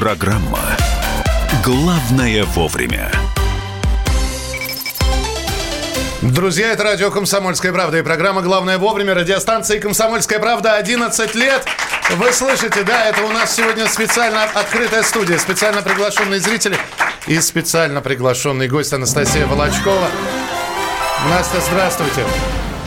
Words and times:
Программа 0.00 0.78
«Главное 1.62 2.44
вовремя». 2.44 3.12
Друзья, 6.22 6.72
это 6.72 6.84
радио 6.84 7.10
«Комсомольская 7.10 7.70
правда» 7.70 7.98
и 7.98 8.02
программа 8.02 8.40
«Главное 8.40 8.78
вовремя» 8.78 9.12
радиостанции 9.12 9.78
«Комсомольская 9.78 10.38
правда» 10.38 10.76
11 10.76 11.34
лет. 11.34 11.66
Вы 12.16 12.32
слышите, 12.32 12.82
да, 12.82 13.10
это 13.10 13.22
у 13.24 13.28
нас 13.28 13.54
сегодня 13.54 13.86
специально 13.88 14.44
открытая 14.44 15.02
студия, 15.02 15.36
специально 15.36 15.82
приглашенные 15.82 16.40
зрители 16.40 16.78
и 17.26 17.38
специально 17.38 18.00
приглашенный 18.00 18.68
гость 18.68 18.94
Анастасия 18.94 19.46
Волочкова. 19.46 20.08
Настя, 21.28 21.60
здравствуйте. 21.60 22.24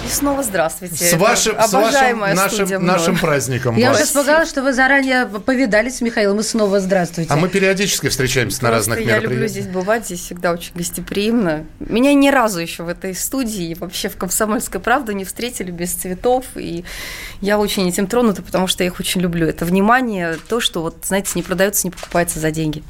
И 0.05 0.09
снова 0.09 0.43
здравствуйте. 0.43 0.95
С 0.95 1.13
вашим, 1.13 1.55
с 1.61 1.71
вашим 1.71 2.19
нашим, 2.19 2.85
нашим 2.85 3.17
праздником. 3.17 3.77
Я 3.77 3.89
вас. 3.89 3.97
уже 3.97 4.05
испугалась, 4.05 4.49
что 4.49 4.61
вы 4.61 4.73
заранее 4.73 5.25
повидались 5.25 5.97
с 5.97 6.01
Михаилом, 6.01 6.39
и 6.39 6.43
снова 6.43 6.81
здравствуйте. 6.81 7.31
А 7.31 7.37
мы 7.37 7.47
периодически 7.47 8.09
встречаемся 8.09 8.63
на 8.63 8.71
разных 8.71 8.99
я 8.99 9.05
мероприятиях. 9.05 9.31
люблю 9.31 9.47
здесь 9.47 9.67
бывать, 9.67 10.05
здесь 10.05 10.19
всегда 10.19 10.51
очень 10.51 10.73
гостеприимно. 10.75 11.65
Меня 11.79 12.13
ни 12.13 12.29
разу 12.29 12.59
еще 12.59 12.83
в 12.83 12.89
этой 12.89 13.15
студии 13.15 13.69
и 13.69 13.75
вообще 13.75 14.09
в 14.09 14.17
«Комсомольской 14.17 14.81
правде» 14.81 15.13
не 15.13 15.23
встретили 15.23 15.71
без 15.71 15.93
цветов, 15.93 16.45
и 16.55 16.83
я 17.39 17.57
очень 17.57 17.87
этим 17.87 18.07
тронута, 18.07 18.41
потому 18.41 18.67
что 18.67 18.83
я 18.83 18.87
их 18.87 18.99
очень 18.99 19.21
люблю. 19.21 19.47
Это 19.47 19.63
внимание, 19.63 20.37
то, 20.49 20.59
что, 20.59 20.81
вот, 20.81 20.97
знаете, 21.05 21.31
не 21.35 21.43
продается, 21.43 21.87
не 21.87 21.91
покупается 21.91 22.39
за 22.39 22.51
деньги. 22.51 22.83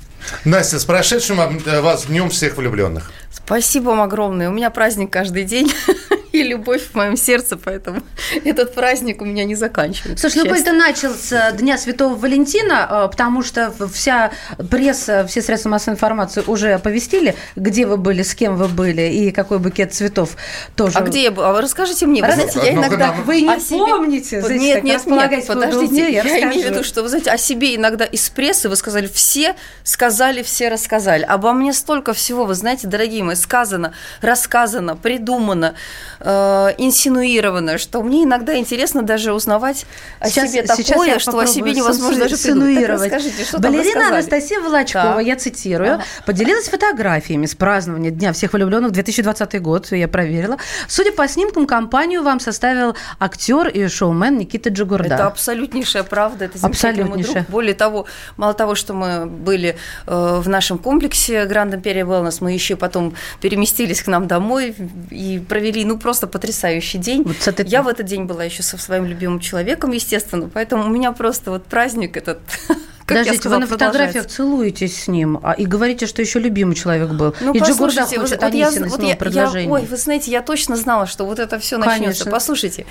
Настя, 0.45 0.79
с 0.79 0.85
прошедшим 0.85 1.39
э, 1.39 1.81
вас 1.81 2.05
Днем 2.05 2.29
всех 2.29 2.57
влюбленных. 2.57 3.11
Спасибо 3.31 3.89
вам 3.89 4.01
огромное. 4.01 4.49
У 4.49 4.53
меня 4.53 4.69
праздник 4.69 5.11
каждый 5.11 5.43
день. 5.43 5.71
и 6.33 6.41
любовь 6.41 6.81
в 6.91 6.95
моем 6.95 7.15
сердце, 7.15 7.57
поэтому 7.57 8.01
этот 8.43 8.73
праздник 8.73 9.21
у 9.21 9.25
меня 9.25 9.45
не 9.45 9.55
заканчивается. 9.55 10.29
Слушай, 10.29 10.49
ну 10.49 10.55
это 10.55 10.73
начал 10.73 11.13
с 11.13 11.51
Дня 11.53 11.77
Святого 11.77 12.15
Валентина, 12.15 13.07
потому 13.11 13.43
что 13.43 13.71
вся 13.93 14.31
пресса, 14.69 15.25
все 15.27 15.41
средства 15.43 15.69
массовой 15.69 15.93
информации 15.93 16.43
уже 16.47 16.73
оповестили, 16.73 17.35
где 17.55 17.85
вы 17.85 17.97
были, 17.97 18.23
с 18.23 18.33
кем 18.33 18.57
вы 18.57 18.67
были 18.67 19.03
и 19.03 19.31
какой 19.31 19.59
букет 19.59 19.93
цветов 19.93 20.35
тоже. 20.75 20.97
А 20.97 21.01
где 21.01 21.23
я 21.23 21.31
была? 21.31 21.61
Расскажите 21.61 22.07
мне. 22.07 22.23
Вы 22.23 22.31
знаете, 22.31 22.59
я 22.63 22.73
иногда... 22.73 23.11
Вы 23.11 23.41
не 23.41 23.55
помните? 23.69 24.43
Нет, 24.49 24.83
нет, 24.83 25.05
нет, 25.05 25.47
подождите. 25.47 26.11
Я 26.11 26.23
имею 26.23 26.67
в 26.67 26.71
виду, 26.71 26.83
что, 26.83 27.03
вы 27.03 27.09
знаете, 27.09 27.29
о 27.29 27.37
себе 27.37 27.75
иногда 27.75 28.05
из 28.05 28.27
прессы 28.29 28.69
вы 28.69 28.75
сказали 28.75 29.07
все, 29.07 29.55
сказали 29.83 30.12
все, 30.43 30.69
рассказали. 30.69 31.23
Обо 31.23 31.53
мне 31.53 31.73
столько 31.73 32.13
всего, 32.13 32.45
вы 32.45 32.53
знаете, 32.53 32.87
дорогие 32.87 33.23
мои, 33.23 33.35
сказано, 33.35 33.93
рассказано, 34.21 34.95
придумано 34.95 35.75
э, 36.19 36.69
инсинуировано, 36.77 37.77
что 37.77 38.01
мне 38.01 38.23
иногда 38.23 38.55
интересно 38.57 39.01
даже 39.01 39.33
узнавать 39.33 39.85
о 40.19 40.29
сейчас, 40.29 40.51
себе 40.51 40.63
такое, 40.63 41.19
что 41.19 41.37
о 41.39 41.45
себе 41.45 41.73
невозможно 41.73 42.21
даже 42.21 42.35
инсинуировать. 42.35 43.11
Что 43.47 43.59
Балерина 43.59 44.09
Анастасия 44.09 44.59
Волочкова, 44.61 45.15
да. 45.15 45.21
я 45.21 45.35
цитирую, 45.35 45.95
ага. 45.95 46.03
поделилась 46.25 46.69
фотографиями 46.69 47.45
с 47.45 47.55
празднования 47.55 48.11
Дня 48.11 48.31
всех 48.33 48.53
влюбленных 48.53 48.91
2020 48.91 49.61
год, 49.61 49.91
я 49.91 50.07
проверила. 50.07 50.57
Судя 50.87 51.11
по 51.11 51.27
снимкам, 51.27 51.65
компанию 51.65 52.23
вам 52.23 52.39
составил 52.39 52.95
актер 53.19 53.67
и 53.67 53.87
шоумен 53.87 54.37
Никита 54.37 54.69
Джигурда. 54.69 55.15
Это 55.15 55.27
абсолютнейшая 55.27 56.03
правда, 56.03 56.45
это 56.45 56.57
замечательный 56.57 57.23
друг. 57.23 57.37
Более 57.49 57.73
того, 57.73 58.05
мало 58.37 58.53
того, 58.53 58.75
что 58.75 58.93
мы 58.93 59.25
были 59.25 59.77
в 60.05 60.47
нашем 60.47 60.77
комплексе 60.77 61.45
Гранд 61.45 61.73
Империя 61.73 62.01
Wellness, 62.01 62.37
мы 62.41 62.51
еще 62.51 62.75
потом 62.75 63.13
переместились 63.41 64.01
к 64.01 64.07
нам 64.07 64.27
домой 64.27 64.75
и 65.09 65.41
провели, 65.47 65.85
ну, 65.85 65.97
просто 65.97 66.27
потрясающий 66.27 66.97
день. 66.97 67.23
Вот 67.23 67.37
это... 67.45 67.63
Я 67.63 67.83
в 67.83 67.87
этот 67.87 68.05
день 68.05 68.25
была 68.25 68.43
еще 68.43 68.63
со 68.63 68.77
своим 68.77 69.05
любимым 69.05 69.39
человеком, 69.39 69.91
естественно, 69.91 70.49
поэтому 70.53 70.85
у 70.85 70.89
меня 70.89 71.11
просто 71.11 71.51
вот 71.51 71.65
праздник 71.65 72.17
этот 72.17 72.39
как 73.05 73.17
Подождите, 73.17 73.37
сказала, 73.37 73.59
вы 73.59 73.65
на 73.65 73.67
фотографиях 73.67 74.27
целуетесь 74.27 75.03
с 75.03 75.07
ним 75.07 75.39
а, 75.43 75.51
и 75.53 75.65
говорите, 75.65 76.07
что 76.07 76.21
еще 76.21 76.39
любимый 76.39 76.73
человек 76.75 77.09
был. 77.09 77.35
Ну, 77.41 77.53
и 77.53 77.59
Джигурда 77.59 78.05
хочет 78.05 78.17
вот, 78.17 78.41
вот 78.41 78.53
я, 78.53 78.71
вот 78.71 79.03
я, 79.03 79.15
предложение. 79.15 79.65
Я, 79.65 79.71
ой, 79.71 79.85
вы 79.85 79.97
знаете, 79.97 80.31
я 80.31 80.41
точно 80.41 80.77
знала, 80.77 81.05
что 81.05 81.25
вот 81.25 81.39
это 81.39 81.59
все 81.59 81.77
начнется. 81.77 82.29
Послушайте, 82.29 82.85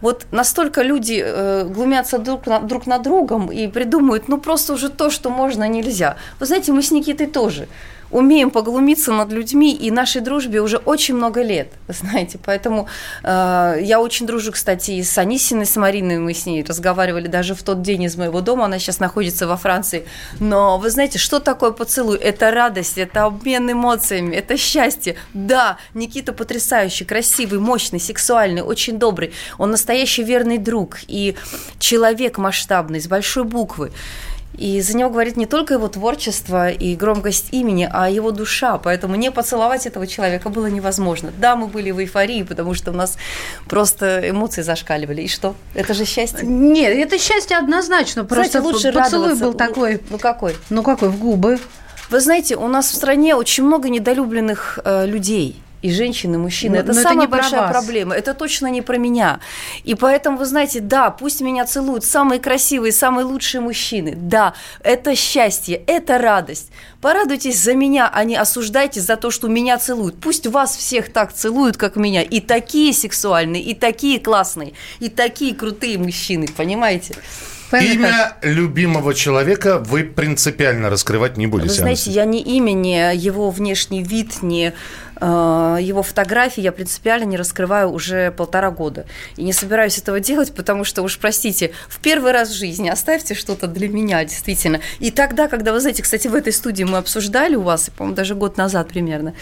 вот 0.00 0.26
настолько 0.32 0.82
люди 0.82 1.22
э, 1.24 1.64
глумятся 1.68 2.18
друг, 2.18 2.46
на, 2.46 2.60
друг 2.60 2.86
над 2.86 3.02
другом 3.02 3.52
и 3.52 3.68
придумывают, 3.68 4.28
ну 4.28 4.38
просто 4.38 4.72
уже 4.72 4.88
то, 4.88 5.10
что 5.10 5.30
можно, 5.30 5.68
нельзя. 5.68 6.16
Вы 6.40 6.46
знаете, 6.46 6.72
мы 6.72 6.82
с 6.82 6.90
Никитой 6.90 7.28
тоже 7.28 7.68
умеем 8.12 8.50
поглумиться 8.50 9.12
над 9.12 9.32
людьми, 9.32 9.74
и 9.74 9.90
нашей 9.90 10.20
дружбе 10.20 10.60
уже 10.60 10.76
очень 10.76 11.16
много 11.16 11.42
лет, 11.42 11.72
знаете, 11.88 12.38
поэтому 12.44 12.86
э, 13.24 13.78
я 13.82 14.00
очень 14.00 14.26
дружу, 14.26 14.52
кстати, 14.52 14.92
и 14.92 15.02
с 15.02 15.18
Анисиной, 15.18 15.66
с 15.66 15.76
Мариной, 15.76 16.18
мы 16.18 16.34
с 16.34 16.46
ней 16.46 16.62
разговаривали 16.62 17.26
даже 17.26 17.54
в 17.54 17.62
тот 17.62 17.82
день 17.82 18.04
из 18.04 18.16
моего 18.16 18.40
дома, 18.40 18.66
она 18.66 18.78
сейчас 18.78 19.00
находится 19.00 19.46
во 19.46 19.56
Франции, 19.56 20.06
но 20.38 20.78
вы 20.78 20.90
знаете, 20.90 21.18
что 21.18 21.40
такое 21.40 21.72
поцелуй? 21.72 22.18
Это 22.18 22.50
радость, 22.50 22.98
это 22.98 23.24
обмен 23.24 23.72
эмоциями, 23.72 24.36
это 24.36 24.56
счастье. 24.56 25.16
Да, 25.32 25.78
Никита 25.94 26.32
потрясающий, 26.32 27.04
красивый, 27.04 27.58
мощный, 27.58 28.00
сексуальный, 28.00 28.62
очень 28.62 28.98
добрый, 28.98 29.32
он 29.58 29.70
настоящий 29.70 30.22
верный 30.22 30.58
друг 30.58 30.98
и 31.08 31.34
человек 31.78 32.38
масштабный, 32.38 33.00
с 33.00 33.06
большой 33.06 33.44
буквы. 33.44 33.92
И 34.56 34.80
за 34.82 34.96
него 34.96 35.10
говорит 35.10 35.36
не 35.36 35.46
только 35.46 35.74
его 35.74 35.88
творчество 35.88 36.70
и 36.70 36.94
громкость 36.94 37.48
имени, 37.52 37.88
а 37.90 38.10
его 38.10 38.30
душа. 38.30 38.78
Поэтому 38.78 39.16
не 39.16 39.30
поцеловать 39.30 39.86
этого 39.86 40.06
человека 40.06 40.50
было 40.50 40.66
невозможно. 40.66 41.32
Да, 41.38 41.56
мы 41.56 41.66
были 41.66 41.90
в 41.90 41.98
эйфории, 41.98 42.42
потому 42.42 42.74
что 42.74 42.90
у 42.90 42.94
нас 42.94 43.16
просто 43.66 44.28
эмоции 44.28 44.62
зашкаливали. 44.62 45.22
И 45.22 45.28
что? 45.28 45.54
Это 45.74 45.94
же 45.94 46.04
счастье? 46.04 46.46
Нет, 46.46 46.94
это 46.94 47.18
счастье 47.18 47.56
однозначно. 47.56 48.24
Просто 48.24 48.60
Знаете, 48.60 48.74
лучше 48.74 48.92
поцелуй 48.92 49.34
был 49.34 49.54
такой. 49.54 50.00
Ну 50.10 50.18
какой? 50.18 50.56
Ну 50.68 50.82
какой? 50.82 51.08
В 51.08 51.18
губы. 51.18 51.58
Вы 52.10 52.20
знаете, 52.20 52.56
у 52.56 52.68
нас 52.68 52.90
в 52.90 52.94
стране 52.94 53.34
очень 53.34 53.64
много 53.64 53.88
недолюбленных 53.88 54.78
э, 54.84 55.06
людей 55.06 55.61
и 55.82 55.90
женщины, 55.90 56.36
и 56.36 56.38
мужчины. 56.38 56.76
Но, 56.76 56.80
это 56.80 56.92
но 56.94 57.02
самая 57.02 57.26
это 57.26 57.36
большая 57.36 57.68
проблема. 57.68 58.14
Это 58.14 58.34
точно 58.34 58.68
не 58.68 58.82
про 58.82 58.96
меня. 58.98 59.40
И 59.84 59.94
поэтому, 59.94 60.38
вы 60.38 60.46
знаете, 60.46 60.80
да, 60.80 61.10
пусть 61.10 61.40
меня 61.40 61.66
целуют 61.66 62.04
самые 62.04 62.40
красивые, 62.40 62.92
самые 62.92 63.24
лучшие 63.24 63.60
мужчины. 63.60 64.14
Да, 64.16 64.54
это 64.82 65.14
счастье, 65.16 65.82
это 65.86 66.18
радость. 66.18 66.70
Порадуйтесь 67.00 67.60
за 67.60 67.74
меня, 67.74 68.08
а 68.12 68.24
не 68.24 68.36
осуждайтесь 68.36 69.02
за 69.02 69.16
то, 69.16 69.30
что 69.30 69.48
меня 69.48 69.76
целуют. 69.78 70.20
Пусть 70.20 70.46
вас 70.46 70.76
всех 70.76 71.12
так 71.12 71.32
целуют, 71.32 71.76
как 71.76 71.96
меня. 71.96 72.22
И 72.22 72.40
такие 72.40 72.92
сексуальные, 72.92 73.62
и 73.62 73.74
такие 73.74 74.20
классные, 74.20 74.74
и 75.00 75.08
такие 75.08 75.54
крутые 75.54 75.98
мужчины, 75.98 76.46
понимаете? 76.56 77.16
Имя 77.72 78.36
любимого 78.42 79.14
человека 79.14 79.78
вы 79.78 80.04
принципиально 80.04 80.90
раскрывать 80.90 81.38
не 81.38 81.46
будете. 81.46 81.70
Вы 81.70 81.74
знаете, 81.74 82.10
я 82.10 82.26
не 82.26 82.42
имя, 82.42 82.72
не 82.72 83.16
его 83.16 83.50
внешний 83.50 84.02
вид, 84.02 84.42
не 84.42 84.74
Э, 85.11 85.11
его 85.22 86.02
фотографии 86.02 86.60
я 86.60 86.72
принципиально 86.72 87.24
не 87.24 87.36
раскрываю 87.36 87.90
уже 87.90 88.32
полтора 88.32 88.70
года. 88.70 89.06
И 89.36 89.44
не 89.44 89.52
собираюсь 89.52 89.98
этого 89.98 90.20
делать, 90.20 90.54
потому 90.54 90.84
что, 90.84 91.02
уж 91.02 91.18
простите, 91.18 91.72
в 91.88 92.00
первый 92.00 92.32
раз 92.32 92.50
в 92.50 92.54
жизни 92.54 92.88
оставьте 92.88 93.34
что-то 93.34 93.66
для 93.68 93.88
меня, 93.88 94.24
действительно. 94.24 94.80
И 94.98 95.10
тогда, 95.10 95.48
когда, 95.48 95.72
вы 95.72 95.80
знаете, 95.80 96.02
кстати, 96.02 96.26
в 96.28 96.34
этой 96.34 96.52
студии 96.52 96.84
мы 96.84 96.98
обсуждали 96.98 97.54
у 97.54 97.62
вас, 97.62 97.90
по-моему, 97.96 98.16
даже 98.16 98.34
год 98.34 98.56
назад 98.56 98.88
примерно, 98.88 99.34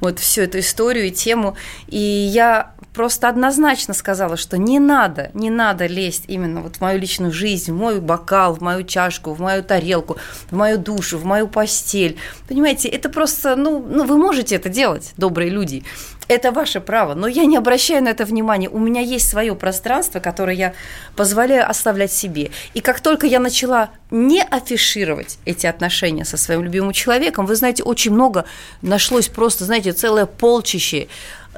вот 0.00 0.18
всю 0.18 0.42
эту 0.42 0.58
историю 0.60 1.06
и 1.06 1.10
тему, 1.10 1.56
и 1.88 1.98
я 1.98 2.72
просто 2.94 3.28
однозначно 3.28 3.92
сказала, 3.92 4.38
что 4.38 4.56
не 4.56 4.78
надо, 4.78 5.30
не 5.34 5.50
надо 5.50 5.86
лезть 5.86 6.24
именно 6.28 6.62
вот 6.62 6.76
в 6.76 6.80
мою 6.80 6.98
личную 6.98 7.30
жизнь, 7.30 7.70
в 7.70 7.74
мой 7.74 8.00
бокал, 8.00 8.54
в 8.54 8.62
мою 8.62 8.84
чашку, 8.84 9.34
в 9.34 9.40
мою 9.40 9.62
тарелку, 9.62 10.16
в 10.50 10.56
мою 10.56 10.78
душу, 10.78 11.18
в 11.18 11.24
мою 11.26 11.46
постель. 11.46 12.16
Понимаете, 12.48 12.88
это 12.88 13.10
просто, 13.10 13.54
ну, 13.54 13.84
ну 13.86 14.04
вы 14.04 14.16
можете 14.16 14.56
это 14.56 14.70
делать, 14.70 15.12
добрые 15.26 15.50
люди. 15.50 15.82
Это 16.28 16.52
ваше 16.52 16.80
право, 16.80 17.14
но 17.14 17.26
я 17.26 17.44
не 17.46 17.56
обращаю 17.56 18.02
на 18.02 18.10
это 18.10 18.24
внимания. 18.24 18.68
У 18.68 18.78
меня 18.78 19.00
есть 19.00 19.28
свое 19.28 19.54
пространство, 19.54 20.20
которое 20.20 20.56
я 20.56 20.72
позволяю 21.16 21.68
оставлять 21.68 22.12
себе. 22.12 22.50
И 22.74 22.80
как 22.80 23.00
только 23.00 23.26
я 23.26 23.40
начала 23.40 23.90
не 24.10 24.42
афишировать 24.42 25.38
эти 25.44 25.66
отношения 25.66 26.24
со 26.24 26.36
своим 26.36 26.62
любимым 26.62 26.92
человеком, 26.92 27.46
вы 27.46 27.56
знаете, 27.56 27.82
очень 27.82 28.12
много 28.12 28.44
нашлось 28.82 29.28
просто, 29.28 29.64
знаете, 29.64 29.92
целое 29.92 30.26
полчище 30.26 31.08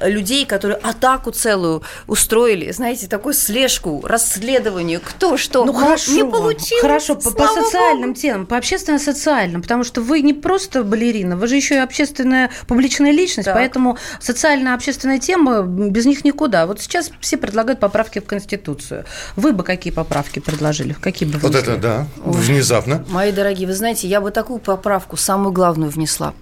людей, 0.02 0.46
которые 0.46 0.78
атаку 0.78 1.30
целую 1.30 1.82
устроили, 2.06 2.70
знаете, 2.72 3.06
такую 3.06 3.34
слежку, 3.34 4.02
расследование, 4.04 4.98
кто 4.98 5.36
что. 5.36 5.64
Ну, 5.64 5.72
хорошо, 5.72 6.12
не 6.12 6.24
получилось. 6.24 6.80
Хорошо, 6.80 7.14
по, 7.16 7.30
по 7.30 7.48
социальным 7.48 8.10
Богу. 8.10 8.20
темам, 8.20 8.46
по 8.46 8.56
общественно-социальным, 8.56 9.62
потому 9.62 9.84
что 9.84 10.00
вы 10.00 10.22
не 10.22 10.34
просто 10.34 10.84
балерина, 10.84 11.36
вы 11.36 11.46
же 11.46 11.56
еще 11.56 11.76
и 11.76 11.78
общественная 11.78 12.50
публичная 12.66 13.12
личность, 13.12 13.46
так. 13.46 13.54
поэтому 13.54 13.98
социально-общественная 14.20 15.18
тема, 15.18 15.62
без 15.62 16.06
них 16.06 16.24
никуда. 16.24 16.66
Вот 16.66 16.80
сейчас 16.80 17.10
все 17.20 17.36
предлагают 17.36 17.80
поправки 17.80 18.18
в 18.18 18.24
Конституцию. 18.24 19.04
Вы 19.36 19.52
бы 19.52 19.64
какие 19.64 19.92
поправки 19.92 20.38
предложили? 20.38 20.92
Какие 20.92 21.28
бы 21.28 21.38
Вот 21.38 21.54
это, 21.54 21.76
да, 21.76 22.06
внезапно. 22.16 23.04
Мои 23.08 23.32
дорогие, 23.32 23.66
вы 23.66 23.74
знаете, 23.74 24.08
я 24.08 24.20
бы 24.20 24.30
такую 24.30 24.58
поправку, 24.58 25.16
самую 25.16 25.52
главную, 25.52 25.90
внесла, 25.90 26.34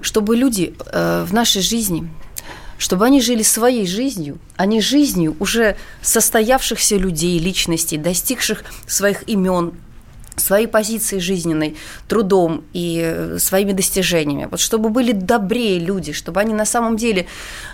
чтобы 0.00 0.36
люди 0.36 0.74
э, 0.92 1.24
в 1.26 1.32
нашей 1.32 1.62
жизни 1.62 2.08
чтобы 2.80 3.04
они 3.04 3.20
жили 3.20 3.42
своей 3.42 3.86
жизнью, 3.86 4.38
а 4.56 4.64
не 4.64 4.80
жизнью 4.80 5.36
уже 5.38 5.76
состоявшихся 6.00 6.96
людей, 6.96 7.38
личностей, 7.38 7.98
достигших 7.98 8.64
своих 8.86 9.28
имен, 9.28 9.74
своей 10.36 10.66
позицией 10.66 11.20
жизненной, 11.20 11.76
трудом 12.08 12.64
и 12.72 13.00
э, 13.02 13.38
своими 13.38 13.72
достижениями. 13.72 14.48
Вот 14.50 14.60
чтобы 14.60 14.88
были 14.88 15.12
добрее 15.12 15.78
люди, 15.78 16.12
чтобы 16.12 16.40
они 16.40 16.54
на 16.54 16.64
самом 16.64 16.96
деле 16.96 17.26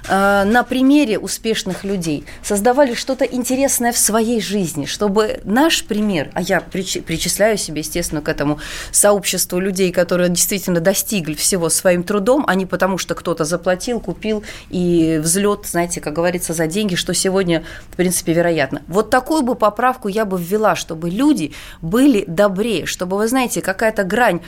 э, 0.09 0.45
на 0.45 0.63
примере 0.63 1.19
успешных 1.19 1.85
людей 1.85 2.25
создавали 2.43 2.95
что-то 2.95 3.25
интересное 3.25 3.93
в 3.93 3.99
своей 3.99 4.41
жизни, 4.41 4.87
чтобы 4.87 5.41
наш 5.45 5.85
пример, 5.85 6.31
а 6.35 6.43
я 6.43 6.61
причисляю 6.61 7.59
себе, 7.59 7.81
естественно, 7.81 8.21
к 8.21 8.29
этому 8.29 8.59
сообществу 8.91 9.59
людей, 9.59 9.93
которые 9.93 10.29
действительно 10.29 10.81
достигли 10.81 11.35
всего 11.35 11.69
своим 11.69 12.03
трудом, 12.03 12.45
а 12.47 12.55
не 12.55 12.67
потому, 12.67 12.99
что 12.99 13.15
кто-то 13.15 13.45
заплатил, 13.45 14.01
купил 14.01 14.43
и 14.71 15.21
взлет, 15.23 15.67
знаете, 15.67 16.01
как 16.01 16.15
говорится, 16.15 16.53
за 16.53 16.67
деньги, 16.67 16.95
что 16.95 17.15
сегодня, 17.15 17.65
в 17.91 17.97
принципе, 17.97 18.33
вероятно. 18.33 18.83
Вот 18.89 19.11
такую 19.11 19.43
бы 19.43 19.55
поправку 19.55 20.09
я 20.09 20.25
бы 20.25 20.41
ввела, 20.41 20.77
чтобы 20.77 21.11
люди 21.11 21.53
были 21.81 22.25
добрее 22.27 22.46
добрее, 22.49 22.87
чтобы, 22.87 23.17
вы 23.17 23.29
знаете, 23.29 23.61
какая-то 23.61 24.05
грань 24.05 24.41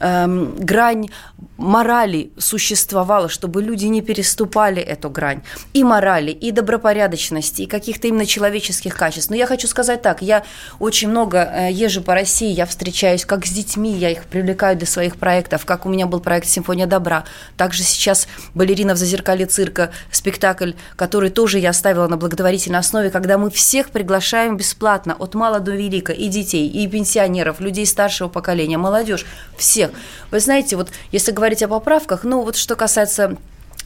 эм, 0.00 0.54
грань 0.56 1.08
морали 1.56 2.32
существовала, 2.36 3.28
чтобы 3.28 3.62
люди 3.62 3.86
не 3.86 4.02
переступали 4.02 4.82
эту 4.82 5.08
грань. 5.10 5.42
И 5.72 5.84
морали, 5.84 6.30
и 6.30 6.50
добропорядочности, 6.50 7.62
и 7.62 7.66
каких-то 7.66 8.08
именно 8.08 8.26
человеческих 8.26 8.94
качеств. 8.94 9.30
Но 9.30 9.36
я 9.36 9.46
хочу 9.46 9.68
сказать 9.68 10.02
так, 10.02 10.22
я 10.22 10.44
очень 10.78 11.08
много 11.08 11.38
э, 11.38 11.72
езжу 11.72 12.02
по 12.02 12.14
России, 12.14 12.52
я 12.52 12.66
встречаюсь 12.66 13.24
как 13.24 13.46
с 13.46 13.50
детьми, 13.50 13.92
я 13.92 14.10
их 14.10 14.24
привлекаю 14.24 14.76
для 14.76 14.86
своих 14.86 15.16
проектов, 15.16 15.64
как 15.64 15.86
у 15.86 15.88
меня 15.88 16.06
был 16.06 16.20
проект 16.20 16.46
«Симфония 16.46 16.86
добра», 16.86 17.24
также 17.56 17.82
сейчас 17.82 18.26
«Балерина 18.54 18.94
в 18.94 18.96
зазеркалье 18.96 19.46
цирка», 19.46 19.90
спектакль, 20.10 20.72
который 20.96 21.30
тоже 21.30 21.58
я 21.58 21.70
оставила 21.70 22.08
на 22.08 22.16
благотворительной 22.16 22.80
основе, 22.80 23.10
когда 23.10 23.38
мы 23.38 23.50
всех 23.50 23.90
приглашаем 23.90 24.56
бесплатно, 24.56 25.14
от 25.18 25.34
мала 25.34 25.60
до 25.60 25.72
велика, 25.72 26.12
и 26.12 26.28
детей, 26.28 26.68
и 26.68 26.86
пенсионеров, 26.88 27.60
людей 27.60 27.86
старшего 27.86 28.28
поколения, 28.28 28.78
молодежь, 28.78 29.24
все 29.56 29.83
всех. 29.84 29.98
Вы 30.30 30.40
знаете, 30.40 30.76
вот 30.76 30.90
если 31.12 31.32
говорить 31.32 31.62
о 31.62 31.68
поправках, 31.68 32.24
ну 32.24 32.42
вот 32.42 32.56
что 32.56 32.76
касается 32.76 33.36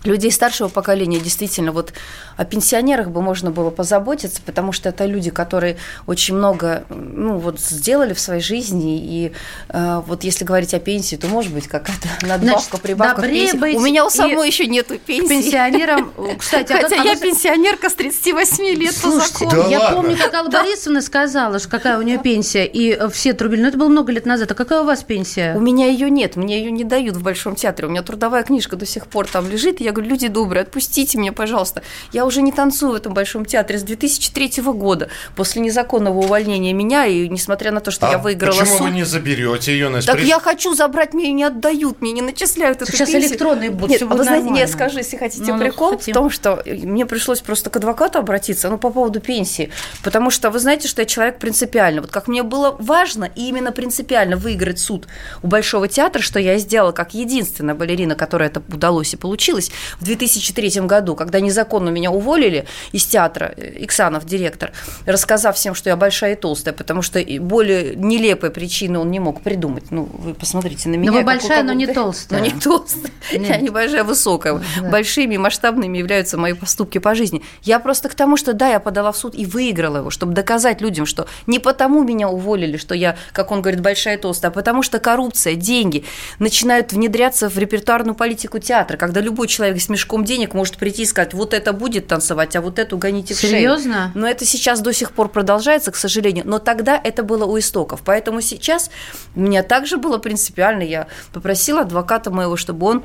людей 0.05 0.31
старшего 0.31 0.69
поколения, 0.69 1.19
действительно, 1.19 1.73
вот 1.73 1.93
о 2.37 2.45
пенсионерах 2.45 3.09
бы 3.09 3.21
можно 3.21 3.51
было 3.51 3.71
позаботиться, 3.71 4.41
потому 4.45 4.73
что 4.73 4.89
это 4.91 5.07
люди, 5.07 5.31
которые 5.31 5.77
очень 6.07 6.37
много, 6.37 6.85
ну, 6.89 7.39
вот 7.39 7.61
сделали 7.61 8.15
в 8.15 8.21
своей 8.21 8.41
жизни, 8.41 8.99
и 9.01 9.33
э, 9.69 10.03
вот 10.07 10.25
если 10.25 10.45
говорить 10.45 10.73
о 10.75 10.79
пенсии, 10.79 11.17
то 11.17 11.27
может 11.27 11.53
быть 11.53 11.67
какая-то 11.67 12.09
надбавка, 12.27 12.61
Значит, 12.69 12.83
прибавка. 12.83 13.23
Быть 13.23 13.77
У 13.77 13.81
меня 13.81 14.07
у 14.07 14.11
самой 14.11 14.47
еще 14.47 14.67
нету 14.67 14.99
пенсии. 14.99 15.29
Пенсионерам, 15.29 16.13
кстати, 16.39 16.73
Хотя 16.73 17.03
а 17.03 17.05
я 17.05 17.17
пенсионерка 17.17 17.91
с 17.91 17.95
38 17.95 18.65
лет 18.79 18.95
Слушайте, 18.95 19.33
по 19.33 19.51
закону. 19.51 19.63
Да 19.63 19.69
я 19.69 19.81
ладно. 19.81 19.97
помню, 19.97 20.17
как 20.17 20.35
Алла 20.35 20.49
да. 20.49 20.63
Борисовна 20.63 21.03
сказала, 21.03 21.59
что 21.59 21.69
какая 21.69 21.99
у 21.99 22.03
нее 22.03 22.19
пенсия, 22.19 22.67
и 22.67 22.99
все 23.11 23.33
трубили, 23.33 23.63
но 23.63 23.69
это 23.69 23.79
было 23.79 23.89
много 23.89 24.13
лет 24.13 24.27
назад. 24.27 24.51
А 24.53 24.55
какая 24.55 24.83
у 24.83 24.85
вас 24.85 25.03
пенсия? 25.03 25.55
У 25.57 25.61
меня 25.61 25.87
ее 25.87 26.09
нет, 26.09 26.37
мне 26.37 26.59
ее 26.59 26.71
не 26.71 26.85
дают 26.85 27.17
в 27.17 27.23
Большом 27.23 27.57
театре. 27.57 27.89
У 27.89 27.91
меня 27.91 28.03
трудовая 28.03 28.43
книжка 28.43 28.77
до 28.77 28.87
сих 28.87 29.07
пор 29.07 29.27
там 29.27 29.49
лежит, 29.51 29.81
и 29.81 29.88
я 29.89 29.93
говорю, 29.93 30.11
люди 30.11 30.29
добрые, 30.29 30.63
отпустите 30.63 31.19
меня, 31.19 31.33
пожалуйста. 31.33 31.83
Я 32.13 32.25
уже 32.27 32.43
не 32.43 32.53
танцую 32.53 32.93
в 32.93 32.95
этом 32.95 33.15
Большом 33.15 33.45
театре 33.45 33.79
с 33.79 33.83
2003 33.83 34.63
года, 34.63 35.09
после 35.35 35.63
незаконного 35.63 36.19
увольнения 36.19 36.73
меня, 36.73 37.07
и 37.07 37.29
несмотря 37.29 37.73
на 37.73 37.81
то, 37.81 37.91
что 37.91 38.09
а 38.09 38.13
я 38.13 38.19
выиграла 38.19 38.61
почему 38.61 38.79
суд... 38.79 38.87
вы 38.89 38.91
не 38.91 39.05
заберете 39.05 39.73
ее? 39.73 39.89
На 39.89 40.03
так 40.03 40.21
я 40.21 40.39
хочу 40.39 40.75
забрать, 40.75 41.15
мне 41.15 41.27
ее 41.27 41.33
не 41.33 41.45
отдают, 41.45 42.01
мне 42.01 42.13
не 42.13 42.23
начисляют 42.23 42.83
эту 42.83 42.93
Сейчас 42.93 43.11
пенсию. 43.11 43.33
электронные 43.33 43.71
будут, 43.71 43.91
Нет, 43.91 44.03
а 44.03 44.15
вы 44.15 44.25
знаете, 44.25 44.51
не 44.51 44.67
скажу, 44.67 44.99
если 44.99 45.17
хотите 45.17 45.53
ну, 45.53 45.59
прикол, 45.59 45.93
ну, 45.93 45.99
в 45.99 46.13
том, 46.13 46.31
что 46.31 46.63
мне 46.67 47.07
пришлось 47.07 47.41
просто 47.41 47.71
к 47.71 47.77
адвокату 47.77 48.19
обратиться, 48.19 48.69
ну, 48.69 48.79
по 48.79 48.91
поводу 48.91 49.21
пенсии, 49.21 49.71
потому 50.03 50.31
что 50.31 50.51
вы 50.51 50.59
знаете, 50.59 50.89
что 50.89 51.03
я 51.03 51.07
человек 51.07 51.39
принципиально. 51.39 52.03
Вот 52.03 52.11
как 52.11 52.29
мне 52.29 52.43
было 52.43 52.77
важно 52.79 53.31
и 53.35 53.49
именно 53.49 53.73
принципиально 53.73 54.37
выиграть 54.37 54.79
суд 54.79 55.07
у 55.43 55.47
Большого 55.47 55.89
театра, 55.89 56.23
что 56.23 56.39
я 56.39 56.59
сделала 56.59 56.93
как 56.93 57.15
единственная 57.15 57.75
балерина, 57.75 58.15
которая 58.15 58.49
это 58.49 58.63
удалось 58.69 59.15
и 59.15 59.17
получилось, 59.17 59.71
в 60.01 60.05
2003 60.05 60.81
году, 60.83 61.15
когда 61.15 61.41
незаконно 61.41 61.91
меня 61.91 62.11
уволили 62.11 62.67
из 62.93 63.05
театра, 63.07 63.53
э, 63.57 63.85
Иксанов, 63.85 64.25
директор, 64.25 64.73
рассказав 65.07 65.57
всем, 65.57 65.75
что 65.75 65.91
я 65.91 65.97
большая 65.97 66.33
и 66.33 66.37
толстая, 66.37 66.75
потому 66.75 67.03
что 67.03 67.23
более 67.41 67.95
нелепой 67.97 68.51
причины 68.51 68.99
он 68.99 69.11
не 69.11 69.21
мог 69.21 69.43
придумать. 69.43 69.91
Ну, 69.91 70.09
вы 70.13 70.35
посмотрите 70.35 70.89
на 70.89 70.97
меня. 70.97 71.13
Но 71.13 71.19
вы 71.19 71.25
большая, 71.25 71.63
но 71.63 71.73
не 71.73 71.87
толстая. 71.87 72.41
Но 72.41 72.47
не 72.47 72.53
толстая. 72.53 73.13
Нет. 73.33 73.49
Я 73.49 73.57
небольшая, 73.59 74.05
высокая. 74.05 74.61
Да. 74.81 74.89
Большими, 74.89 75.37
масштабными 75.37 75.99
являются 75.99 76.37
мои 76.37 76.53
поступки 76.53 76.99
по 76.99 77.15
жизни. 77.15 77.43
Я 77.63 77.79
просто 77.79 78.09
к 78.09 78.15
тому, 78.15 78.37
что 78.37 78.53
да, 78.53 78.71
я 78.71 78.81
подала 78.81 79.13
в 79.13 79.17
суд 79.17 79.35
и 79.35 79.45
выиграла 79.45 79.99
его, 79.99 80.11
чтобы 80.11 80.33
доказать 80.33 80.81
людям, 80.81 81.07
что 81.07 81.27
не 81.47 81.59
потому 81.59 82.03
меня 82.03 82.29
уволили, 82.29 82.77
что 82.77 82.95
я, 82.95 83.17
как 83.33 83.51
он 83.51 83.63
говорит, 83.63 83.81
большая 83.81 84.17
и 84.17 84.21
толстая, 84.21 84.51
а 84.51 84.55
потому 84.55 84.83
что 84.83 84.99
коррупция, 84.99 85.55
деньги 85.55 86.05
начинают 86.39 86.93
внедряться 86.93 87.49
в 87.49 87.59
репертуарную 87.59 88.15
политику 88.15 88.59
театра, 88.59 88.97
когда 88.97 89.21
любой 89.21 89.49
человек 89.49 89.68
с 89.77 89.89
мешком 89.89 90.25
денег 90.25 90.55
может 90.55 90.77
прийти 90.77 91.03
и 91.03 91.07
сказать, 91.07 91.35
вот 91.35 91.55
это 91.55 91.73
будет 91.73 92.07
танцевать, 92.07 92.57
а 92.57 92.61
вот 92.61 92.79
эту 92.79 92.99
гоните 92.99 93.35
в 93.35 93.39
шею. 93.39 93.53
Серьезно? 93.53 94.13
Но 94.15 94.27
это 94.29 94.45
сейчас 94.45 94.81
до 94.81 94.93
сих 94.93 95.13
пор 95.13 95.29
продолжается, 95.29 95.91
к 95.91 95.97
сожалению. 95.97 96.45
Но 96.47 96.59
тогда 96.59 97.01
это 97.03 97.23
было 97.23 97.45
у 97.45 97.59
истоков. 97.59 98.03
Поэтому 98.05 98.41
сейчас 98.41 98.91
у 99.35 99.41
меня 99.41 99.63
также 99.63 99.97
было 99.97 100.19
принципиально. 100.19 100.83
Я 100.83 101.09
попросила 101.33 101.83
адвоката 101.83 102.31
моего, 102.31 102.57
чтобы 102.57 102.87
он 102.87 103.05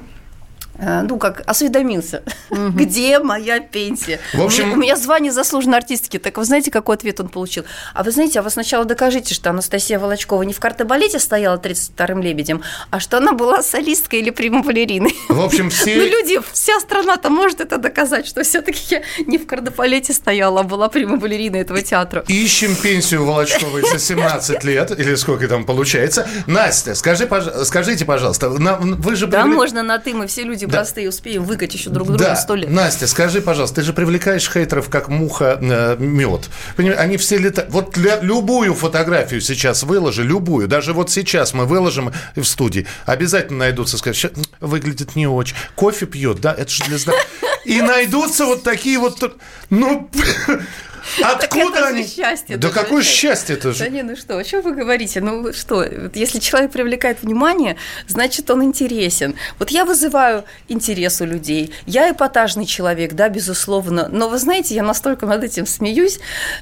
ну, 0.79 1.17
как 1.17 1.43
осведомился, 1.45 2.23
угу. 2.49 2.69
где 2.73 3.19
моя 3.19 3.59
пенсия. 3.59 4.19
В 4.33 4.41
общем... 4.41 4.73
У 4.73 4.75
меня 4.75 4.95
звание 4.95 5.31
заслуженной 5.31 5.77
артистки. 5.77 6.17
Так 6.17 6.37
вы 6.37 6.45
знаете, 6.45 6.71
какой 6.71 6.95
ответ 6.95 7.19
он 7.19 7.29
получил? 7.29 7.63
А 7.93 8.03
вы 8.03 8.11
знаете, 8.11 8.39
а 8.39 8.41
вы 8.41 8.49
сначала 8.49 8.85
докажите, 8.85 9.33
что 9.33 9.49
Анастасия 9.49 9.99
Волочкова 9.99 10.43
не 10.43 10.53
в 10.53 10.59
картебалете 10.59 11.19
стояла 11.19 11.57
32-м 11.57 12.21
лебедем, 12.21 12.63
а 12.89 12.99
что 12.99 13.17
она 13.17 13.33
была 13.33 13.61
солисткой 13.61 14.19
или 14.19 14.29
прима-балериной. 14.29 15.15
В 15.29 15.41
общем, 15.41 15.69
все... 15.69 15.95
Ну, 15.95 16.03
люди, 16.03 16.39
вся 16.51 16.79
страна-то 16.79 17.29
может 17.29 17.61
это 17.61 17.77
доказать, 17.77 18.25
что 18.25 18.43
все 18.43 18.61
таки 18.61 18.95
я 18.95 19.03
не 19.25 19.37
в 19.37 19.45
кардебалете 19.45 20.13
стояла, 20.13 20.61
а 20.61 20.63
была 20.63 20.89
прима-балериной 20.89 21.61
этого 21.61 21.81
театра. 21.81 22.23
Ищем 22.27 22.75
пенсию 22.75 23.25
Волочковой 23.25 23.83
за 23.83 23.99
17 23.99 24.63
лет, 24.63 24.91
или 24.99 25.15
сколько 25.15 25.47
там 25.47 25.65
получается. 25.65 26.27
Настя, 26.47 26.95
скажи, 26.95 27.29
скажите, 27.63 28.05
пожалуйста, 28.05 28.49
вы 28.49 29.15
же... 29.15 29.27
Да, 29.27 29.45
можно 29.45 29.83
на 29.83 29.99
«ты», 29.99 30.13
мы 30.13 30.27
все 30.27 30.43
люди 30.43 30.62
люди 30.63 30.71
да. 30.71 30.79
простые 30.79 31.09
успеем 31.09 31.43
выкать 31.43 31.73
еще 31.73 31.89
друг 31.89 32.07
друга 32.07 32.35
сто 32.35 32.53
да. 32.53 32.61
лет. 32.61 32.69
Настя, 32.69 33.07
скажи, 33.07 33.41
пожалуйста, 33.41 33.77
ты 33.77 33.81
же 33.83 33.93
привлекаешь 33.93 34.49
хейтеров 34.49 34.89
как 34.89 35.09
муха 35.09 35.57
э, 35.61 35.95
мед. 35.99 36.49
Понимаешь, 36.75 36.99
они 36.99 37.17
все 37.17 37.37
летают. 37.37 37.71
Вот 37.71 37.97
любую 37.97 38.73
фотографию 38.73 39.41
сейчас 39.41 39.83
выложи, 39.83 40.23
любую. 40.23 40.67
Даже 40.67 40.93
вот 40.93 41.11
сейчас 41.11 41.53
мы 41.53 41.65
выложим 41.65 42.11
в 42.35 42.43
студии. 42.43 42.87
Обязательно 43.05 43.59
найдутся, 43.59 43.97
скажут, 43.97 44.33
выглядит 44.59 45.15
не 45.15 45.27
очень. 45.27 45.55
Кофе 45.75 46.05
пьет, 46.05 46.39
да? 46.41 46.53
Это 46.53 46.69
же 46.69 46.83
для 46.85 46.97
здоровья. 46.97 47.25
И 47.65 47.81
найдутся 47.81 48.45
вот 48.45 48.63
такие 48.63 48.99
вот... 48.99 49.37
Ну, 49.69 50.09
Откуда 51.21 51.87
они? 51.87 52.07
счастье. 52.07 52.57
Да 52.57 52.69
какое 52.69 53.03
счастье 53.03 53.55
это 53.55 53.73
же? 53.73 53.79
Да 53.79 53.89
не, 53.89 54.03
ну 54.03 54.15
что, 54.15 54.37
о 54.37 54.43
чем 54.43 54.61
вы 54.61 54.73
говорите? 54.73 55.21
Ну 55.21 55.53
что, 55.53 55.83
если 56.13 56.39
человек 56.39 56.71
привлекает 56.71 57.21
внимание, 57.21 57.77
значит, 58.07 58.49
он 58.49 58.63
интересен. 58.63 59.35
Вот 59.59 59.69
я 59.69 59.85
вызываю 59.85 60.43
интерес 60.67 61.21
у 61.21 61.25
людей. 61.25 61.73
Я 61.85 62.11
эпатажный 62.11 62.65
человек, 62.65 63.13
да, 63.13 63.29
безусловно. 63.29 64.07
Но 64.11 64.29
вы 64.29 64.37
знаете, 64.37 64.75
я 64.75 64.83
настолько 64.83 65.25
над 65.25 65.43
этим 65.43 65.65
смеюсь. 65.65 66.19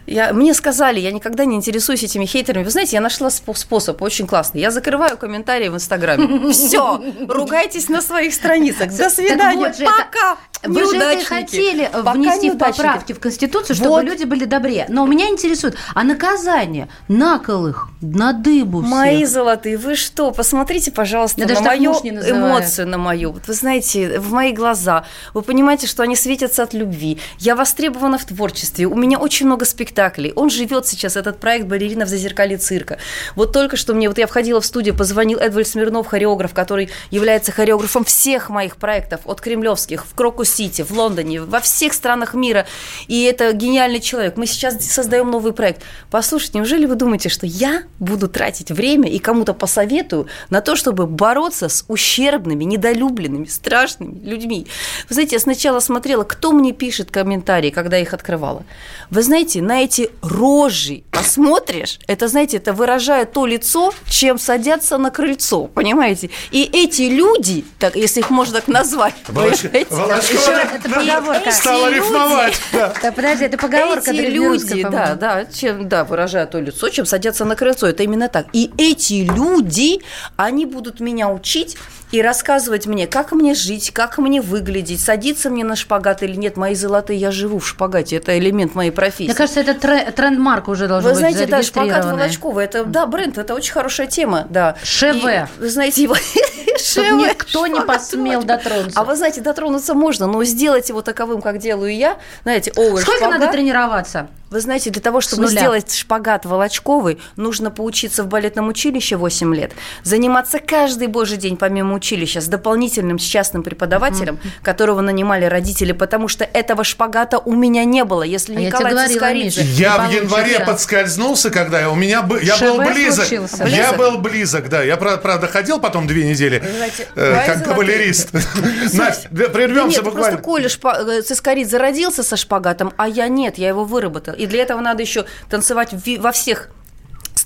Я, 0.08 0.34
мне 0.34 0.54
сказали, 0.54 1.00
я 1.00 1.12
никогда 1.12 1.46
не 1.46 1.56
интересуюсь 1.56 2.04
этими 2.04 2.26
хейтерами. 2.26 2.64
Вы 2.64 2.72
знаете, 2.72 2.96
я 2.96 3.02
нашла 3.02 3.30
способ 3.30 4.02
очень 4.02 4.28
классный. 4.28 4.62
Я 4.62 4.72
закрываю 4.72 5.18
комментарии 5.18 5.70
в 5.70 5.76
Инстаграме. 5.76 6.52
Все, 6.52 7.04
ругайтесь 7.28 7.90
на 7.90 8.02
своих 8.02 8.34
страницах. 8.34 8.96
До 8.96 9.10
свидания. 9.10 9.74
Пока. 9.86 10.38
Вы 10.64 10.86
же 10.86 10.98
это 10.98 11.26
хотели 11.26 11.90
внести 11.94 12.52
поправки 12.52 13.14
в 13.14 13.20
Конституцию, 13.20 13.76
чтобы 13.76 14.04
люди 14.04 14.26
были 14.32 14.46
добрее. 14.46 14.86
Но 14.88 15.04
меня 15.08 15.28
интересует, 15.30 15.76
а 15.94 16.04
наказание 16.04 16.88
на 17.10 17.38
кол 17.38 17.60
их, 17.60 17.90
на 18.02 18.34
дыбу 18.34 18.82
всех? 18.82 18.92
Мои 18.92 19.26
золотые, 19.26 19.78
вы 19.78 19.96
что? 19.96 20.32
Посмотрите, 20.32 20.92
пожалуйста, 20.92 21.42
Я 21.42 21.48
на 21.48 21.62
мою 21.62 21.94
эмоцию, 21.94 22.88
на 22.88 22.98
мою. 22.98 23.32
Вот 23.32 23.48
вы 23.48 23.54
знаете, 23.54 24.20
в 24.20 24.32
мои 24.32 24.52
глаза. 24.52 25.06
Вы 25.34 25.42
понимаете, 25.44 25.88
что 25.88 26.04
они 26.04 26.16
светятся 26.16 26.64
от 26.64 26.74
любви. 26.74 27.20
Я 27.40 27.56
востребована 27.56 28.18
в 28.18 28.26
творчестве. 28.26 28.86
У 28.86 28.96
меня 28.96 29.20
очень 29.20 29.46
много 29.46 29.66
спектаклей. 29.66 30.34
Он 30.36 30.50
живет 30.50 30.88
сейчас, 30.88 31.16
этот 31.16 31.40
проект 31.40 31.68
«Балерина 31.68 32.06
в 32.06 32.10
зазеркалье 32.10 32.58
цирка». 32.58 32.98
Вот 33.36 33.54
только 33.54 33.78
что 33.78 33.94
мне, 33.94 34.08
вот 34.08 34.18
я 34.18 34.28
входила 34.28 34.62
в 34.62 34.66
студию, 34.66 34.96
позвонил 34.96 35.40
Эдвальд 35.40 35.68
Смирнов, 35.68 36.08
хореограф, 36.08 36.54
который 36.54 36.90
является 37.12 37.52
хореографом 37.52 38.04
всех 38.04 38.50
моих 38.50 38.78
проектов, 38.78 39.22
от 39.26 39.42
кремлевских, 39.42 40.06
в 40.06 40.16
Крокус-Сити, 40.16 40.82
в 40.82 40.92
Лондоне, 40.92 41.42
во 41.42 41.60
всех 41.60 41.94
странах 41.94 42.34
мира. 42.34 42.66
И 43.08 43.24
это 43.24 43.52
гениальный 43.54 44.00
человек, 44.00 44.38
мы 44.38 44.48
сейчас 44.48 44.84
создаем 44.86 45.30
новый 45.30 45.54
проект. 45.54 45.84
Послушайте, 46.10 46.58
неужели 46.58 46.86
вы 46.86 46.96
думаете, 46.96 47.30
что 47.30 47.46
я 47.46 47.84
буду 48.00 48.28
тратить 48.28 48.72
время 48.72 49.10
и 49.10 49.20
кому-то 49.20 49.54
посоветую 49.54 50.28
на 50.50 50.62
то, 50.62 50.76
чтобы 50.76 51.08
бороться 51.08 51.70
с 51.70 51.86
ущербными, 51.88 52.64
недолюбленными, 52.64 53.46
страшными 53.46 54.20
людьми. 54.24 54.68
Вы 55.10 55.14
знаете, 55.14 55.36
я 55.36 55.40
сначала 55.40 55.80
смотрела, 55.80 56.24
кто 56.24 56.52
мне 56.52 56.72
пишет 56.72 57.12
комментарии, 57.12 57.70
когда 57.70 57.98
их 57.98 58.14
открывала. 58.14 58.64
Вы 59.10 59.24
знаете, 59.24 59.62
на 59.62 59.82
эти 59.82 60.10
рожи 60.22 61.04
посмотришь, 61.12 62.00
это, 62.08 62.28
знаете, 62.28 62.58
это 62.58 62.74
выражает 62.74 63.34
то 63.34 63.46
лицо, 63.46 63.94
чем 64.08 64.40
садятся 64.40 64.98
на 64.98 65.12
крыльцо, 65.12 65.66
понимаете? 65.66 66.30
И 66.52 66.64
эти 66.64 67.04
люди, 67.04 67.66
так, 67.80 67.96
если 67.96 68.22
их 68.22 68.30
можно 68.30 68.60
так 68.60 68.68
назвать, 68.68 69.14
Волоч... 69.28 69.64
Волочкова 69.64 70.52
это 70.76 70.90
поговорка. 70.90 71.52
стала 71.52 71.88
Эти 71.88 71.96
рифмовать. 71.96 72.62
Да. 72.74 72.94
Да, 73.02 73.12
подожди, 73.12 73.46
это 73.46 73.58
поговорка 73.58 74.12
эти 74.12 74.22
люди, 74.22 74.84
да, 74.84 75.16
да, 75.16 75.46
чем, 75.46 75.88
да, 75.88 76.04
выражают 76.04 76.52
то 76.52 76.60
лицо, 76.60 76.90
чем 76.90 77.06
садятся 77.06 77.46
на 77.46 77.56
крыльцо. 77.56 77.81
Это 77.88 78.04
именно 78.04 78.28
так. 78.28 78.48
И 78.54 78.72
эти 78.78 79.24
люди, 79.24 80.02
они 80.36 80.66
будут 80.66 81.00
меня 81.00 81.30
учить 81.30 81.78
и 82.12 82.22
рассказывать 82.22 82.88
мне, 82.88 83.08
как 83.08 83.32
мне 83.32 83.54
жить, 83.54 83.92
как 83.92 84.18
мне 84.18 84.42
выглядеть, 84.42 85.02
садиться 85.02 85.50
мне 85.50 85.64
на 85.64 85.76
шпагат 85.76 86.24
или 86.24 86.36
нет. 86.36 86.58
Мои 86.58 86.76
золотые, 86.76 87.20
я 87.20 87.32
живу 87.32 87.60
в 87.60 87.68
шпагате, 87.68 88.18
это 88.18 88.38
элемент 88.38 88.76
моей 88.76 88.92
профессии. 88.92 89.26
Мне 89.26 89.34
кажется, 89.34 89.62
это 89.62 89.74
тре- 89.74 90.12
тренд-марк 90.12 90.68
уже 90.68 90.88
должен 90.88 91.10
Вы 91.10 91.12
быть 91.12 91.20
знаете, 91.20 91.46
да, 91.46 91.64
шпагат. 91.64 92.06
Волочкова, 92.06 92.60
это, 92.60 92.84
да, 92.84 93.06
бренд, 93.06 93.38
это 93.38 93.56
очень 93.56 93.74
хорошая 93.74 94.08
тема, 94.08 94.46
да. 94.50 94.76
ШВ. 94.84 95.04
И, 95.26 95.46
Вы 95.60 95.70
знаете, 95.70 96.04
его... 96.04 96.16
ШВ, 96.78 96.98
никто 96.98 97.68
не 97.68 97.82
посмел 97.82 98.44
дотронуться. 98.44 99.00
А 99.00 99.04
вы 99.04 99.16
знаете, 99.16 99.42
дотронуться 99.42 99.94
можно, 99.94 100.28
но 100.28 100.44
сделать 100.44 100.90
его 100.90 101.02
таковым, 101.02 101.42
как 101.42 101.60
делаю 101.60 101.96
я, 101.96 102.18
знаете, 102.44 102.72
овер 102.76 103.02
Сколько 103.02 103.20
шпагат, 103.20 103.40
надо 103.40 103.52
тренироваться? 103.52 104.30
Вы 104.52 104.60
знаете, 104.60 104.90
для 104.90 105.02
того, 105.02 105.22
чтобы 105.22 105.48
сделать 105.48 105.96
шпагат 105.96 106.46
Волочковый, 106.46 107.20
нужно 107.38 107.72
поучиться 107.72 108.24
в 108.24 108.28
балетном 108.28 108.68
училище 108.68 109.16
8 109.16 109.56
лет, 109.56 109.72
заниматься 110.04 110.60
каждый 110.60 111.08
божий 111.08 111.38
день 111.38 111.56
помимо 111.56 111.94
училища 112.02 112.42
с 112.42 112.48
дополнительным 112.48 113.20
с 113.20 113.24
частным 113.24 113.62
преподавателем, 113.62 114.40
которого 114.64 115.02
нанимали 115.02 115.46
родители, 115.46 115.92
потому 115.92 116.28
что 116.28 116.44
этого 116.44 116.84
шпагата 116.84 117.38
у 117.38 117.54
меня 117.54 117.84
не 117.86 118.04
было. 118.04 118.24
Если 118.24 118.56
А 118.56 118.60
я 118.60 118.68
Николай 118.68 118.92
тебе 119.08 119.20
говорила, 119.20 119.50
Цискоридзе-. 119.50 119.64
Я 119.64 119.98
в 120.00 120.12
январе 120.12 120.44
получится. 120.46 120.66
подскользнулся, 120.66 121.50
когда 121.52 121.80
я, 121.80 121.90
у 121.92 121.96
меня 121.96 122.24
бы, 122.24 122.42
я 122.42 122.58
был 122.58 122.82
ШВ 122.84 122.92
близок. 122.94 123.26
случился. 123.26 123.64
Я 123.68 123.92
Близок? 123.92 123.98
был 123.98 124.18
близок, 124.18 124.70
да. 124.70 124.82
Я, 124.84 124.98
правда, 124.98 125.48
ходил 125.48 125.80
потом 125.80 126.08
две 126.08 126.28
недели, 126.28 126.64
знаете, 126.76 127.08
э, 127.16 127.46
как 127.46 127.64
кавалерист. 127.66 128.34
Настя, 128.94 129.28
да, 129.30 129.46
Да 129.46 129.50
прервемся 129.50 130.02
буквально. 130.02 130.38
просто 130.38 130.44
Коля 130.44 130.68
Шпа- 130.68 131.20
э, 131.20 131.22
Цискоридзе 131.22 131.78
родился 131.78 132.24
со 132.24 132.36
шпагатом, 132.36 132.94
а 132.98 133.08
я 133.08 133.28
нет, 133.28 133.58
я 133.60 133.68
его 133.70 133.84
выработал. 133.86 134.34
И 134.34 134.48
для 134.48 134.64
этого 134.64 134.82
надо 134.82 135.02
еще 135.04 135.26
танцевать 135.50 135.90
во 136.20 136.32
всех 136.32 136.70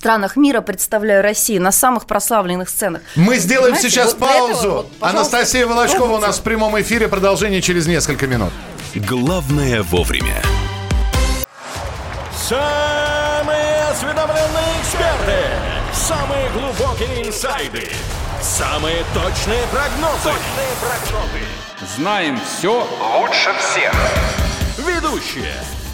странах 0.06 0.36
мира, 0.36 0.62
представляю 0.62 1.24
Россию, 1.24 1.64
на 1.64 1.72
самых 1.72 2.06
прославленных 2.06 2.70
сценах. 2.70 3.02
Мы 3.16 3.38
сделаем 3.40 3.74
Понимаете, 3.74 3.90
сейчас 3.90 4.14
вот 4.14 4.20
для 4.20 4.36
этого 4.36 4.48
паузу. 4.50 4.72
вот, 4.72 4.88
Анастасия 5.02 5.66
Волочкова 5.66 6.04
у 6.04 6.06
пробуйте. 6.06 6.28
нас 6.28 6.38
в 6.38 6.44
прямом 6.44 6.80
эфире. 6.80 7.08
Продолжение 7.08 7.60
через 7.60 7.88
несколько 7.88 8.28
минут. 8.28 8.52
Главное 8.94 9.82
вовремя. 9.82 10.44
Самые 12.38 13.82
осведомленные 13.90 14.80
эксперты, 14.80 15.40
самые 15.92 16.50
глубокие 16.52 17.28
инсайды, 17.28 17.90
самые 18.44 18.98
точные 19.16 19.64
прогнозы. 19.72 20.22
Точные 20.24 20.74
прогнозы. 20.82 21.96
Знаем 21.98 22.40
все 22.46 22.88
Лучше 23.20 23.50
всех. 23.60 23.92
Ведущие. 24.78 25.56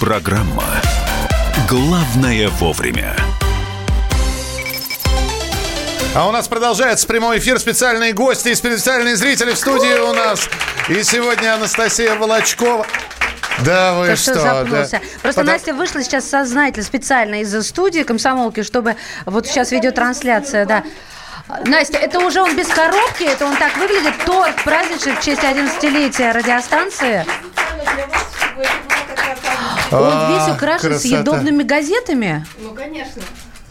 Программа 0.00 0.64
«Главное 1.68 2.48
вовремя». 2.50 3.16
А 6.14 6.28
у 6.28 6.32
нас 6.32 6.46
продолжается 6.46 7.06
прямой 7.06 7.38
эфир. 7.38 7.58
Специальные 7.58 8.12
гости 8.12 8.48
и 8.50 8.54
специальные 8.54 9.16
зрители 9.16 9.52
в 9.52 9.58
студии 9.58 9.98
у 9.98 10.12
нас. 10.12 10.48
И 10.88 11.02
сегодня 11.02 11.54
Анастасия 11.54 12.14
Волочкова. 12.14 12.86
Да 13.64 13.94
вы 13.94 14.06
Ты 14.08 14.16
что? 14.16 14.34
что, 14.34 14.40
запнулся? 14.40 14.90
да. 14.92 14.98
Просто 15.22 15.40
Потому- 15.40 15.46
Настя 15.50 15.74
вышла 15.74 16.02
сейчас 16.02 16.28
сознательно, 16.28 16.84
специально 16.84 17.42
из 17.42 17.66
студии 17.66 18.02
комсомолки, 18.02 18.62
чтобы 18.62 18.94
вот 19.26 19.46
сейчас 19.46 19.72
видеотрансляция, 19.72 20.64
да. 20.64 20.84
Настя, 21.64 21.98
это 21.98 22.20
уже 22.20 22.40
он 22.40 22.54
без 22.56 22.68
коробки, 22.68 23.24
это 23.24 23.46
он 23.46 23.56
так 23.56 23.76
выглядит, 23.76 24.14
торт 24.24 24.54
праздничный 24.64 25.14
в 25.16 25.20
честь 25.20 25.42
11-летия 25.42 26.32
радиостанции. 26.32 27.26
Он 29.90 30.10
А, 30.12 30.30
весь 30.46 30.54
украшен 30.56 30.80
красота. 30.90 30.98
съедобными 31.08 31.62
газетами. 31.62 32.44
Ну, 32.58 32.74
конечно. 32.74 33.22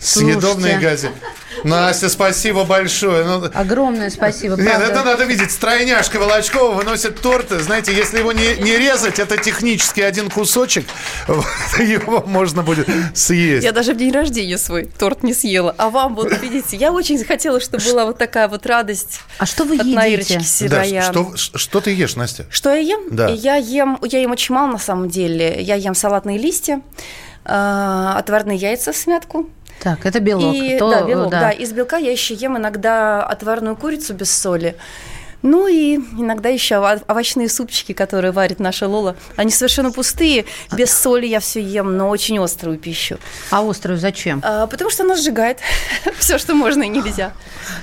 Съедобные 0.07 0.79
газеты. 0.79 1.15
Настя, 1.63 2.09
спасибо 2.09 2.63
большое. 2.63 3.25
Ну, 3.25 3.49
Огромное 3.53 4.09
спасибо, 4.09 4.55
Нет, 4.55 4.67
правда. 4.67 4.85
это 4.85 5.03
надо 5.03 5.23
видеть. 5.25 5.51
Стройняшка 5.51 6.17
Волочкова 6.19 6.73
выносит 6.73 7.19
торт. 7.21 7.49
Знаете, 7.49 7.93
если 7.93 8.19
его 8.19 8.31
не, 8.31 8.55
не 8.57 8.77
резать, 8.77 9.19
это 9.19 9.37
технически 9.37 10.01
один 10.01 10.29
кусочек. 10.29 10.85
Его 11.79 12.23
можно 12.25 12.63
будет 12.63 12.87
съесть. 13.13 13.63
Я 13.63 13.71
даже 13.71 13.93
в 13.93 13.97
день 13.97 14.11
рождения 14.11 14.57
свой 14.57 14.85
торт 14.85 15.23
не 15.23 15.33
съела. 15.33 15.73
А 15.77 15.89
вам, 15.89 16.15
вот 16.15 16.31
видите, 16.41 16.77
я 16.77 16.91
очень 16.91 17.23
хотела, 17.23 17.59
чтобы 17.59 17.83
была 17.83 18.05
вот 18.05 18.17
такая 18.17 18.47
вот 18.47 18.65
радость 18.65 19.21
А 19.37 19.45
что 19.45 19.63
вы 19.63 19.77
от 19.77 19.85
едите? 19.85 20.41
Да, 20.67 20.83
что, 21.03 21.33
что 21.35 21.81
ты 21.81 21.93
ешь, 21.93 22.15
Настя? 22.15 22.45
Что 22.49 22.73
я 22.73 22.79
ем? 22.79 23.01
Да. 23.11 23.29
Я 23.29 23.55
ем, 23.55 23.99
я 24.03 24.19
ем 24.19 24.31
очень 24.31 24.53
мало 24.55 24.71
на 24.71 24.79
самом 24.79 25.09
деле. 25.09 25.61
Я 25.61 25.75
ем 25.75 25.95
салатные 25.95 26.37
листья, 26.37 26.81
э, 27.45 28.13
отварные 28.15 28.57
яйца 28.57 28.91
в 28.91 28.97
смятку. 28.97 29.49
Так, 29.79 30.05
это 30.05 30.19
белок. 30.19 30.55
И, 30.55 30.77
То, 30.77 30.89
да, 30.89 31.03
белок, 31.03 31.31
да. 31.31 31.39
да. 31.39 31.51
Из 31.51 31.71
белка 31.71 31.97
я 31.97 32.11
еще 32.11 32.33
ем 32.33 32.57
иногда 32.57 33.23
отварную 33.23 33.75
курицу 33.75 34.13
без 34.13 34.31
соли. 34.31 34.75
Ну 35.41 35.67
и 35.67 35.97
иногда 36.17 36.49
еще 36.49 36.75
ово- 36.75 37.03
овощные 37.07 37.49
супчики, 37.49 37.93
которые 37.93 38.31
варит 38.31 38.59
наша 38.59 38.87
Лола. 38.87 39.15
Они 39.35 39.51
совершенно 39.51 39.91
пустые, 39.91 40.45
без 40.71 40.91
соли 40.91 41.27
я 41.27 41.39
все 41.39 41.61
ем, 41.61 41.95
но 41.95 42.09
очень 42.09 42.39
острую 42.39 42.77
пищу. 42.77 43.19
А 43.51 43.67
острую 43.67 43.97
зачем? 43.97 44.41
А, 44.43 44.67
потому 44.67 44.89
что 44.89 45.03
она 45.03 45.15
сжигает 45.15 45.59
все, 46.17 46.37
что 46.37 46.55
можно 46.55 46.83
и 46.83 46.87
нельзя. 46.87 47.33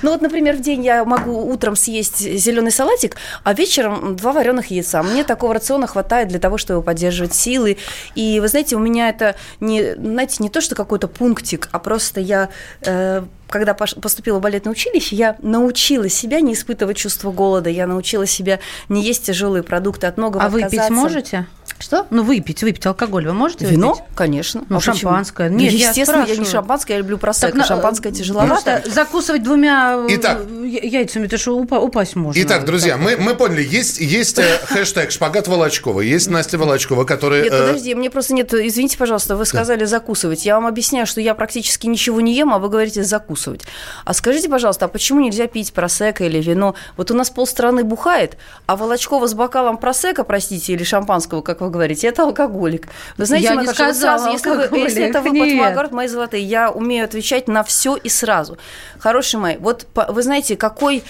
Ну 0.01 0.11
вот, 0.11 0.21
например, 0.21 0.55
в 0.55 0.61
день 0.61 0.83
я 0.83 1.05
могу 1.05 1.49
утром 1.49 1.75
съесть 1.75 2.19
зеленый 2.19 2.71
салатик, 2.71 3.15
а 3.43 3.53
вечером 3.53 4.15
два 4.15 4.31
вареных 4.33 4.67
яйца. 4.71 5.01
Мне 5.03 5.23
такого 5.23 5.53
рациона 5.53 5.87
хватает 5.87 6.27
для 6.27 6.39
того, 6.39 6.57
чтобы 6.57 6.81
поддерживать 6.81 7.33
силы. 7.33 7.77
И 8.15 8.39
вы 8.39 8.47
знаете, 8.47 8.75
у 8.75 8.79
меня 8.79 9.09
это 9.09 9.35
не, 9.59 9.95
знаете, 9.95 10.37
не 10.39 10.49
то, 10.49 10.61
что 10.61 10.75
какой-то 10.75 11.07
пунктик, 11.07 11.69
а 11.71 11.79
просто 11.79 12.19
я 12.19 12.49
э, 12.81 13.23
когда 13.49 13.73
пош- 13.73 13.99
поступила 13.99 14.39
в 14.39 14.41
балетное 14.41 14.71
училище, 14.71 15.15
я 15.15 15.35
научила 15.41 16.09
себя 16.09 16.41
не 16.41 16.53
испытывать 16.53 16.97
чувство 16.97 17.31
голода, 17.31 17.69
я 17.69 17.87
научила 17.87 18.25
себя 18.25 18.59
не 18.89 19.03
есть 19.03 19.25
тяжелые 19.25 19.63
продукты, 19.63 20.07
от 20.07 20.17
многого 20.17 20.43
А 20.43 20.47
отказаться. 20.47 20.93
можете? 20.93 21.45
Что? 21.77 22.07
Ну, 22.09 22.23
выпить, 22.23 22.63
выпить 22.63 22.85
алкоголь 22.85 23.27
вы 23.27 23.33
можете 23.33 23.65
Вино, 23.65 23.91
выпить? 23.91 24.03
конечно. 24.15 24.63
Ну, 24.69 24.77
А 24.77 24.79
шампанское. 24.79 25.49
Ну, 25.49 25.57
Нет, 25.57 25.73
я 25.73 25.89
естественно, 25.89 26.19
я, 26.19 26.21
не 26.21 26.25
спрашиваю. 26.33 26.51
шампанское, 26.51 26.93
я 26.93 26.99
люблю 26.99 27.17
просекко. 27.17 27.57
на- 27.57 27.65
Шампанское 27.65 28.11
тяжеловато. 28.13 28.51
Просто 28.81 28.89
закусывать 28.91 29.43
двумя 29.43 29.95
э, 29.97 30.15
Итак. 30.15 30.39
я- 30.63 30.79
яйцами, 30.99 31.25
это 31.25 31.37
что 31.37 31.59
упа- 31.59 31.79
упасть 31.79 32.15
можно. 32.15 32.41
Итак, 32.41 32.63
друзья, 32.65 32.95
мы, 32.97 33.17
мы 33.17 33.35
поняли, 33.35 33.61
есть, 33.61 33.99
есть 33.99 34.39
э, 34.39 34.59
хэштег 34.67 35.11
«Шпагат 35.11 35.47
Волочкова», 35.49 35.99
есть 35.99 36.29
Настя 36.29 36.57
Волочкова, 36.57 37.03
которая... 37.03 37.43
Нет, 37.43 37.53
э, 37.53 37.67
подожди, 37.67 37.93
мне 37.93 38.09
просто 38.09 38.33
нет, 38.33 38.53
извините, 38.53 38.97
пожалуйста, 38.97 39.35
вы 39.35 39.45
сказали 39.45 39.83
закусывать. 39.83 40.45
Я 40.45 40.55
вам 40.55 40.67
объясняю, 40.67 41.05
что 41.05 41.19
я 41.19 41.35
практически 41.35 41.87
ничего 41.87 42.21
не 42.21 42.33
ем, 42.35 42.53
а 42.53 42.59
вы 42.59 42.69
говорите 42.69 43.03
закусывать. 43.03 43.65
А 44.05 44.13
скажите, 44.13 44.47
пожалуйста, 44.49 44.85
а 44.85 44.87
почему 44.87 45.19
нельзя 45.19 45.47
пить 45.47 45.73
просека 45.73 46.23
или 46.23 46.41
вино? 46.41 46.73
Вот 46.95 47.11
у 47.11 47.13
нас 47.15 47.29
полстраны 47.29 47.83
бухает, 47.83 48.37
а 48.65 48.77
Волочкова 48.77 49.27
с 49.27 49.33
бокалом 49.33 49.77
просека, 49.77 50.23
простите, 50.23 50.71
или 50.73 50.83
шампанского, 50.83 51.41
как 51.41 51.59
вы 51.61 51.69
говорите, 51.75 52.07
это 52.07 52.23
алкоголик. 52.23 52.87
Вы 53.17 53.25
знаете, 53.25 53.47
я 53.47 53.55
не 53.55 53.67
сказала 53.67 54.17
сразу, 54.17 54.31
если, 54.31 54.49
вы, 54.49 54.77
если 54.79 55.03
это 55.03 55.21
вы 55.21 55.37
под 55.37 55.67
огород, 55.67 55.91
мои 55.91 56.07
золотые, 56.07 56.43
я 56.43 56.71
умею 56.71 57.05
отвечать 57.05 57.47
на 57.47 57.63
все 57.63 57.95
и 57.95 58.09
сразу. 58.09 58.57
Хорошие 58.99 59.39
мои, 59.39 59.57
вот 59.57 59.87
вы 59.93 60.23
знаете, 60.23 60.55
какой, 60.55 61.03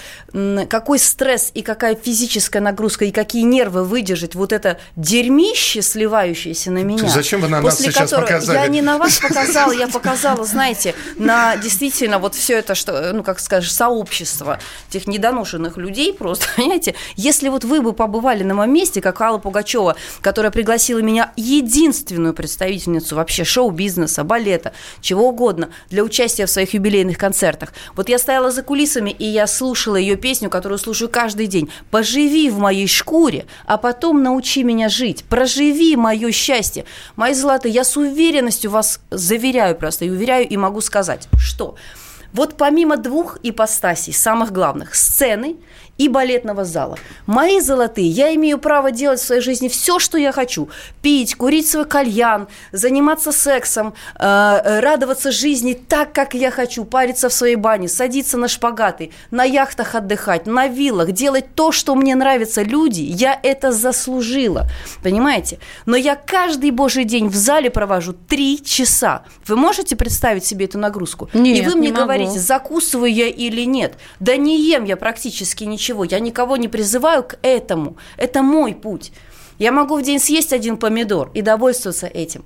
какой 0.68 0.98
стресс 0.98 1.50
и 1.54 1.62
какая 1.62 1.94
физическая 1.94 2.62
нагрузка, 2.62 3.04
и 3.04 3.10
какие 3.10 3.42
нервы 3.42 3.84
выдержать 3.84 4.34
вот 4.34 4.52
это 4.52 4.78
дерьмище, 4.96 5.82
сливающееся 5.82 6.70
на 6.70 6.82
меня. 6.82 7.08
Зачем 7.08 7.40
вы 7.40 7.48
на 7.48 7.60
нас 7.60 7.78
сейчас 7.78 8.10
показали? 8.10 8.58
Я 8.58 8.66
не 8.68 8.82
на 8.82 8.98
вас 8.98 9.18
показала, 9.22 9.72
я 9.72 9.88
показала, 9.88 10.44
знаете, 10.44 10.94
на 11.16 11.56
действительно 11.56 12.18
вот 12.18 12.34
все 12.34 12.58
это, 12.58 12.74
что, 12.74 13.12
ну, 13.12 13.22
как 13.22 13.40
скажешь, 13.40 13.72
сообщество 13.72 14.58
этих 14.90 15.06
недоношенных 15.06 15.76
людей 15.76 16.12
просто, 16.12 16.46
понимаете, 16.56 16.94
если 17.16 17.48
вот 17.48 17.64
вы 17.64 17.80
бы 17.80 17.92
побывали 17.92 18.42
на 18.42 18.54
моем 18.54 18.72
месте, 18.72 19.00
как 19.00 19.20
Алла 19.20 19.38
Пугачева, 19.38 19.96
которая 20.20 20.45
пригласила 20.50 20.98
меня 20.98 21.32
единственную 21.36 22.34
представительницу 22.34 23.16
вообще 23.16 23.44
шоу-бизнеса, 23.44 24.24
балета, 24.24 24.72
чего 25.00 25.28
угодно, 25.28 25.70
для 25.90 26.02
участия 26.02 26.46
в 26.46 26.50
своих 26.50 26.74
юбилейных 26.74 27.18
концертах. 27.18 27.72
Вот 27.94 28.08
я 28.08 28.18
стояла 28.18 28.50
за 28.50 28.62
кулисами, 28.62 29.10
и 29.10 29.24
я 29.24 29.46
слушала 29.46 29.96
ее 29.96 30.16
песню, 30.16 30.50
которую 30.50 30.78
слушаю 30.78 31.08
каждый 31.08 31.46
день. 31.46 31.70
«Поживи 31.90 32.50
в 32.50 32.58
моей 32.58 32.86
шкуре, 32.86 33.46
а 33.66 33.76
потом 33.76 34.22
научи 34.22 34.62
меня 34.62 34.88
жить. 34.88 35.24
Проживи 35.24 35.96
мое 35.96 36.30
счастье». 36.32 36.84
Мои 37.16 37.34
золотые, 37.34 37.72
я 37.72 37.84
с 37.84 37.96
уверенностью 37.96 38.70
вас 38.70 39.00
заверяю 39.10 39.76
просто, 39.76 40.04
и 40.04 40.10
уверяю, 40.10 40.48
и 40.48 40.56
могу 40.56 40.80
сказать, 40.80 41.28
что 41.38 41.76
вот 42.32 42.56
помимо 42.56 42.96
двух 42.96 43.38
ипостасей, 43.42 44.12
самых 44.12 44.52
главных, 44.52 44.94
сцены 44.94 45.56
и 45.98 46.08
балетного 46.08 46.64
зала. 46.64 46.98
Мои 47.26 47.60
золотые, 47.60 48.08
я 48.08 48.34
имею 48.34 48.58
право 48.58 48.90
делать 48.90 49.20
в 49.20 49.24
своей 49.24 49.40
жизни 49.40 49.68
все, 49.68 49.98
что 49.98 50.18
я 50.18 50.32
хочу. 50.32 50.68
Пить, 51.02 51.34
курить 51.34 51.68
свой 51.68 51.86
кальян, 51.86 52.48
заниматься 52.72 53.32
сексом, 53.32 53.94
э, 54.18 54.80
радоваться 54.80 55.32
жизни 55.32 55.72
так, 55.72 56.12
как 56.12 56.34
я 56.34 56.50
хочу, 56.50 56.84
париться 56.84 57.28
в 57.28 57.32
своей 57.32 57.56
бане, 57.56 57.88
садиться 57.88 58.36
на 58.36 58.48
шпагаты, 58.48 59.10
на 59.30 59.44
яхтах 59.44 59.94
отдыхать, 59.94 60.46
на 60.46 60.68
виллах, 60.68 61.12
делать 61.12 61.54
то, 61.54 61.72
что 61.72 61.94
мне 61.94 62.14
нравится. 62.14 62.62
Люди, 62.62 63.00
я 63.00 63.38
это 63.42 63.72
заслужила. 63.72 64.68
Понимаете? 65.02 65.58
Но 65.86 65.96
я 65.96 66.14
каждый 66.14 66.70
божий 66.72 67.04
день 67.04 67.28
в 67.28 67.34
зале 67.34 67.70
провожу 67.70 68.12
три 68.12 68.62
часа. 68.62 69.24
Вы 69.46 69.56
можете 69.56 69.96
представить 69.96 70.44
себе 70.44 70.66
эту 70.66 70.78
нагрузку? 70.78 71.30
Нет, 71.32 71.58
И 71.58 71.66
вы 71.66 71.74
мне 71.76 71.88
не 71.88 71.94
говорите, 71.94 72.38
закусываю 72.38 73.12
я 73.12 73.28
или 73.28 73.62
нет. 73.62 73.94
Да 74.20 74.36
не 74.36 74.60
ем 74.60 74.84
я 74.84 74.96
практически 74.96 75.64
ничего 75.64 75.85
ничего. 75.86 76.04
Я 76.04 76.20
никого 76.20 76.56
не 76.56 76.68
призываю 76.68 77.22
к 77.22 77.38
этому. 77.42 77.96
Это 78.16 78.42
мой 78.42 78.74
путь. 78.74 79.12
Я 79.58 79.72
могу 79.72 79.96
в 79.96 80.02
день 80.02 80.18
съесть 80.18 80.52
один 80.52 80.76
помидор 80.76 81.30
и 81.34 81.42
довольствоваться 81.42 82.06
этим. 82.06 82.44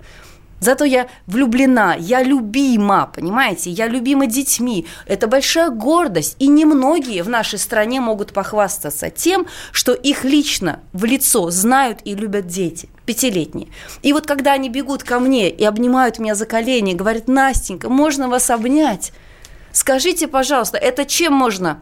Зато 0.61 0.85
я 0.85 1.09
влюблена, 1.27 1.97
я 1.99 2.23
любима, 2.23 3.11
понимаете? 3.15 3.71
Я 3.71 3.89
любима 3.89 4.27
детьми. 4.27 4.87
Это 5.07 5.27
большая 5.27 5.71
гордость. 5.71 6.37
И 6.39 6.49
немногие 6.49 7.23
в 7.23 7.31
нашей 7.31 7.59
стране 7.59 8.01
могут 8.01 8.35
похвастаться 8.35 9.09
тем, 9.09 9.47
что 9.73 9.95
их 9.95 10.25
лично 10.25 10.81
в 10.93 11.07
лицо 11.07 11.51
знают 11.51 12.01
и 12.05 12.15
любят 12.15 12.47
дети 12.47 12.91
пятилетние. 13.07 13.69
И 14.03 14.13
вот 14.13 14.27
когда 14.27 14.53
они 14.53 14.69
бегут 14.69 15.03
ко 15.03 15.19
мне 15.19 15.49
и 15.49 15.65
обнимают 15.65 16.19
меня 16.19 16.35
за 16.35 16.45
колени, 16.45 16.93
говорят, 16.93 17.27
Настенька, 17.27 17.89
можно 17.89 18.29
вас 18.29 18.51
обнять? 18.51 19.13
Скажите, 19.73 20.29
пожалуйста, 20.29 20.77
это 20.77 21.07
чем 21.07 21.33
можно 21.33 21.81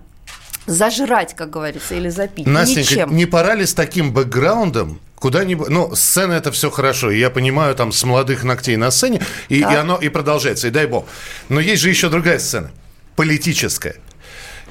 зажрать, 0.68 1.34
как 1.34 1.50
говорится, 1.50 1.94
или 1.94 2.08
запить. 2.08 2.46
Настенька, 2.46 2.80
Ничем. 2.80 3.16
не 3.16 3.26
пора 3.26 3.54
ли 3.54 3.66
с 3.66 3.74
таким 3.74 4.12
бэкграундом 4.12 5.00
куда-нибудь... 5.16 5.68
Ну, 5.68 5.94
сцена 5.94 6.34
это 6.34 6.52
все 6.52 6.70
хорошо, 6.70 7.10
я 7.10 7.30
понимаю, 7.30 7.74
там, 7.74 7.92
с 7.92 8.04
молодых 8.04 8.44
ногтей 8.44 8.76
на 8.76 8.90
сцене, 8.90 9.20
и, 9.48 9.58
и 9.58 9.62
оно 9.62 9.96
и 9.96 10.08
продолжается, 10.08 10.68
и 10.68 10.70
дай 10.70 10.86
бог. 10.86 11.06
Но 11.48 11.60
есть 11.60 11.82
же 11.82 11.88
еще 11.88 12.08
другая 12.08 12.38
сцена, 12.38 12.70
политическая. 13.16 13.96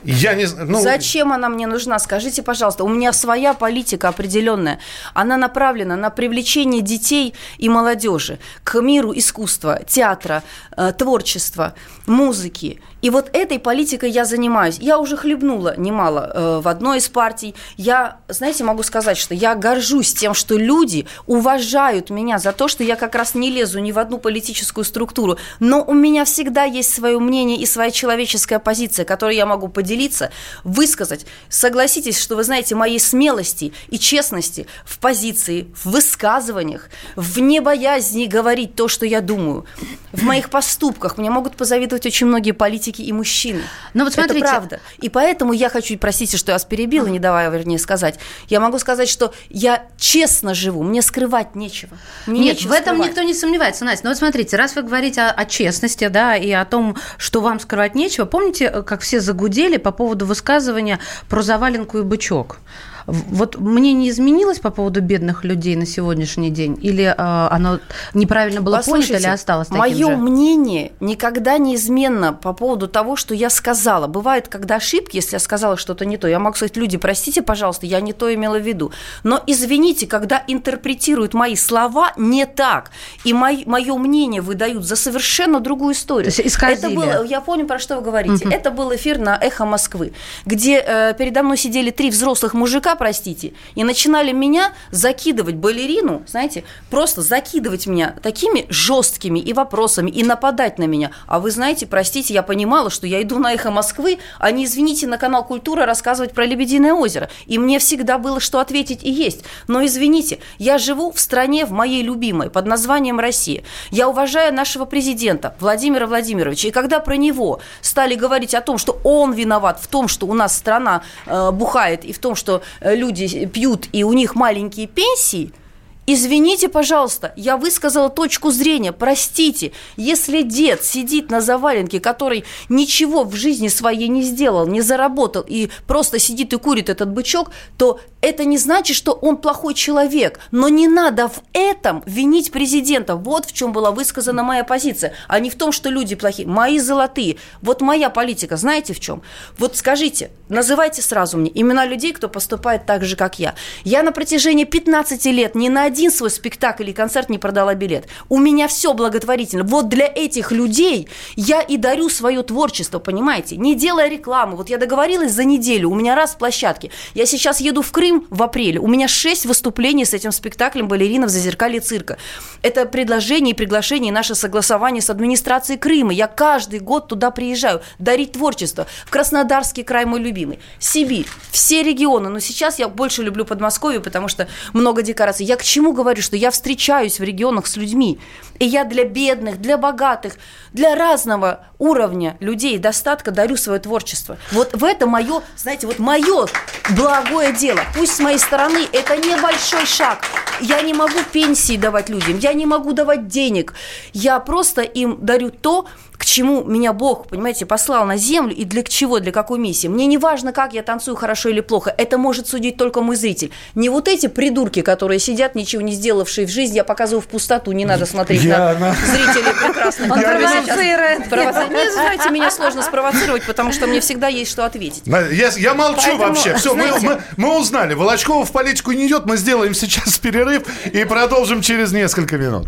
Я 0.04 0.36
не 0.36 0.46
ну... 0.46 0.82
Зачем 0.82 1.34
она 1.34 1.50
мне 1.50 1.68
нужна? 1.68 2.00
Скажите, 2.00 2.44
пожалуйста. 2.44 2.84
У 2.84 2.90
меня 2.90 3.12
своя 3.14 3.54
политика 3.54 4.10
определенная. 4.10 4.80
Она 5.14 5.38
направлена 5.38 5.96
на 5.96 6.10
привлечение 6.10 6.82
детей 6.82 7.34
и 7.58 7.68
молодежи 7.68 8.40
к 8.64 8.80
миру 8.80 9.12
искусства, 9.14 9.82
театра, 9.88 10.44
э, 10.76 10.94
творчества, 10.98 11.74
музыки. 12.06 12.80
И 13.02 13.10
вот 13.12 13.30
этой 13.34 13.60
политикой 13.60 14.10
я 14.10 14.26
занимаюсь. 14.26 14.78
Я 14.80 14.98
уже 14.98 15.18
хлебнула 15.18 15.76
немало 15.78 16.32
э, 16.34 16.60
в 16.64 16.68
одной 16.68 16.98
из 16.98 17.08
партий. 17.10 17.54
Я, 17.78 18.18
знаете, 18.28 18.64
могу 18.64 18.82
сказать, 18.82 19.18
что 19.18 19.36
я 19.36 19.54
горжусь 19.54 20.14
тем, 20.14 20.34
что 20.34 20.58
люди 20.58 21.06
уважают 21.28 22.10
меня 22.10 22.40
за 22.40 22.54
то, 22.54 22.68
что 22.68 22.84
я 22.84 22.96
как 22.96 23.14
раз 23.14 23.36
не 23.36 23.52
лезу 23.52 23.80
ни 23.80 23.92
в 23.92 24.00
одну 24.00 24.18
политическую 24.18 24.84
структуру. 24.84 25.38
Но 25.60 25.84
у 25.84 25.94
меня 25.94 26.26
всегда 26.26 26.64
есть 26.64 26.92
свое 26.94 27.20
мнение 27.20 27.58
и 27.58 27.68
своя 27.68 27.92
человеческая 27.92 28.58
позиция, 28.58 29.06
которой 29.06 29.36
я 29.36 29.46
могу 29.46 29.68
поделиться, 29.68 30.32
высказать. 30.64 31.28
Согласитесь, 31.50 32.20
что 32.20 32.36
вы 32.36 32.44
знаете 32.44 32.74
моей 32.74 33.00
смелости 33.00 33.74
и 33.90 34.00
честности 34.00 34.66
в 34.86 34.98
позиции, 34.98 35.68
в 35.76 35.92
высказываниях, 35.92 36.90
в 37.16 37.40
небоязни 37.40 38.26
говорить 38.26 38.74
то, 38.74 38.88
что 38.88 39.06
я 39.06 39.22
думаю. 39.22 39.66
В 40.12 40.24
моих 40.24 40.50
поступках 40.50 41.18
мне 41.18 41.30
могут 41.30 41.56
позавидовать 41.56 42.06
очень 42.08 42.26
многие 42.26 42.52
политики 42.52 42.87
и 42.92 43.12
мужчины. 43.14 43.62
Но 43.94 44.04
вот 44.04 44.14
смотрите. 44.14 44.40
Это 44.40 44.50
правда. 44.50 44.80
И 45.00 45.10
поэтому 45.10 45.54
я 45.54 45.70
хочу, 45.70 45.98
простите, 45.98 46.38
что 46.38 46.52
я 46.52 46.56
вас 46.56 46.66
перебила, 46.66 47.08
не 47.08 47.20
давая, 47.20 47.50
вернее, 47.50 47.80
сказать. 47.80 48.20
Я 48.48 48.60
могу 48.60 48.80
сказать, 48.80 49.10
что 49.10 49.34
я 49.50 49.86
честно 49.98 50.54
живу, 50.54 50.84
мне 50.84 51.02
скрывать 51.02 51.56
нечего. 51.56 51.98
Мне 52.26 52.42
Нет, 52.42 52.56
нечего 52.58 52.70
в 52.70 52.74
этом 52.74 52.96
скрывать. 52.96 53.10
никто 53.10 53.22
не 53.24 53.34
сомневается, 53.34 53.86
Настя. 53.86 54.06
Но 54.06 54.12
вот 54.12 54.18
смотрите, 54.18 54.58
раз 54.58 54.76
вы 54.76 54.84
говорите 54.84 55.22
о, 55.22 55.32
о 55.32 55.46
честности, 55.46 56.08
да, 56.08 56.36
и 56.36 56.52
о 56.52 56.66
том, 56.66 56.98
что 57.18 57.42
вам 57.42 57.60
скрывать 57.60 57.96
нечего, 57.96 58.26
помните, 58.26 58.70
как 58.84 59.02
все 59.02 59.20
загудели 59.20 59.78
по 59.78 59.92
поводу 59.92 60.26
высказывания 60.26 61.00
про 61.30 61.42
заваленку 61.42 62.00
и 62.00 62.02
бычок? 62.04 62.60
Вот 63.08 63.58
мне 63.58 63.94
не 63.94 64.10
изменилось 64.10 64.60
по 64.60 64.70
поводу 64.70 65.02
бедных 65.02 65.46
людей 65.46 65.78
на 65.78 65.86
сегодняшний 65.86 66.50
день? 66.50 66.78
Или 66.82 67.06
э, 67.06 67.14
оно 67.18 67.80
неправильно 68.14 68.62
было 68.62 68.78
Послушайте, 68.78 69.14
понято 69.14 69.28
или 69.28 69.34
осталось 69.34 69.68
таким 69.70 69.80
мое 69.80 70.08
же? 70.08 70.18
мнение 70.18 70.92
никогда 71.00 71.58
не 71.58 71.76
изменно 71.76 72.34
по 72.34 72.52
поводу 72.52 72.90
того, 72.90 73.16
что 73.16 73.34
я 73.34 73.50
сказала. 73.50 74.08
Бывает, 74.08 74.50
когда 74.50 74.76
ошибки, 74.76 75.16
если 75.16 75.36
я 75.36 75.40
сказала 75.40 75.78
что-то 75.78 76.04
не 76.04 76.18
то, 76.18 76.28
я 76.28 76.40
могу 76.40 76.58
сказать, 76.58 76.76
люди, 76.76 76.98
простите, 76.98 77.42
пожалуйста, 77.42 77.86
я 77.86 78.02
не 78.02 78.12
то 78.12 78.34
имела 78.34 78.60
в 78.60 78.68
виду. 78.68 78.92
Но 79.24 79.42
извините, 79.48 80.06
когда 80.06 80.44
интерпретируют 80.46 81.34
мои 81.34 81.56
слова 81.56 82.12
не 82.18 82.46
так, 82.46 82.92
и 83.24 83.32
мой, 83.32 83.64
мое 83.66 83.96
мнение 83.98 84.42
выдают 84.42 84.84
за 84.84 84.98
совершенно 84.98 85.62
другую 85.62 85.94
историю. 85.94 86.30
То 86.32 86.42
есть 86.42 86.54
исказили. 86.56 86.78
Это 86.78 86.90
было, 86.90 87.24
я 87.24 87.40
помню, 87.40 87.66
про 87.66 87.80
что 87.80 87.96
вы 87.96 88.02
говорите. 88.02 88.46
Мгм. 88.46 88.54
Это 88.54 88.70
был 88.70 88.94
эфир 88.94 89.18
на 89.18 89.38
«Эхо 89.42 89.64
Москвы», 89.64 90.12
где 90.46 90.84
э, 90.86 91.14
передо 91.18 91.44
мной 91.44 91.56
сидели 91.56 91.90
три 91.90 92.10
взрослых 92.10 92.54
мужика, 92.54 92.97
простите, 92.98 93.54
и 93.76 93.84
начинали 93.84 94.34
меня 94.34 94.74
закидывать 94.92 95.56
балерину, 95.56 96.24
знаете, 96.28 96.64
просто 96.90 97.22
закидывать 97.22 97.88
меня 97.88 98.16
такими 98.22 98.66
жесткими 98.70 99.40
и 99.40 99.54
вопросами, 99.54 100.10
и 100.10 100.24
нападать 100.24 100.80
на 100.80 100.84
меня. 100.84 101.12
А 101.28 101.40
вы 101.40 101.52
знаете, 101.52 101.88
простите, 101.88 102.34
я 102.34 102.44
понимала, 102.44 102.90
что 102.90 103.08
я 103.08 103.22
иду 103.22 103.40
на 103.40 103.54
«Эхо 103.54 103.72
Москвы», 103.72 104.20
а 104.40 104.52
не, 104.52 104.66
извините, 104.66 105.08
на 105.08 105.18
канал 105.18 105.46
«Культура» 105.46 105.86
рассказывать 105.86 106.34
про 106.34 106.46
«Лебединое 106.46 106.94
озеро». 106.94 107.30
И 107.46 107.58
мне 107.58 107.80
всегда 107.80 108.18
было 108.18 108.40
что 108.40 108.60
ответить 108.60 109.04
и 109.04 109.12
есть. 109.12 109.44
Но, 109.68 109.86
извините, 109.86 110.40
я 110.58 110.78
живу 110.78 111.12
в 111.12 111.20
стране, 111.20 111.66
в 111.66 111.72
моей 111.72 112.04
любимой, 112.04 112.50
под 112.50 112.66
названием 112.66 113.20
Россия. 113.20 113.64
Я 113.92 114.10
уважаю 114.10 114.54
нашего 114.54 114.86
президента 114.86 115.56
Владимира 115.60 116.08
Владимировича. 116.08 116.70
И 116.70 116.72
когда 116.72 117.00
про 117.00 117.16
него 117.16 117.62
стали 117.82 118.16
говорить 118.16 118.56
о 118.56 118.62
том, 118.62 118.78
что 118.78 119.00
он 119.04 119.34
виноват 119.34 119.80
в 119.82 119.88
том, 119.88 120.08
что 120.08 120.26
у 120.28 120.34
нас 120.34 120.56
страна 120.56 121.04
э, 121.26 121.52
бухает, 121.52 122.04
и 122.06 122.14
в 122.14 122.20
том, 122.20 122.36
что 122.36 122.62
э, 122.80 122.87
люди 122.96 123.46
пьют, 123.46 123.88
и 123.92 124.04
у 124.04 124.14
них 124.14 124.36
маленькие 124.36 124.88
пенсии– 124.88 125.52
Извините, 126.10 126.70
пожалуйста, 126.70 127.34
я 127.36 127.58
высказала 127.58 128.08
точку 128.08 128.50
зрения. 128.50 128.94
Простите, 128.94 129.74
если 129.98 130.42
дед 130.42 130.86
сидит 130.86 131.30
на 131.30 131.42
заваленке, 131.42 132.00
который 132.00 132.46
ничего 132.70 133.26
в 133.26 133.36
жизни 133.36 133.68
своей 133.68 134.08
не 134.08 134.22
сделал, 134.22 134.66
не 134.66 134.80
заработал 134.80 135.44
и 135.46 135.70
просто 135.86 136.18
сидит 136.18 136.54
и 136.54 136.58
курит 136.58 136.88
этот 136.88 137.12
бычок, 137.12 137.52
то 137.78 138.00
это 138.22 138.46
не 138.46 138.58
значит, 138.58 138.96
что 138.96 139.12
он 139.12 139.36
плохой 139.36 139.74
человек. 139.74 140.40
Но 140.52 140.70
не 140.70 140.88
надо 140.88 141.28
в 141.28 141.42
этом 141.52 142.04
винить 142.06 142.52
президента. 142.52 143.18
Вот 143.18 143.46
в 143.46 143.52
чем 143.52 143.74
была 143.74 143.92
высказана 143.92 144.44
моя 144.44 144.64
позиция, 144.64 145.14
а 145.28 145.42
не 145.42 145.50
в 145.50 145.56
том, 145.56 145.74
что 145.74 145.90
люди 145.90 146.16
плохие. 146.16 146.48
Мои 146.48 146.80
золотые. 146.80 147.36
Вот 147.62 147.82
моя 147.82 148.10
политика, 148.10 148.56
знаете 148.56 148.94
в 148.94 149.02
чем? 149.02 149.24
Вот 149.58 149.76
скажите, 149.76 150.32
называйте 150.48 151.02
сразу 151.02 151.38
мне 151.38 151.52
имена 151.54 151.86
людей, 151.86 152.14
кто 152.14 152.30
поступает 152.30 152.86
так 152.86 153.04
же, 153.04 153.18
как 153.18 153.40
я. 153.40 153.56
Я 153.84 154.04
на 154.04 154.14
протяжении 154.14 154.64
15 154.64 155.26
лет 155.26 155.54
ни 155.54 155.68
на 155.68 155.84
один 155.84 155.97
один 155.98 156.12
свой 156.12 156.30
спектакль 156.30 156.84
или 156.84 156.92
концерт 156.92 157.28
не 157.28 157.40
продала 157.40 157.74
билет. 157.74 158.08
У 158.30 158.38
меня 158.38 158.68
все 158.68 158.94
благотворительно. 158.94 159.64
Вот 159.64 159.90
для 159.90 160.06
этих 160.06 160.52
людей 160.52 161.10
я 161.36 161.62
и 161.62 161.76
дарю 161.76 162.08
свое 162.10 162.44
творчество, 162.44 163.00
понимаете? 163.00 163.58
Не 163.58 163.74
делая 163.74 164.08
рекламы. 164.08 164.58
Вот 164.58 164.70
я 164.70 164.78
договорилась 164.78 165.32
за 165.32 165.44
неделю, 165.44 165.90
у 165.90 165.96
меня 165.96 166.14
раз 166.14 166.36
в 166.36 166.38
площадке. 166.38 166.92
Я 167.16 167.26
сейчас 167.26 167.60
еду 167.62 167.82
в 167.82 167.92
Крым 167.92 168.28
в 168.30 168.44
апреле. 168.44 168.80
У 168.80 168.88
меня 168.88 169.08
шесть 169.08 169.48
выступлений 169.48 170.06
с 170.06 170.14
этим 170.14 170.32
спектаклем 170.32 170.88
балерина 170.88 171.26
в 171.26 171.30
зазеркалье 171.30 171.80
цирка. 171.80 172.18
Это 172.62 172.86
предложение 172.86 173.54
и 173.54 173.58
приглашение, 173.58 174.10
и 174.10 174.14
наше 174.14 174.36
согласование 174.36 175.02
с 175.02 175.10
администрацией 175.10 175.80
Крыма. 175.80 176.14
Я 176.14 176.28
каждый 176.28 176.80
год 176.80 177.08
туда 177.08 177.32
приезжаю, 177.32 177.82
дарить 177.98 178.34
творчество. 178.34 178.86
В 179.08 179.10
Краснодарский 179.10 179.84
край 179.84 180.06
мой 180.06 180.20
любимый. 180.20 180.60
Сибирь, 180.78 181.26
все 181.50 181.82
регионы. 181.82 182.30
Но 182.30 182.40
сейчас 182.40 182.78
я 182.78 182.88
больше 182.88 183.24
люблю 183.24 183.46
Подмосковье, 183.46 184.00
потому 184.00 184.28
что 184.28 184.48
много 184.74 185.02
декораций. 185.02 185.44
Я 185.44 185.56
к 185.56 185.64
чему 185.64 185.87
говорю, 185.94 186.22
что 186.22 186.36
я 186.36 186.52
встречаюсь 186.52 187.20
в 187.20 187.24
регионах 187.24 187.68
с 187.68 187.78
людьми. 187.78 188.20
И 188.60 188.66
я 188.66 188.84
для 188.84 189.04
бедных, 189.06 189.62
для 189.62 189.78
богатых, 189.78 190.34
для 190.74 190.96
разного 190.96 191.66
уровня 191.78 192.38
людей 192.40 192.78
достатка 192.78 193.32
дарю 193.32 193.56
свое 193.58 193.80
творчество. 193.80 194.38
Вот 194.52 194.76
в 194.76 194.84
это 194.84 195.06
мое, 195.06 195.42
знаете, 195.56 195.88
вот 195.88 196.00
мое 196.00 196.48
благое 196.92 197.54
дело. 197.54 197.82
Пусть 197.96 198.16
с 198.16 198.20
моей 198.20 198.40
стороны 198.40 198.88
это 198.92 199.18
небольшой 199.18 199.86
шаг. 199.86 200.26
Я 200.60 200.82
не 200.82 200.94
могу 200.94 201.20
пенсии 201.32 201.78
давать 201.78 202.10
людям, 202.10 202.40
я 202.40 202.54
не 202.54 202.66
могу 202.66 202.94
давать 202.94 203.28
денег. 203.28 203.76
Я 204.14 204.40
просто 204.40 204.82
им 204.82 205.18
дарю 205.22 205.52
то, 205.52 205.86
чему 206.28 206.64
меня 206.64 206.94
Бог, 206.94 207.28
понимаете, 207.28 207.66
послал 207.66 208.06
на 208.06 208.18
землю 208.18 208.54
и 208.54 208.66
для 208.66 208.84
чего, 208.84 209.20
для 209.20 209.32
какой 209.32 209.60
миссии. 209.60 209.88
Мне 209.88 210.06
не 210.06 210.18
важно, 210.18 210.52
как 210.52 210.74
я 210.74 210.84
танцую 210.84 211.16
хорошо 211.16 211.50
или 211.50 211.62
плохо, 211.62 211.94
это 211.98 212.18
может 212.18 212.48
судить 212.48 212.78
только 212.78 213.02
мой 213.02 213.16
зритель. 213.16 213.52
Не 213.76 213.90
вот 213.90 214.08
эти 214.08 214.28
придурки, 214.28 214.82
которые 214.82 215.20
сидят, 215.20 215.56
ничего 215.56 215.82
не 215.82 215.94
сделавшие 215.94 216.46
в 216.46 216.50
жизни, 216.50 216.76
я 216.76 216.84
показываю 216.84 217.22
в 217.22 217.28
пустоту, 217.28 217.72
не 217.72 217.86
надо 217.86 218.06
смотреть 218.06 218.44
я 218.44 218.74
на, 218.74 218.80
на 218.80 218.94
зрителей 218.94 219.54
прекрасных. 219.66 220.12
Он 220.12 220.22
провоцирует. 220.22 221.72
Не 221.72 221.92
знаете, 221.92 222.30
меня 222.30 222.52
сложно 222.52 222.82
спровоцировать, 222.82 223.46
потому 223.46 223.72
что 223.72 223.88
мне 223.88 224.02
всегда 224.02 224.28
есть 224.28 224.52
что 224.52 224.66
ответить. 224.66 225.04
Я, 225.06 225.50
я 225.58 225.74
молчу 225.74 226.02
Поэтому, 226.04 226.28
вообще. 226.28 226.56
Все, 226.56 226.74
знаете, 226.74 227.00
мы, 227.02 227.16
мы, 227.16 227.22
мы 227.38 227.60
узнали. 227.60 227.94
Волочкова 227.94 228.46
в 228.46 228.52
политику 228.52 228.92
не 228.92 229.08
идет, 229.08 229.26
мы 229.26 229.38
сделаем 229.38 229.74
сейчас 229.74 230.18
перерыв 230.20 230.64
и 230.86 231.06
продолжим 231.06 231.62
через 231.62 231.94
несколько 231.94 232.38
минут. 232.38 232.68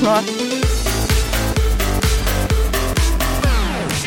Ну, 0.00 0.10
а 0.10 0.22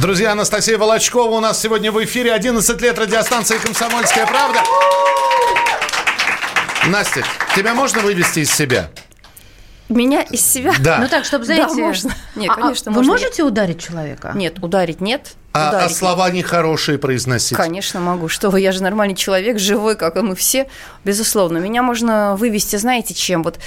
Друзья, 0.00 0.32
Анастасия 0.32 0.78
Волочкова 0.78 1.36
у 1.36 1.40
нас 1.40 1.60
сегодня 1.60 1.92
в 1.92 2.02
эфире. 2.04 2.32
11 2.32 2.80
лет 2.80 2.98
радиостанции 2.98 3.58
«Комсомольская 3.58 4.26
правда». 4.26 4.60
Настя, 6.86 7.22
тебя 7.54 7.74
можно 7.74 8.00
вывести 8.00 8.40
из 8.40 8.50
себя? 8.50 8.88
Меня 9.90 10.22
из 10.22 10.40
себя? 10.40 10.72
Да. 10.80 10.98
Ну 10.98 11.08
так, 11.08 11.26
чтобы, 11.26 11.44
знаете... 11.44 11.66
Да, 11.66 11.74
можно. 11.74 12.14
Нет, 12.36 12.50
а, 12.50 12.54
конечно, 12.54 12.90
а, 12.90 12.94
можно. 12.94 13.12
Вы 13.12 13.18
можете 13.18 13.42
ударить 13.42 13.84
человека? 13.84 14.32
Нет, 14.34 14.58
ударить 14.62 15.02
нет. 15.02 15.34
А, 15.52 15.68
ударить 15.68 15.92
а 15.92 15.94
слова 15.94 16.30
нехорошие 16.30 16.98
произносить? 16.98 17.56
Конечно, 17.56 18.00
могу. 18.00 18.28
Что 18.28 18.50
вы, 18.50 18.60
я 18.60 18.72
же 18.72 18.82
нормальный 18.82 19.14
человек, 19.14 19.58
живой, 19.58 19.96
как 19.96 20.16
и 20.16 20.20
мы 20.20 20.34
все. 20.34 20.66
Безусловно. 21.04 21.58
Меня 21.58 21.82
можно 21.82 22.36
вывести, 22.36 22.76
знаете, 22.76 23.12
чем? 23.12 23.42
Вот 23.42 23.58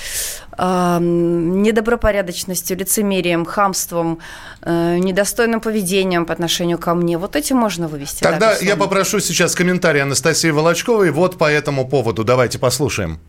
э, 0.57 0.97
недобропорядочностью, 0.99 2.77
лицемерием, 2.77 3.45
хамством, 3.45 4.19
э, 4.61 4.97
недостойным 4.97 5.61
поведением 5.61 6.25
по 6.25 6.33
отношению 6.33 6.79
ко 6.79 6.95
мне. 6.95 7.17
Вот 7.19 7.35
этим 7.35 7.57
можно 7.57 7.87
вывести. 7.87 8.23
Тогда 8.23 8.53
да, 8.53 8.65
я 8.65 8.75
попрошу 8.75 9.19
сейчас 9.19 9.53
комментарий 9.53 10.01
Анастасии 10.01 10.49
Волочковой 10.49 11.11
вот 11.11 11.37
по 11.37 11.51
этому 11.51 11.87
поводу. 11.87 12.23
Давайте 12.23 12.57
послушаем. 12.57 13.19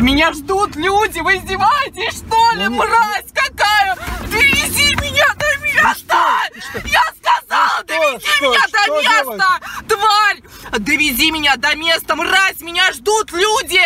Меня 0.00 0.32
ждут 0.32 0.76
люди, 0.76 1.18
вы 1.20 1.38
издеваетесь, 1.38 2.18
что 2.18 2.52
ли, 2.56 2.68
мразь 2.68 3.26
какая? 3.34 3.96
Довези 4.30 4.87
до 5.82 5.88
места! 5.88 6.80
Я 6.84 7.02
сказала, 7.18 7.82
довези 7.84 8.42
меня 8.42 8.60
до 8.72 8.82
места! 9.02 9.60
Тварь! 9.88 10.80
Довези 10.80 11.30
меня 11.30 11.56
до 11.56 11.74
места, 11.74 12.16
мразь! 12.16 12.60
Меня 12.60 12.92
ждут 12.92 13.32
люди! 13.32 13.80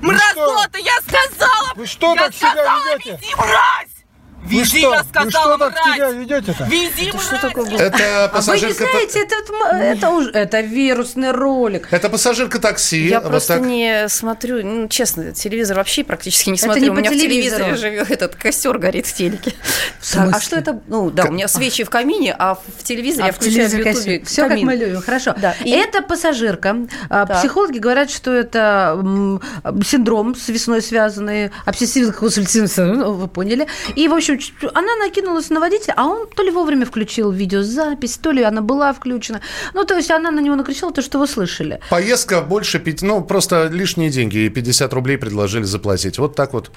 Мразота, 0.00 0.78
я 0.78 0.96
сказала! 1.00 1.72
Вы 1.74 1.86
что 1.86 2.14
я 2.14 2.22
так 2.22 2.34
себя 2.34 2.78
ведете? 2.94 3.18
Вези, 3.20 3.34
мразь! 3.34 3.99
Вези, 4.44 4.86
вы 4.86 4.92
я 4.94 5.04
сказала, 5.04 5.56
вы 5.58 5.70
что 5.70 5.94
себя 5.94 6.10
ведете-то? 6.10 6.64
Вези, 6.64 7.06
это 7.08 7.16
мразь! 7.16 7.26
Что 7.26 7.40
такое 7.40 7.64
было? 7.66 7.78
Это 7.78 8.24
А 8.24 8.26
вы 8.28 8.32
пассажирка... 8.32 8.84
не 8.84 8.90
знаете, 8.90 9.20
это, 9.20 9.34
это, 9.76 10.08
уже, 10.10 10.30
это 10.30 10.60
вирусный 10.60 11.30
ролик. 11.32 11.88
Это 11.90 12.08
пассажирка 12.08 12.58
такси. 12.58 13.06
Я 13.08 13.20
вот 13.20 13.30
просто 13.30 13.54
так. 13.58 13.62
не 13.66 14.08
смотрю, 14.08 14.64
ну, 14.64 14.88
честно, 14.88 15.32
телевизор 15.32 15.76
вообще 15.76 16.04
практически 16.04 16.48
не 16.50 16.56
Это 16.56 16.64
смотрю. 16.64 16.82
не 16.84 16.90
у 16.90 16.94
по 16.94 16.98
меня 16.98 17.10
в 17.10 17.12
телевизору. 17.12 17.64
телевизоре 17.64 17.90
живет 17.92 18.10
этот 18.10 18.34
костер 18.36 18.78
горит 18.78 19.06
в 19.06 19.12
телеке. 19.14 19.52
В 20.00 20.12
Так, 20.12 20.34
а 20.36 20.40
что 20.40 20.56
это? 20.56 20.80
Ну, 20.86 21.10
да, 21.10 21.24
у 21.26 21.32
меня 21.32 21.46
свечи 21.46 21.84
в 21.84 21.90
камине, 21.90 22.34
а 22.38 22.54
в 22.54 22.82
телевизоре 22.82 23.26
я 23.26 23.32
включаю 23.32 23.68
в 23.68 23.74
Ютубе 23.74 24.24
Все 24.24 24.42
как 24.42 24.50
камин. 24.52 24.66
мы 24.66 24.74
любим. 24.74 25.02
Хорошо. 25.02 25.34
Да, 25.36 25.54
и- 25.64 25.70
Это 25.70 26.02
пассажирка. 26.02 26.76
А, 27.08 27.26
Так. 27.26 27.38
Психологи 27.40 27.78
говорят, 27.78 28.10
что 28.10 28.32
это 28.32 28.98
синдром 29.84 30.34
с 30.34 30.48
весной 30.48 30.80
связанный, 30.82 31.50
обсессивно-компульсивный, 31.66 32.94
ну, 32.94 33.12
вы 33.12 33.28
поняли. 33.28 33.66
И, 33.94 34.08
в 34.08 34.14
общем, 34.14 34.29
ч- 34.38 34.52
она 34.74 34.96
накинулась 34.96 35.50
на 35.50 35.60
водителя, 35.60 35.94
а 35.96 36.06
он 36.06 36.26
то 36.28 36.42
ли 36.42 36.50
вовремя 36.50 36.84
включил 36.86 37.30
видеозапись, 37.30 38.16
то 38.18 38.30
ли 38.32 38.42
она 38.42 38.60
была 38.62 38.92
включена. 38.92 39.40
Ну, 39.74 39.84
то 39.84 39.96
есть 39.96 40.10
она 40.10 40.30
на 40.30 40.40
него 40.40 40.56
накричала 40.56 40.92
то, 40.92 41.02
что 41.02 41.18
вы 41.18 41.26
слышали. 41.26 41.80
Поездка 41.90 42.40
больше 42.40 42.78
пяти... 42.78 43.06
Ну, 43.06 43.22
просто 43.22 43.68
лишние 43.68 44.10
деньги. 44.10 44.38
И 44.38 44.48
50 44.48 44.92
рублей 44.92 45.16
предложили 45.18 45.64
заплатить. 45.64 46.18
Вот 46.18 46.34
так 46.34 46.52
вот. 46.52 46.70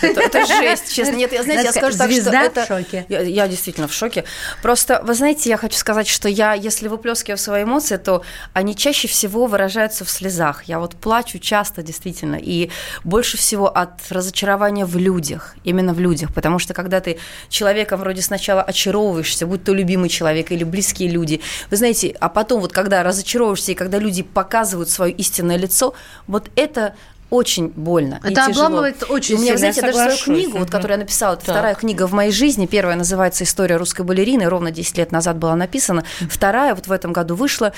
Это, 0.00 0.20
это 0.20 0.46
жесть, 0.60 0.94
честно. 0.94 1.14
Нет, 1.16 1.32
я, 1.32 1.42
знаете, 1.42 1.64
я 1.64 1.72
скажу 1.72 1.98
так, 1.98 2.10
что 2.10 2.20
звезда 2.20 2.42
в 2.42 2.46
это... 2.46 2.66
шоке. 2.66 3.06
Я, 3.08 3.20
я 3.20 3.48
действительно 3.48 3.88
в 3.88 3.92
шоке. 3.92 4.24
Просто, 4.62 5.02
вы 5.04 5.14
знаете, 5.14 5.50
я 5.50 5.56
хочу 5.56 5.76
сказать, 5.76 6.08
что 6.08 6.28
я, 6.28 6.54
если 6.54 6.88
выплескиваю 6.88 7.38
свои 7.38 7.64
эмоции, 7.64 7.96
то 7.96 8.22
они 8.52 8.76
чаще 8.76 9.08
всего 9.08 9.46
выражаются 9.46 10.04
в 10.04 10.10
слезах. 10.10 10.64
Я 10.64 10.78
вот 10.78 10.94
плачу 10.96 11.38
часто, 11.38 11.82
действительно, 11.82 12.36
и 12.40 12.70
больше 13.04 13.36
всего 13.36 13.68
от 13.68 14.00
разочарования 14.10 14.86
в 14.86 14.96
людях, 14.96 15.54
именно 15.64 15.92
в 15.92 16.00
людях, 16.00 16.32
потому 16.32 16.58
что 16.58 16.74
когда 16.74 17.00
ты 17.00 17.18
человеком 17.48 18.00
вроде 18.00 18.22
сначала 18.22 18.62
очаровываешься, 18.62 19.46
будь 19.46 19.64
то 19.64 19.72
любимый 19.72 20.08
человек 20.08 20.52
или 20.52 20.64
близкие 20.64 21.08
люди, 21.08 21.40
вы 21.70 21.76
знаете, 21.76 22.16
а 22.20 22.28
потом 22.28 22.60
вот 22.60 22.72
когда 22.72 23.02
разочаровываешься 23.02 23.72
и 23.72 23.74
когда 23.74 23.98
люди 23.98 24.22
показывают 24.22 24.88
свое 24.88 25.12
истинное 25.12 25.56
лицо, 25.56 25.94
вот 26.26 26.50
это 26.56 26.94
очень 27.32 27.68
больно. 27.68 28.20
и 28.24 28.32
Это 28.32 28.48
тяжело. 28.48 28.66
обламывает 28.66 29.04
очень 29.08 29.36
И 29.36 29.38
у 29.38 29.40
меня, 29.40 29.56
сильно, 29.56 29.72
знаете, 29.72 29.80
я 29.80 29.92
даже 29.92 30.16
свою 30.18 30.36
книгу, 30.36 30.58
вот, 30.58 30.70
которую 30.70 30.98
я 30.98 30.98
написала, 30.98 31.32
это 31.32 31.46
Так. 31.46 31.54
вторая 31.54 31.74
книга 31.74 32.06
в 32.06 32.12
моей 32.12 32.30
жизни. 32.30 32.66
Первая 32.66 32.94
называется 32.94 33.44
«История 33.44 33.76
русской 33.76 34.02
балерины», 34.02 34.44
ровно 34.44 34.70
10 34.70 34.98
лет 34.98 35.12
назад 35.12 35.38
была 35.38 35.56
написана. 35.56 36.04
Вторая 36.28 36.74
вот 36.74 36.88
в 36.88 36.92
этом 36.92 37.14
году 37.14 37.34
вышла 37.34 37.72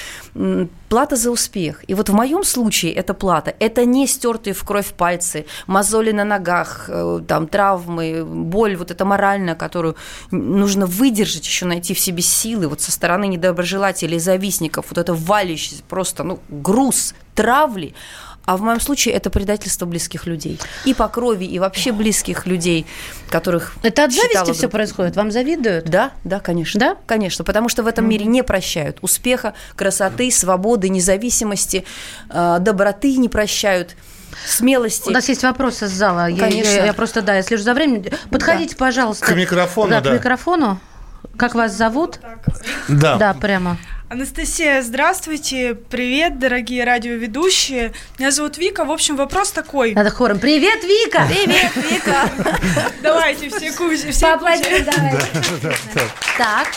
«Плата 0.89 1.15
за 1.15 1.31
успех». 1.31 1.85
И 1.87 1.95
вот 1.95 2.09
в 2.09 2.13
моем 2.13 2.43
случае 2.43 2.95
эта 2.95 3.15
плата– 3.15 3.55
это 3.61 3.85
не 3.85 4.09
стертые 4.09 4.55
в 4.55 4.65
кровь 4.65 4.89
пальцы, 4.89 5.47
мозоли 5.69 6.11
на 6.11 6.25
ногах, 6.25 6.87
э, 6.89 7.21
там, 7.29 7.47
травмы, 7.47 8.25
боль 8.25 8.75
вот 8.75 8.91
эта 8.91 9.05
моральная, 9.05 9.55
которую 9.55 9.95
нужно 10.33 10.87
выдержать, 10.87 11.47
еще 11.47 11.65
найти 11.67 11.95
в 11.95 12.01
себе 12.01 12.23
силы 12.23 12.67
вот 12.67 12.81
со 12.81 12.91
стороны 12.91 13.29
недоброжелателей, 13.29 14.19
завистников, 14.19 14.87
вот 14.89 14.99
это 14.99 15.15
валящийся 15.15 15.85
просто, 15.89 16.25
ну, 16.25 16.41
груз 16.49 17.15
травли, 17.37 17.95
А 18.47 18.57
в 18.57 18.63
моем 18.63 18.81
случае 18.81 19.15
это 19.15 19.31
предательство 19.31 19.87
близких 19.87 20.27
людей. 20.27 20.61
И 20.85 20.93
по 20.93 21.09
крови, 21.09 21.45
и 21.45 21.59
вообще 21.59 21.93
близких 21.93 22.47
людей, 22.47 22.87
которых 23.31 23.75
Это 23.83 24.05
от 24.05 24.13
зависти 24.13 24.53
все 24.53 24.69
происходит? 24.69 25.17
Вам 25.17 25.31
завидуют? 25.31 25.87
Да, 25.87 26.13
да, 26.25 26.41
конечно. 26.41 26.79
Да? 26.79 26.97
Конечно, 27.07 27.45
потому 27.45 27.69
что 27.69 27.83
в 27.83 27.87
этом 27.87 28.09
мире 28.09 28.27
не 28.27 28.43
прощают 28.43 28.99
успеха, 29.01 29.55
красоты, 29.77 30.31
свободы, 30.31 30.89
независимости, 30.89 31.85
э, 32.31 32.59
доброты 32.61 33.17
не 33.17 33.29
прощают 33.29 33.97
смелости. 34.47 35.09
У 35.09 35.13
нас 35.13 35.29
есть 35.29 35.43
вопросы 35.43 35.87
из 35.87 35.93
зала. 35.93 36.27
Конечно. 36.27 36.71
Я, 36.71 36.77
я, 36.77 36.87
я 36.87 36.93
просто, 36.93 37.23
да, 37.23 37.37
я 37.37 37.43
слежу 37.43 37.63
за 37.63 37.73
временем. 37.73 38.13
Подходите, 38.31 38.75
да. 38.75 38.85
пожалуйста. 38.85 39.27
К 39.27 39.35
микрофону, 39.35 39.91
да. 39.91 40.01
да. 40.01 40.11
К 40.11 40.15
микрофону. 40.15 40.81
Как 41.37 41.55
вас 41.55 41.73
зовут? 41.73 42.21
Да. 42.89 43.17
Да, 43.17 43.35
прямо. 43.35 43.79
Анастасия, 44.11 44.83
здравствуйте. 44.83 45.75
Привет, 45.75 46.39
дорогие 46.39 46.85
радиоведущие. 46.85 47.95
Меня 48.19 48.31
зовут 48.31 48.59
Вика. 48.59 48.85
В 48.85 48.93
общем, 48.93 49.17
вопрос 49.17 49.51
такой. 49.51 49.95
Надо 49.95 50.11
хором. 50.11 50.39
Привет, 50.39 50.85
Вика! 50.85 51.27
Привет, 51.27 51.73
Вика! 51.91 52.31
Давайте, 53.03 53.49
все 53.49 53.73
кузи, 53.73 54.11
все 54.11 54.37
Так. 56.37 56.69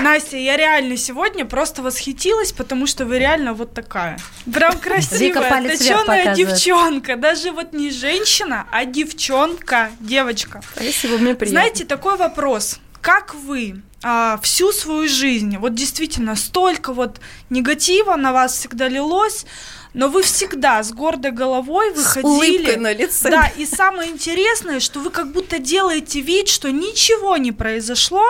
Настя, 0.00 0.36
я 0.38 0.56
реально 0.56 0.96
сегодня 0.96 1.44
просто 1.44 1.82
восхитилась, 1.82 2.52
потому 2.52 2.86
что 2.86 3.04
вы 3.04 3.18
реально 3.18 3.52
вот 3.52 3.74
такая. 3.74 4.18
Прям 4.52 4.78
красивая, 4.78 5.62
точеная 5.62 6.34
девчонка. 6.34 7.16
Даже 7.16 7.52
вот 7.52 7.74
не 7.74 7.90
женщина, 7.90 8.66
а 8.72 8.86
девчонка, 8.86 9.90
девочка. 10.00 10.62
Спасибо, 10.74 11.18
мне 11.18 11.34
приятно. 11.34 11.60
Знаете, 11.60 11.84
такой 11.84 12.16
вопрос. 12.16 12.78
Как 13.02 13.34
вы 13.34 13.82
а, 14.02 14.38
всю 14.42 14.72
свою 14.72 15.08
жизнь, 15.08 15.56
вот 15.56 15.74
действительно 15.74 16.36
столько 16.36 16.92
вот 16.92 17.20
негатива 17.50 18.16
на 18.16 18.32
вас 18.32 18.56
всегда 18.56 18.88
лилось, 18.88 19.44
но 19.94 20.08
вы 20.08 20.22
всегда 20.22 20.82
с 20.82 20.92
гордой 20.92 21.32
головой 21.32 21.92
выходили. 21.92 22.74
С 22.74 22.76
на 22.76 22.92
лице. 22.92 23.30
Да, 23.30 23.46
и 23.56 23.66
самое 23.66 24.10
интересное, 24.10 24.80
что 24.80 25.00
вы 25.00 25.10
как 25.10 25.32
будто 25.32 25.58
делаете 25.58 26.20
вид, 26.20 26.48
что 26.48 26.70
ничего 26.70 27.36
не 27.36 27.52
произошло. 27.52 28.22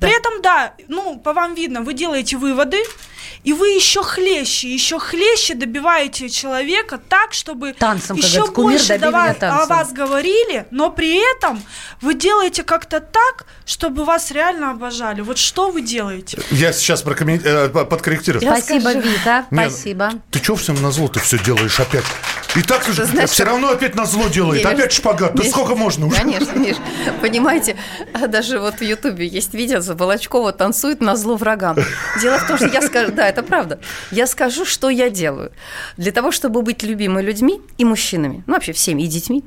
Да. 0.00 0.06
При 0.06 0.16
этом, 0.16 0.42
да, 0.42 0.74
ну, 0.88 1.18
по 1.18 1.32
вам 1.32 1.54
видно, 1.54 1.82
вы 1.82 1.94
делаете 1.94 2.36
выводы, 2.36 2.82
и 3.44 3.52
вы 3.52 3.68
еще 3.68 4.02
хлеще, 4.02 4.72
еще 4.72 4.98
хлеще 4.98 5.54
добиваете 5.54 6.28
человека 6.28 7.00
так, 7.08 7.32
чтобы 7.32 7.72
танцем, 7.72 8.16
еще 8.16 8.46
больше 8.50 8.98
до 8.98 9.10
вас, 9.10 9.36
о 9.40 9.66
вас 9.66 9.92
говорили, 9.92 10.66
но 10.70 10.90
при 10.90 11.20
этом 11.36 11.62
вы 12.00 12.14
делаете 12.14 12.62
как-то 12.62 13.00
так, 13.00 13.46
чтобы 13.64 14.04
вас 14.04 14.30
реально 14.30 14.70
обожали. 14.70 15.20
Вот 15.20 15.38
что 15.38 15.70
вы 15.70 15.82
делаете? 15.82 16.38
Я 16.50 16.72
сейчас 16.72 17.02
прокоммен... 17.02 17.40
Э, 17.44 17.68
подкорректирую. 17.68 18.42
Спасибо, 18.42 18.90
скажу. 18.90 19.00
Вика, 19.00 19.46
Нет, 19.50 19.70
спасибо. 19.70 20.12
Ты 20.30 20.42
что 20.42 20.56
всем 20.56 20.80
на 20.82 20.90
зло 20.90 21.08
ты 21.08 21.20
все 21.20 21.38
делаешь 21.38 21.78
опять? 21.80 22.04
И 22.54 22.62
так 22.62 22.84
же 22.84 23.04
знаешь, 23.04 23.30
все 23.30 23.44
равно 23.44 23.70
опять 23.70 23.94
на 23.94 24.04
зло 24.04 24.28
делает. 24.28 24.64
Миш, 24.64 24.72
опять 24.72 24.92
шпагат. 24.92 25.34
Миш, 25.34 25.44
да 25.44 25.50
сколько 25.50 25.74
можно 25.74 26.06
уже? 26.06 26.18
Конечно, 26.18 26.52
Миш. 26.52 26.76
Понимаете, 27.20 27.76
даже 28.28 28.58
вот 28.58 28.74
в 28.76 28.82
Ютубе 28.82 29.26
есть 29.26 29.54
видео, 29.54 29.80
Волочкова 29.82 30.52
танцует 30.52 31.00
на 31.00 31.16
зло 31.16 31.36
врагам. 31.36 31.76
Дело 32.20 32.38
в 32.38 32.46
том, 32.46 32.56
что 32.56 32.66
я 32.66 32.82
скажу, 32.82 33.12
да, 33.12 33.28
это 33.28 33.42
правда. 33.42 33.80
Я 34.10 34.26
скажу, 34.26 34.64
что 34.64 34.90
я 34.90 35.08
делаю. 35.08 35.52
Для 35.96 36.12
того, 36.12 36.30
чтобы 36.30 36.62
быть 36.62 36.82
любимой 36.82 37.22
людьми 37.22 37.60
и 37.78 37.84
мужчинами, 37.84 38.42
ну 38.46 38.54
вообще 38.54 38.72
всеми, 38.72 39.02
и 39.02 39.06
детьми, 39.06 39.44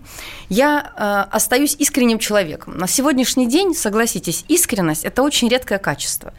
я 0.50 0.92
э, 0.98 1.36
остаюсь 1.36 1.76
искренним 1.78 2.20
человеком. 2.20 2.78
На 2.78 2.88
сегодняшний 2.88 3.48
день, 3.48 3.76
согласитесь, 3.76 4.46
искренность– 4.48 5.04
это 5.06 5.22
очень 5.22 5.48
редкое 5.48 5.78
качество 5.78 6.34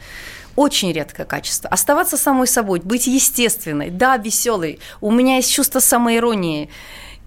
очень 0.57 0.91
редкое 0.91 1.25
качество. 1.25 1.69
Оставаться 1.69 2.17
самой 2.17 2.47
собой, 2.47 2.81
быть 2.83 3.07
естественной, 3.07 3.91
да, 3.91 4.17
веселой. 4.17 4.79
У 4.99 5.11
меня 5.11 5.35
есть 5.37 5.53
чувство 5.53 5.79
самоиронии. 5.79 6.69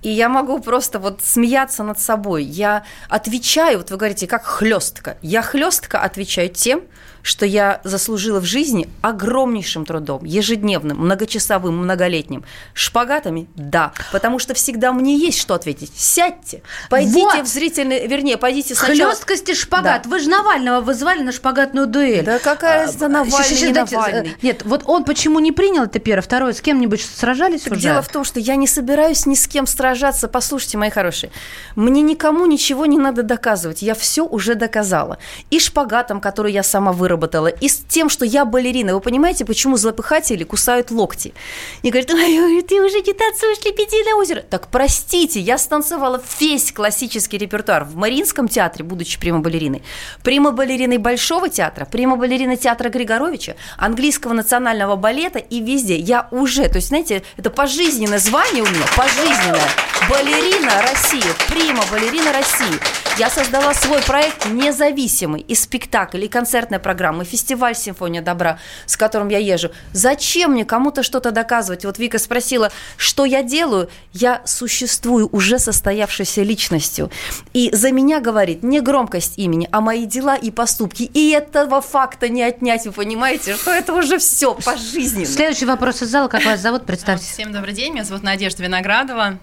И 0.03 0.11
я 0.11 0.29
могу 0.29 0.59
просто 0.59 0.99
вот 0.99 1.21
смеяться 1.23 1.85
над 1.85 2.01
собой. 2.01 2.43
Я 2.43 2.85
отвечаю, 3.09 3.79
вот 3.79 3.91
вы 3.91 3.97
говорите, 3.99 4.27
как 4.27 4.45
хлестка. 4.45 5.17
Я 5.23 5.43
хлестка 5.43 6.01
отвечаю 6.01 6.49
тем, 6.49 6.83
что 7.23 7.47
я 7.47 7.81
заслужила 7.85 8.41
в 8.41 8.45
жизни 8.45 8.89
огромнейшим 9.03 9.85
трудом, 9.85 10.25
ежедневным, 10.25 10.99
многочасовым, 10.99 11.77
многолетним. 11.77 12.45
Шпагатами– 12.75 13.49
да, 13.57 13.93
потому 14.13 14.39
что 14.39 14.55
всегда 14.55 14.93
мне 14.93 15.17
есть 15.17 15.39
что 15.39 15.55
ответить. 15.55 15.93
Сядьте, 15.95 16.63
пойдите 16.89 17.21
вот. 17.21 17.45
в 17.45 17.47
зрительный, 17.47 18.07
вернее, 18.07 18.37
пойдите 18.37 18.75
сначала… 18.75 19.11
Хлесткость 19.11 19.49
и 19.51 19.55
шпагат. 19.55 20.03
Да. 20.05 20.11
Вы 20.11 20.21
же 20.21 20.31
Навального 20.31 20.81
вызвали 20.81 21.23
на 21.23 21.33
шпагатную 21.33 21.87
дуэль. 21.87 22.25
Да 22.25 22.39
какая 22.39 22.89
а, 22.89 23.09
Навальный, 23.09 23.61
не 23.61 23.73
Навальный. 23.73 24.37
Нет, 24.43 24.63
вот 24.65 24.85
он 24.87 25.05
почему 25.05 25.41
не 25.41 25.53
принял 25.53 25.85
это 25.85 25.99
первое? 25.99 26.23
Второе, 26.23 26.53
с 26.53 26.61
кем-нибудь 26.61 27.03
сражались 27.03 27.63
так 27.63 27.75
уже? 27.75 27.83
Дело 27.83 28.03
в 28.03 28.09
том, 28.09 28.25
что 28.25 28.41
я 28.41 28.57
не 28.57 28.67
собираюсь 28.67 29.27
ни 29.27 29.35
с 29.35 29.47
кем 29.47 29.67
сражаться. 29.67 30.29
Послушайте, 30.29 30.79
мои 30.79 30.91
хорошие, 30.91 31.31
мне 31.77 32.03
никому 32.03 32.47
ничего 32.47 32.87
не 32.87 32.99
надо 32.99 33.23
доказывать. 33.23 33.83
Я 33.83 33.95
все 33.95 34.25
уже 34.25 34.55
доказала. 34.55 35.19
И 35.51 35.61
шпагатом, 35.61 36.21
который 36.21 36.53
я 36.53 36.63
сама 36.63 36.93
выработала, 36.93 37.10
выработала, 37.11 37.49
и 37.49 37.69
с 37.69 37.79
тем, 37.89 38.09
что 38.09 38.25
я 38.25 38.45
балерина. 38.45 38.95
Вы 38.95 39.01
понимаете, 39.01 39.45
почему 39.45 39.77
злопыхатели 39.77 40.45
кусают 40.45 40.91
локти? 40.91 41.35
И 41.83 41.91
говорят, 41.91 42.11
ой, 42.11 42.63
ты 42.63 42.81
уже 42.81 43.01
не 43.01 43.13
танцуешь 43.13 43.59
«Лебединое 43.65 44.15
озеро». 44.15 44.43
Так 44.43 44.69
простите, 44.69 45.41
я 45.41 45.59
станцевала 45.59 46.23
весь 46.39 46.73
классический 46.73 47.39
репертуар 47.39 47.85
в 47.85 47.97
Мариинском 47.97 48.49
театре, 48.49 48.85
будучи 48.85 49.19
прима-балериной, 49.19 49.83
прима-балериной 50.23 50.99
Большого 50.99 51.49
театра, 51.49 51.85
прима-балериной 51.85 52.57
театра 52.57 52.89
Григоровича, 52.89 53.57
английского 53.77 54.33
национального 54.33 54.97
балета 54.97 55.39
и 55.39 55.61
везде. 55.61 55.97
Я 55.97 56.29
уже, 56.31 56.69
то 56.69 56.77
есть, 56.77 56.89
знаете, 56.89 57.23
это 57.37 57.51
пожизненное 57.51 58.19
звание 58.19 58.63
у 58.63 58.67
меня, 58.67 58.87
пожизненное. 58.97 59.61
Балерина 60.09 60.83
России, 60.83 61.23
прима-балерина 61.49 62.33
России. 62.33 62.79
Я 63.19 63.29
создала 63.29 63.75
свой 63.75 64.01
проект 64.03 64.47
независимый 64.47 65.43
и 65.43 65.55
спектакль, 65.55 66.25
и 66.25 66.29
концертная 66.29 66.79
программа, 66.79 67.00
и 67.23 67.25
фестиваль 67.25 67.75
«Симфония 67.75 68.23
добра», 68.23 68.59
с 68.87 68.97
которым 68.97 69.29
я 69.29 69.39
езжу. 69.39 69.71
Зачем 69.93 70.53
мне 70.53 70.65
кому-то 70.65 71.03
что-то 71.03 71.31
доказывать? 71.31 71.85
Вот 71.85 71.99
Вика 71.99 72.19
спросила, 72.19 72.71
что 72.97 73.25
я 73.25 73.43
делаю? 73.43 73.89
Я 74.13 74.43
существую 74.45 75.29
уже 75.33 75.59
состоявшейся 75.59 76.43
личностью. 76.43 77.11
И 77.53 77.71
за 77.73 77.91
меня 77.93 78.21
говорит 78.21 78.63
не 78.63 78.81
громкость 78.81 79.39
имени, 79.39 79.69
а 79.73 79.81
мои 79.81 80.07
дела 80.07 80.37
и 80.37 80.51
поступки. 80.51 81.05
И 81.05 81.31
этого 81.31 81.81
факта 81.81 82.29
не 82.29 82.43
отнять, 82.43 82.87
вы 82.87 82.93
понимаете, 82.93 83.57
что 83.57 83.71
это 83.71 83.95
уже 83.95 84.19
все 84.19 84.55
пожизненно. 84.55 85.27
Следующий 85.27 85.67
вопрос 85.67 86.03
из 86.03 86.09
зала. 86.09 86.29
Как 86.29 86.45
вас 86.45 86.61
зовут? 86.61 86.87
Представьте. 86.87 87.27
Всем 87.27 87.53
добрый 87.53 87.75
день. 87.75 87.93
Меня 87.93 88.05
зовут 88.05 88.23
Надежда 88.23 88.63
Виноградова. 88.63 89.39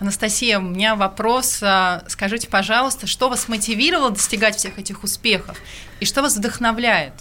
Анастасия, 0.00 0.58
у 0.58 0.62
меня 0.62 0.96
вопрос. 0.96 1.60
А, 1.62 2.02
скажите, 2.08 2.48
пожалуйста, 2.48 3.06
что 3.06 3.28
вас 3.28 3.48
мотивировало 3.48 4.10
достигать 4.10 4.56
всех 4.56 4.78
этих 4.78 5.04
успехов 5.04 5.58
и 6.00 6.06
что 6.06 6.22
вас 6.22 6.36
вдохновляет? 6.36 7.12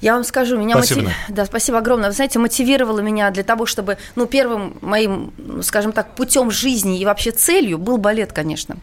Я 0.00 0.14
вам 0.14 0.24
скажу, 0.24 0.58
меня 0.58 0.76
спасибо. 0.76 1.02
Мотив... 1.02 1.14
Да, 1.28 1.44
спасибо 1.44 1.78
огромное. 1.78 2.08
Вы 2.08 2.16
знаете, 2.16 2.38
мотивировало 2.38 3.00
меня 3.00 3.30
для 3.30 3.44
того, 3.44 3.66
чтобы, 3.66 3.98
ну, 4.16 4.26
первым 4.26 4.76
моим, 4.80 5.32
скажем 5.62 5.92
так, 5.92 6.14
путем 6.16 6.50
жизни 6.50 6.98
и 6.98 7.04
вообще 7.04 7.30
целью 7.30 7.78
был 7.78 7.98
балет, 7.98 8.32
конечно. 8.32 8.76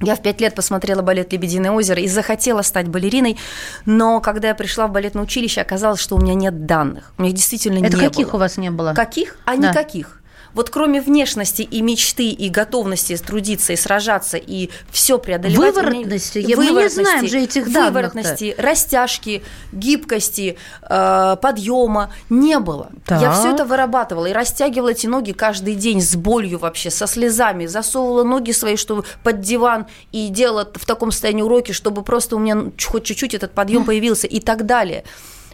Я 0.00 0.16
в 0.16 0.22
пять 0.22 0.40
лет 0.40 0.54
посмотрела 0.54 1.02
балет 1.02 1.32
«Лебединое 1.32 1.72
озеро» 1.72 2.00
и 2.00 2.08
захотела 2.08 2.62
стать 2.62 2.88
балериной, 2.88 3.36
но 3.84 4.20
когда 4.20 4.48
я 4.48 4.54
пришла 4.54 4.86
в 4.86 4.92
балетное 4.92 5.24
училище, 5.24 5.60
оказалось, 5.60 6.00
что 6.00 6.16
у 6.16 6.20
меня 6.20 6.32
нет 6.34 6.64
данных. 6.64 7.12
У 7.18 7.22
меня 7.22 7.34
действительно 7.34 7.78
Это 7.78 7.84
не 7.84 7.90
было. 7.90 8.00
Это 8.00 8.10
каких 8.10 8.34
у 8.34 8.38
вас 8.38 8.56
не 8.56 8.70
было? 8.70 8.94
Каких? 8.94 9.36
А 9.44 9.56
да. 9.56 9.70
никаких. 9.70 10.19
Вот 10.54 10.70
кроме 10.70 11.00
внешности 11.00 11.62
и 11.62 11.82
мечты, 11.82 12.30
и 12.30 12.48
готовности 12.48 13.16
трудиться, 13.16 13.72
и 13.72 13.76
сражаться, 13.76 14.36
и 14.36 14.70
все 14.90 15.18
преодолевать... 15.18 15.74
Выворотности? 15.74 16.38
Меня... 16.38 16.56
Мы 16.56 16.82
не 16.82 16.88
знаем 16.88 17.28
же 17.28 17.40
этих 17.40 17.72
данных 17.72 17.90
Выворотности, 17.90 18.54
растяжки, 18.58 19.42
гибкости, 19.72 20.56
э, 20.82 21.36
подъема 21.40 22.12
не 22.28 22.58
было. 22.58 22.90
Так. 23.06 23.20
Я 23.20 23.32
все 23.32 23.52
это 23.54 23.64
вырабатывала 23.64 24.26
и 24.26 24.32
растягивала 24.32 24.90
эти 24.90 25.06
ноги 25.06 25.32
каждый 25.32 25.74
день 25.74 26.00
с 26.00 26.16
болью 26.16 26.58
вообще, 26.58 26.90
со 26.90 27.06
слезами, 27.06 27.66
засовывала 27.66 28.24
ноги 28.24 28.52
свои 28.52 28.76
что 28.76 29.04
под 29.22 29.40
диван 29.40 29.86
и 30.12 30.28
делала 30.28 30.68
в 30.74 30.86
таком 30.86 31.12
состоянии 31.12 31.42
уроки, 31.42 31.72
чтобы 31.72 32.02
просто 32.02 32.36
у 32.36 32.38
меня 32.38 32.70
хоть 32.84 33.04
чуть-чуть 33.04 33.34
этот 33.34 33.52
подъем 33.52 33.84
появился 33.84 34.26
и 34.26 34.40
так 34.40 34.66
далее. 34.66 35.04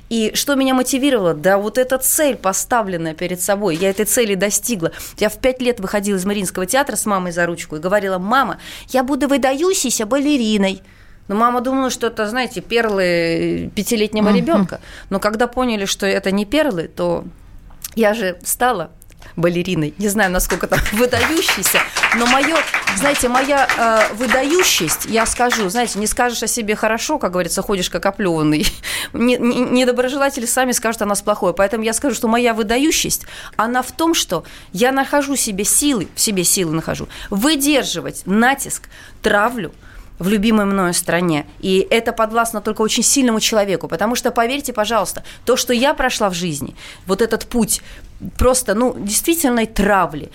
И 0.09 0.33
что 0.35 0.55
меня 0.55 0.75
мотивировало? 0.75 1.35
Да 1.35 1.59
вот 1.59 1.79
эта 1.79 1.99
цель, 1.99 2.37
поставленная 2.37 3.15
перед 3.15 3.41
собой, 3.41 3.77
я 3.77 3.91
этой 3.91 4.05
цели 4.05 4.35
достигла. 4.35 4.93
Я 5.19 5.29
в 5.29 5.39
пять 5.39 5.61
лет 5.61 5.81
выходила 5.81 6.17
из 6.17 6.25
Мариинского 6.25 6.67
театра 6.67 6.97
с 6.97 7.07
мамой 7.07 7.33
за 7.33 7.47
ручку 7.47 7.77
и 7.77 7.81
говорила, 7.81 8.19
мама, 8.19 8.59
я 8.89 9.03
буду 9.03 9.29
выдающейся 9.29 10.07
балериной. 10.07 10.83
Но 11.29 11.35
мама 11.35 11.61
думала, 11.61 11.91
что 11.91 12.07
это, 12.07 12.29
знаете, 12.29 12.61
перлы 12.61 13.71
пятилетнего 13.75 14.29
uh-huh. 14.29 14.37
ребенка. 14.37 14.81
Но 15.11 15.19
когда 15.19 15.49
поняли, 15.49 15.85
что 15.85 16.07
это 16.07 16.31
не 16.31 16.45
перлы, 16.45 16.87
то 16.87 17.25
я 17.97 18.15
же 18.15 18.39
стала 18.45 18.93
балериной. 19.35 19.95
Не 19.99 20.09
знаю, 20.09 20.31
насколько 20.31 20.67
там 20.67 20.79
выдающийся, 20.93 21.81
но 22.17 22.27
мое, 22.27 22.57
знаете, 22.97 23.29
моя 23.29 23.69
э, 23.77 24.15
выдающесть, 24.15 25.07
я 25.07 25.27
скажу, 25.27 25.69
знаете, 25.69 25.99
не 25.99 26.07
скажешь 26.07 26.43
о 26.43 26.47
себе 26.47 26.77
хорошо, 26.77 27.19
как 27.19 27.33
говорится, 27.33 27.63
ходишь 27.63 27.91
как 27.91 28.07
оплеванный. 28.07 28.67
Недоброжелатели 29.13 30.47
сами 30.47 30.73
скажут 30.73 31.03
о 31.03 31.07
нас 31.07 31.23
плохое. 31.23 31.55
Поэтому 31.55 31.85
я 31.85 31.93
скажу, 31.93 32.15
что 32.15 32.29
моя 32.29 32.55
выдающесть, 32.55 33.27
она 33.57 33.83
в 33.83 33.93
том, 33.93 34.15
что 34.15 34.45
я 34.73 34.93
нахожу 34.93 35.37
себе 35.37 35.65
силы, 35.65 36.09
в 36.15 36.21
себе 36.21 36.45
силы 36.45 36.73
нахожу, 36.73 37.09
выдерживать 37.31 38.23
натиск, 38.27 38.89
травлю, 39.23 39.73
в 40.19 40.29
любимой 40.29 40.65
мною 40.65 40.95
стране. 40.95 41.47
И 41.61 41.87
это 41.91 42.13
подвластно 42.13 42.61
только 42.61 42.83
очень 42.83 43.03
сильному 43.03 43.41
человеку. 43.41 43.89
Потому 43.89 44.15
что, 44.15 44.31
поверьте, 44.31 44.73
пожалуйста, 44.73 45.23
то, 45.45 45.57
что 45.57 45.73
я 45.73 45.95
прошла 45.95 46.31
в 46.31 46.35
жизни, 46.35 46.75
вот 47.07 47.23
этот 47.23 47.47
путь 47.47 47.83
просто, 48.39 48.75
ну, 48.75 48.95
действительной 48.99 49.67
травли, 49.67 50.31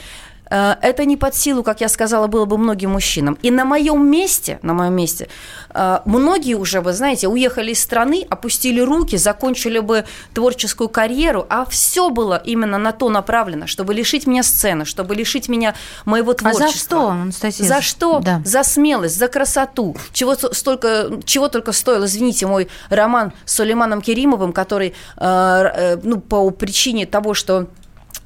это 0.51 1.05
не 1.05 1.17
под 1.17 1.35
силу, 1.35 1.63
как 1.63 1.81
я 1.81 1.89
сказала, 1.89 2.27
было 2.27 2.45
бы 2.45 2.57
многим 2.57 2.91
мужчинам. 2.91 3.37
И 3.41 3.51
на 3.51 3.65
моем 3.65 4.05
месте, 4.05 4.59
на 4.61 4.73
моем 4.73 4.93
месте, 4.93 5.29
э, 5.73 5.99
многие 6.05 6.55
уже, 6.55 6.81
вы 6.81 6.93
знаете, 6.93 7.27
уехали 7.27 7.71
из 7.71 7.81
страны, 7.81 8.25
опустили 8.29 8.81
руки, 8.81 9.15
закончили 9.15 9.79
бы 9.79 10.05
творческую 10.33 10.89
карьеру, 10.89 11.45
а 11.49 11.65
все 11.65 12.09
было 12.09 12.41
именно 12.43 12.77
на 12.77 12.91
то 12.91 13.09
направлено, 13.09 13.67
чтобы 13.67 13.93
лишить 13.93 14.27
меня 14.27 14.43
сцены, 14.43 14.85
чтобы 14.85 15.15
лишить 15.15 15.47
меня 15.47 15.73
моего 16.05 16.33
творчества. 16.33 16.65
А 16.65 16.71
за 16.71 16.77
что, 16.77 17.07
Анастасия? 17.09 17.65
За 17.65 17.81
что? 17.81 18.19
Да. 18.19 18.41
За 18.43 18.63
смелость, 18.63 19.17
за 19.17 19.27
красоту. 19.27 19.95
Чего, 20.11 20.35
столько, 20.35 21.19
чего 21.25 21.47
только 21.47 21.71
стоил, 21.71 22.05
извините, 22.05 22.45
мой 22.45 22.67
роман 22.89 23.31
с 23.45 23.55
Сулейманом 23.55 24.01
Керимовым, 24.01 24.51
который, 24.51 24.93
э, 25.17 25.97
ну, 26.03 26.19
по 26.19 26.49
причине 26.51 27.05
того, 27.05 27.33
что 27.33 27.67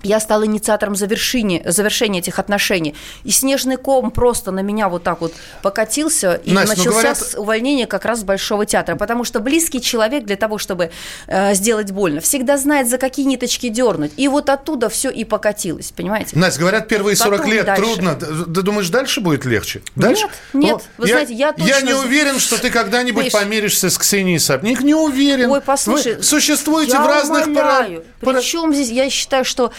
я 0.03 0.19
стала 0.19 0.45
инициатором 0.45 0.95
завершения, 0.95 1.63
завершения 1.65 2.19
этих 2.19 2.39
отношений. 2.39 2.95
И 3.23 3.31
снежный 3.31 3.77
ком 3.77 4.11
просто 4.11 4.51
на 4.51 4.61
меня 4.61 4.89
вот 4.89 5.03
так 5.03 5.21
вот 5.21 5.33
покатился, 5.61 6.35
и 6.43 6.51
Настя, 6.51 6.69
ну, 6.69 6.77
начался 6.77 6.91
говорят... 6.91 7.17
с 7.17 7.37
увольнения 7.37 7.87
как 7.87 8.05
раз 8.05 8.21
с 8.21 8.23
Большого 8.23 8.65
театра. 8.65 8.95
Потому 8.95 9.23
что 9.23 9.39
близкий 9.39 9.81
человек 9.81 10.25
для 10.25 10.35
того, 10.35 10.57
чтобы 10.57 10.91
э, 11.27 11.53
сделать 11.55 11.91
больно, 11.91 12.21
всегда 12.21 12.57
знает, 12.57 12.87
за 12.89 12.97
какие 12.97 13.25
ниточки 13.25 13.69
дернуть. 13.69 14.11
И 14.17 14.27
вот 14.27 14.49
оттуда 14.49 14.89
все 14.89 15.09
и 15.09 15.23
покатилось, 15.23 15.91
понимаете? 15.91 16.37
Настя, 16.37 16.59
говорят, 16.59 16.87
первые 16.87 17.15
40 17.15 17.37
Потом 17.37 17.53
лет 17.53 17.65
дальше. 17.65 17.83
трудно. 17.83 18.15
Ты 18.15 18.61
думаешь, 18.61 18.89
дальше 18.89 19.21
будет 19.21 19.45
легче? 19.45 19.81
Дальше? 19.95 20.27
Нет, 20.53 20.63
нет. 20.65 20.75
О, 20.75 20.81
Вы 20.97 21.07
я, 21.07 21.13
знаете, 21.13 21.33
я 21.33 21.51
точно... 21.51 21.67
Я 21.67 21.81
не 21.81 21.93
уверен, 21.93 22.39
что 22.39 22.59
ты 22.59 22.69
когда-нибудь 22.69 23.29
Знаешь, 23.29 23.45
помиришься 23.45 23.89
с 23.89 23.97
Ксенией 23.97 24.39
Сапник. 24.39 24.81
Не 24.81 24.93
уверен. 24.93 25.51
Ой, 25.51 25.61
послушай. 25.61 26.15
Вы 26.15 26.23
существуете 26.23 26.97
в 26.99 27.05
разных... 27.05 27.47
Умоляю. 27.47 28.03
Пара... 28.21 28.37
Причем 28.37 28.73
здесь, 28.73 28.89
я 28.89 29.09
считаю, 29.09 29.45
что 29.45 29.71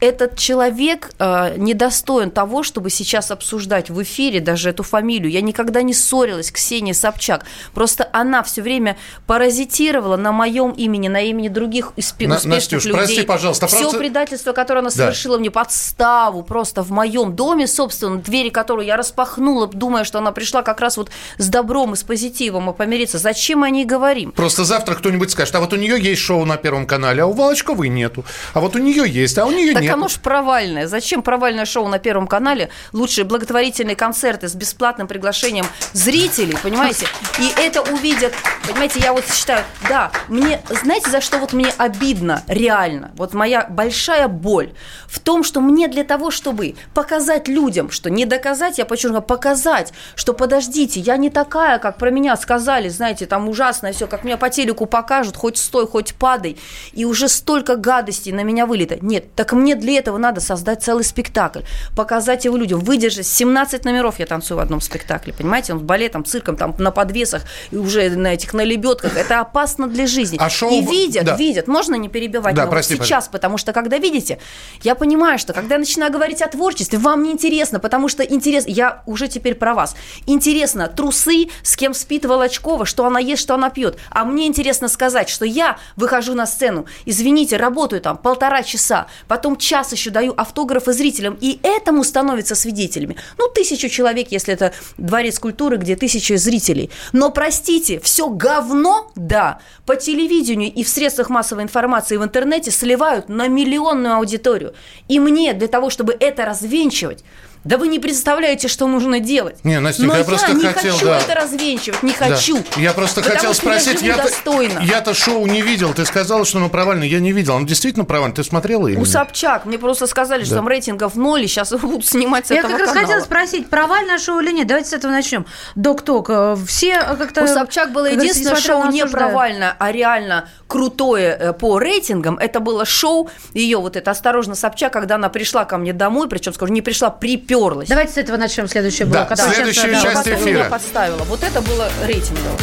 этот 0.00 0.36
человек 0.36 1.10
э, 1.18 1.54
недостоин 1.56 2.30
того, 2.30 2.62
чтобы 2.62 2.90
сейчас 2.90 3.30
обсуждать 3.30 3.90
в 3.90 4.02
эфире 4.02 4.40
даже 4.40 4.70
эту 4.70 4.82
фамилию. 4.82 5.30
Я 5.30 5.40
никогда 5.40 5.82
не 5.82 5.94
ссорилась, 5.94 6.50
Ксения 6.50 6.94
Собчак. 6.94 7.44
Просто 7.72 8.08
она 8.12 8.42
все 8.42 8.62
время 8.62 8.96
паразитировала 9.26 10.16
на 10.16 10.32
моем 10.32 10.72
имени, 10.72 11.08
на 11.08 11.22
имени 11.22 11.48
других 11.48 11.92
успе- 11.96 12.28
на, 12.28 12.36
успешных 12.36 12.54
Настюш, 12.54 12.84
людей. 12.84 12.98
прости, 12.98 13.22
пожалуйста. 13.22 13.66
Все 13.66 13.80
просто... 13.80 13.98
предательство, 13.98 14.52
которое 14.52 14.80
она 14.80 14.90
совершила 14.90 15.36
да. 15.36 15.40
мне, 15.40 15.50
подставу 15.50 16.42
просто 16.42 16.82
в 16.82 16.90
моем 16.90 17.34
доме, 17.34 17.66
собственно, 17.66 18.18
двери 18.18 18.50
которую 18.50 18.86
я 18.86 18.96
распахнула, 18.96 19.66
думая, 19.66 20.04
что 20.04 20.18
она 20.18 20.32
пришла 20.32 20.62
как 20.62 20.80
раз 20.80 20.96
вот 20.96 21.10
с 21.38 21.48
добром 21.48 21.94
и 21.94 21.96
с 21.96 22.02
позитивом 22.02 22.70
и 22.70 22.74
помириться. 22.74 23.18
Зачем 23.18 23.62
о 23.62 23.70
ней 23.70 23.84
говорим? 23.84 24.32
Просто 24.32 24.64
завтра 24.64 24.94
кто-нибудь 24.94 25.30
скажет, 25.30 25.54
а 25.54 25.60
вот 25.60 25.72
у 25.72 25.76
нее 25.76 26.00
есть 26.00 26.20
шоу 26.20 26.44
на 26.44 26.56
Первом 26.56 26.86
канале, 26.86 27.22
а 27.22 27.26
у 27.26 27.32
Волочковой 27.32 27.88
нету. 27.88 28.24
А 28.52 28.60
вот 28.60 28.76
у 28.76 28.78
нее 28.78 29.08
есть, 29.08 29.38
а 29.38 29.46
у 29.46 29.50
нее 29.50 29.72
так 29.72 29.82
нет 29.82 29.93
оно 29.94 30.08
ж 30.08 30.18
провальное. 30.18 30.86
Зачем 30.86 31.22
провальное 31.22 31.64
шоу 31.64 31.88
на 31.88 31.98
Первом 31.98 32.26
канале? 32.26 32.68
Лучше 32.92 33.24
благотворительные 33.24 33.96
концерты 33.96 34.48
с 34.48 34.54
бесплатным 34.54 35.06
приглашением 35.06 35.66
зрителей, 35.92 36.56
понимаете? 36.62 37.06
И 37.38 37.50
это 37.56 37.80
увидят, 37.82 38.34
понимаете, 38.68 39.00
я 39.00 39.12
вот 39.12 39.24
считаю, 39.26 39.64
да, 39.88 40.10
мне, 40.28 40.60
знаете, 40.82 41.10
за 41.10 41.20
что 41.20 41.38
вот 41.38 41.52
мне 41.52 41.72
обидно 41.78 42.42
реально? 42.48 43.12
Вот 43.16 43.34
моя 43.34 43.66
большая 43.68 44.28
боль 44.28 44.72
в 45.06 45.20
том, 45.20 45.44
что 45.44 45.60
мне 45.60 45.88
для 45.88 46.04
того, 46.04 46.30
чтобы 46.30 46.74
показать 46.92 47.48
людям, 47.48 47.90
что 47.90 48.10
не 48.10 48.26
доказать, 48.26 48.78
я 48.78 48.84
подчеркну, 48.84 49.22
показать, 49.22 49.92
что 50.16 50.34
подождите, 50.34 51.00
я 51.00 51.16
не 51.16 51.30
такая, 51.30 51.78
как 51.78 51.98
про 51.98 52.10
меня 52.10 52.36
сказали, 52.36 52.88
знаете, 52.88 53.26
там 53.26 53.48
ужасно 53.48 53.92
все, 53.92 54.06
как 54.06 54.24
меня 54.24 54.36
по 54.36 54.50
телеку 54.50 54.86
покажут, 54.86 55.36
хоть 55.36 55.58
стой, 55.58 55.86
хоть 55.86 56.14
падай, 56.14 56.58
и 56.92 57.04
уже 57.04 57.28
столько 57.28 57.76
гадостей 57.76 58.32
на 58.32 58.42
меня 58.42 58.66
вылито. 58.66 58.98
Нет, 59.00 59.34
так 59.34 59.52
мне 59.52 59.73
для 59.74 59.98
этого 59.98 60.18
надо 60.18 60.40
создать 60.40 60.82
целый 60.82 61.04
спектакль, 61.04 61.60
показать 61.96 62.44
его 62.44 62.56
людям, 62.56 62.80
выдержать 62.80 63.26
17 63.26 63.84
номеров. 63.84 64.18
Я 64.18 64.26
танцую 64.26 64.58
в 64.58 64.60
одном 64.60 64.80
спектакле, 64.80 65.32
понимаете, 65.32 65.72
он 65.72 65.80
с 65.80 65.82
балетом, 65.82 66.24
цирком, 66.24 66.56
там 66.56 66.74
на 66.78 66.90
подвесах 66.90 67.42
и 67.70 67.76
уже 67.76 68.10
на 68.10 68.34
этих 68.34 68.54
на 68.54 68.62
лебедках, 68.62 69.16
это 69.16 69.40
опасно 69.40 69.86
для 69.88 70.06
жизни. 70.06 70.36
А 70.40 70.48
шоу... 70.48 70.70
И 70.70 70.80
видят, 70.80 71.24
да. 71.24 71.36
видят, 71.36 71.68
можно 71.68 71.94
не 71.94 72.08
перебивать, 72.08 72.54
да, 72.54 72.66
прости, 72.66 72.94
сейчас, 72.94 73.08
пожалуйста. 73.08 73.30
потому 73.32 73.58
что 73.58 73.72
когда 73.72 73.98
видите, 73.98 74.38
я 74.82 74.94
понимаю, 74.94 75.38
что 75.38 75.52
когда 75.52 75.74
я 75.74 75.78
начинаю 75.78 76.12
говорить 76.12 76.42
о 76.42 76.48
творчестве, 76.48 76.98
вам 76.98 77.22
не 77.22 77.32
интересно, 77.32 77.80
потому 77.80 78.08
что 78.08 78.22
интересно, 78.22 78.70
я 78.70 79.02
уже 79.06 79.28
теперь 79.28 79.54
про 79.54 79.74
вас, 79.74 79.96
интересно 80.26 80.88
трусы, 80.88 81.48
с 81.62 81.76
кем 81.76 81.94
спит 81.94 82.24
Волочкова, 82.24 82.86
что 82.86 83.04
она 83.06 83.18
ест, 83.18 83.42
что 83.42 83.54
она 83.54 83.70
пьет, 83.70 83.98
а 84.10 84.24
мне 84.24 84.46
интересно 84.46 84.88
сказать, 84.88 85.28
что 85.28 85.44
я 85.44 85.78
выхожу 85.96 86.34
на 86.34 86.46
сцену, 86.46 86.86
извините, 87.04 87.56
работаю 87.56 88.00
там 88.00 88.16
полтора 88.16 88.62
часа, 88.62 89.06
потом 89.28 89.56
час 89.64 89.92
еще 89.92 90.10
даю 90.10 90.34
автографы 90.36 90.92
зрителям, 90.92 91.36
и 91.40 91.58
этому 91.62 92.04
становятся 92.04 92.54
свидетелями. 92.54 93.16
Ну, 93.38 93.48
тысячу 93.48 93.88
человек, 93.88 94.28
если 94.30 94.54
это 94.54 94.72
дворец 94.98 95.38
культуры, 95.38 95.76
где 95.76 95.96
тысячи 95.96 96.34
зрителей. 96.34 96.90
Но, 97.12 97.30
простите, 97.30 97.98
все 98.00 98.28
говно, 98.28 99.10
да, 99.16 99.58
по 99.86 99.96
телевидению 99.96 100.72
и 100.72 100.84
в 100.84 100.88
средствах 100.88 101.30
массовой 101.30 101.62
информации 101.62 102.16
в 102.16 102.24
интернете 102.24 102.70
сливают 102.70 103.28
на 103.28 103.48
миллионную 103.48 104.16
аудиторию. 104.16 104.74
И 105.08 105.18
мне 105.18 105.54
для 105.54 105.68
того, 105.68 105.90
чтобы 105.90 106.16
это 106.18 106.44
развенчивать, 106.44 107.24
да 107.64 107.78
вы 107.78 107.88
не 107.88 107.98
представляете, 107.98 108.68
что 108.68 108.86
нужно 108.86 109.20
делать. 109.20 109.56
Не, 109.64 109.80
Настенька, 109.80 110.12
Но 110.12 110.18
я, 110.18 110.24
просто 110.24 110.52
не 110.52 110.64
хотел, 110.64 110.92
хочу 110.94 111.06
да. 111.06 111.18
это 111.18 111.34
развенчивать, 111.34 112.02
не 112.02 112.12
хочу. 112.12 112.58
Да. 112.58 112.80
Я 112.80 112.92
просто 112.92 113.22
хотел 113.22 113.54
спросить, 113.54 114.02
я 114.02 114.16
я-то, 114.16 114.62
я-то 114.82 115.14
шоу 115.14 115.46
не 115.46 115.62
видел, 115.62 115.92
ты 115.94 116.04
сказала, 116.04 116.44
что 116.44 116.58
оно 116.58 116.68
провальное, 116.68 117.06
я 117.06 117.20
не 117.20 117.32
видел, 117.32 117.56
оно 117.56 117.66
действительно 117.66 118.04
провальное, 118.04 118.36
ты 118.36 118.44
смотрела 118.44 118.88
именно? 118.88 119.02
У 119.02 119.06
Собчак, 119.06 119.64
мне 119.64 119.78
просто 119.78 120.06
сказали, 120.06 120.40
да. 120.40 120.46
что 120.46 120.54
там 120.56 120.68
рейтингов 120.68 121.14
ноль, 121.16 121.44
и 121.44 121.46
сейчас 121.46 121.72
будут 121.80 122.06
снимать 122.06 122.46
с 122.46 122.50
я 122.50 122.58
этого 122.58 122.72
Я 122.72 122.78
как 122.78 122.86
канала. 122.88 123.02
раз 123.02 123.10
хотела 123.10 123.24
спросить, 123.24 123.70
провальное 123.70 124.18
шоу 124.18 124.40
или 124.40 124.52
нет, 124.52 124.66
давайте 124.66 124.90
с 124.90 124.92
этого 124.92 125.10
начнем. 125.10 125.46
Док-ток, 125.74 126.30
э, 126.30 126.56
все 126.66 127.00
как-то... 127.18 127.44
У 127.44 127.46
Собчак 127.46 127.92
было 127.92 128.06
единственное 128.06 128.56
шоу 128.56 128.90
не 128.90 129.06
провальное, 129.06 129.74
а 129.78 129.92
реально 129.92 130.48
крутое 130.66 131.36
э, 131.38 131.52
по 131.52 131.78
рейтингам, 131.78 132.36
это 132.38 132.60
было 132.60 132.84
шоу 132.84 133.30
ее 133.52 133.78
вот 133.78 133.96
это 133.96 134.10
«Осторожно, 134.10 134.54
Собчак», 134.54 134.92
когда 134.92 135.16
она 135.16 135.28
пришла 135.28 135.64
ко 135.64 135.78
мне 135.78 135.92
домой, 135.92 136.28
причем, 136.28 136.52
скажу, 136.52 136.72
не 136.72 136.82
пришла, 136.82 137.10
приперлась. 137.54 137.88
Давайте 137.88 138.12
с 138.12 138.16
этого 138.16 138.36
начнем 138.36 138.68
следующий 138.68 139.04
блок. 139.04 139.28
Да, 139.28 139.36
следующую 139.36 139.94
сейчас, 139.94 140.24
часть 140.24 140.28
эфира. 140.28 140.64
подставила. 140.64 141.22
Вот 141.24 141.42
это 141.42 141.60
было 141.60 141.88
рейтингово. 142.04 142.58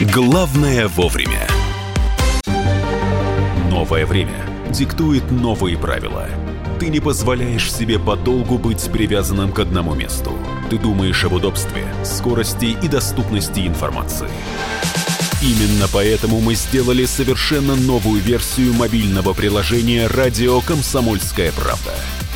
Главное 0.00 0.88
вовремя. 0.88 1.46
Новое 3.70 4.06
время 4.06 4.44
диктует 4.70 5.30
новые 5.30 5.78
правила. 5.78 6.28
Ты 6.80 6.88
не 6.88 6.98
позволяешь 6.98 7.72
себе 7.72 7.98
подолгу 7.98 8.58
быть 8.58 8.90
привязанным 8.90 9.52
к 9.52 9.60
одному 9.60 9.94
месту. 9.94 10.32
Ты 10.68 10.78
думаешь 10.78 11.24
об 11.24 11.34
удобстве, 11.34 11.84
скорости 12.04 12.76
и 12.82 12.88
доступности 12.88 13.66
информации. 13.66 14.28
Именно 15.40 15.86
поэтому 15.92 16.40
мы 16.40 16.54
сделали 16.54 17.04
совершенно 17.04 17.76
новую 17.76 18.20
версию 18.20 18.74
мобильного 18.74 19.32
приложения 19.32 20.06
«Радио 20.06 20.60
Комсомольская 20.60 21.52
правда» 21.52 21.94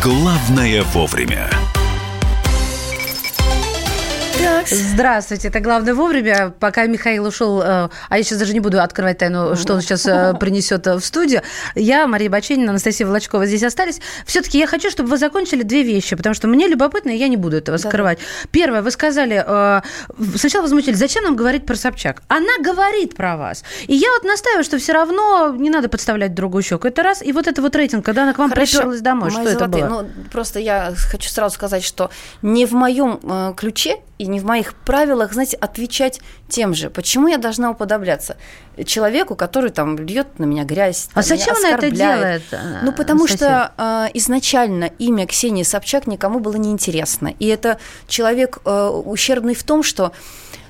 Главное 0.00 0.84
вовремя. 0.84 1.67
Здравствуйте, 4.70 5.48
это 5.48 5.60
главное 5.60 5.94
вовремя. 5.94 6.52
Пока 6.60 6.86
Михаил 6.86 7.26
ушел, 7.26 7.60
э, 7.60 7.88
а 8.08 8.18
я 8.18 8.22
сейчас 8.22 8.38
даже 8.38 8.52
не 8.52 8.60
буду 8.60 8.80
открывать 8.80 9.18
тайну, 9.18 9.56
что 9.56 9.74
он 9.74 9.80
сейчас 9.80 10.06
э, 10.06 10.34
принесет 10.40 10.86
в 10.86 11.00
студию. 11.00 11.42
Я, 11.74 12.06
Мария 12.06 12.30
Баченина, 12.30 12.70
Анастасия 12.70 13.06
Волочкова 13.06 13.46
здесь 13.46 13.62
остались. 13.62 14.00
Все-таки 14.26 14.58
я 14.58 14.66
хочу, 14.66 14.90
чтобы 14.90 15.10
вы 15.10 15.18
закончили 15.18 15.62
две 15.62 15.82
вещи, 15.82 16.16
потому 16.16 16.34
что 16.34 16.48
мне 16.48 16.68
любопытно, 16.68 17.10
и 17.10 17.16
я 17.16 17.28
не 17.28 17.36
буду 17.36 17.56
этого 17.56 17.76
скрывать. 17.78 18.18
Первое, 18.50 18.82
вы 18.82 18.90
сказали, 18.90 19.42
э, 19.44 19.80
сначала 20.36 20.62
возмутились, 20.62 20.98
зачем 20.98 21.24
нам 21.24 21.36
говорить 21.36 21.66
про 21.66 21.76
Собчак? 21.76 22.22
Она 22.28 22.58
говорит 22.62 23.16
про 23.16 23.36
вас. 23.36 23.64
И 23.86 23.94
я 23.94 24.08
вот 24.12 24.24
настаиваю, 24.24 24.64
что 24.64 24.78
все 24.78 24.92
равно 24.92 25.54
не 25.56 25.70
надо 25.70 25.88
подставлять 25.88 26.34
другую 26.34 26.62
щеку. 26.62 26.88
Это 26.88 27.02
раз. 27.02 27.22
И 27.22 27.32
вот 27.32 27.46
это 27.46 27.62
вот 27.62 27.74
рейтинг, 27.74 28.04
когда 28.04 28.22
она 28.22 28.34
к 28.34 28.38
вам 28.38 28.50
Хорошо. 28.50 28.78
приперлась 28.78 29.00
домой, 29.00 29.30
Мои 29.30 29.44
что 29.44 29.58
золотые, 29.58 29.84
это 29.84 29.90
было? 29.92 30.02
Ну, 30.02 30.08
просто 30.30 30.60
я 30.60 30.92
хочу 31.10 31.28
сразу 31.30 31.54
сказать, 31.54 31.84
что 31.84 32.10
не 32.42 32.66
в 32.66 32.72
моем 32.72 33.18
э, 33.22 33.54
ключе 33.56 33.98
и 34.18 34.26
не 34.26 34.40
в 34.40 34.44
моих 34.44 34.74
правилах, 34.74 35.32
знаете, 35.32 35.56
отвечать 35.56 36.20
тем 36.48 36.74
же. 36.74 36.90
Почему 36.90 37.28
я 37.28 37.38
должна 37.38 37.70
уподобляться 37.70 38.36
человеку, 38.84 39.36
который 39.36 39.70
там 39.70 39.96
льет 39.96 40.38
на 40.38 40.44
меня 40.44 40.64
грязь? 40.64 41.08
А 41.14 41.22
зачем 41.22 41.56
она 41.56 41.70
это 41.70 41.90
делает? 41.90 42.42
Ну, 42.82 42.92
потому 42.92 43.24
Анастасия? 43.24 43.72
что 43.72 43.72
э, 43.78 44.06
изначально 44.14 44.90
имя 44.98 45.26
Ксении 45.26 45.62
Собчак 45.62 46.06
никому 46.06 46.40
было 46.40 46.56
неинтересно. 46.56 47.32
И 47.38 47.46
это 47.46 47.78
человек 48.08 48.58
э, 48.64 48.88
ущербный 48.88 49.54
в 49.54 49.62
том, 49.62 49.82
что 49.82 50.12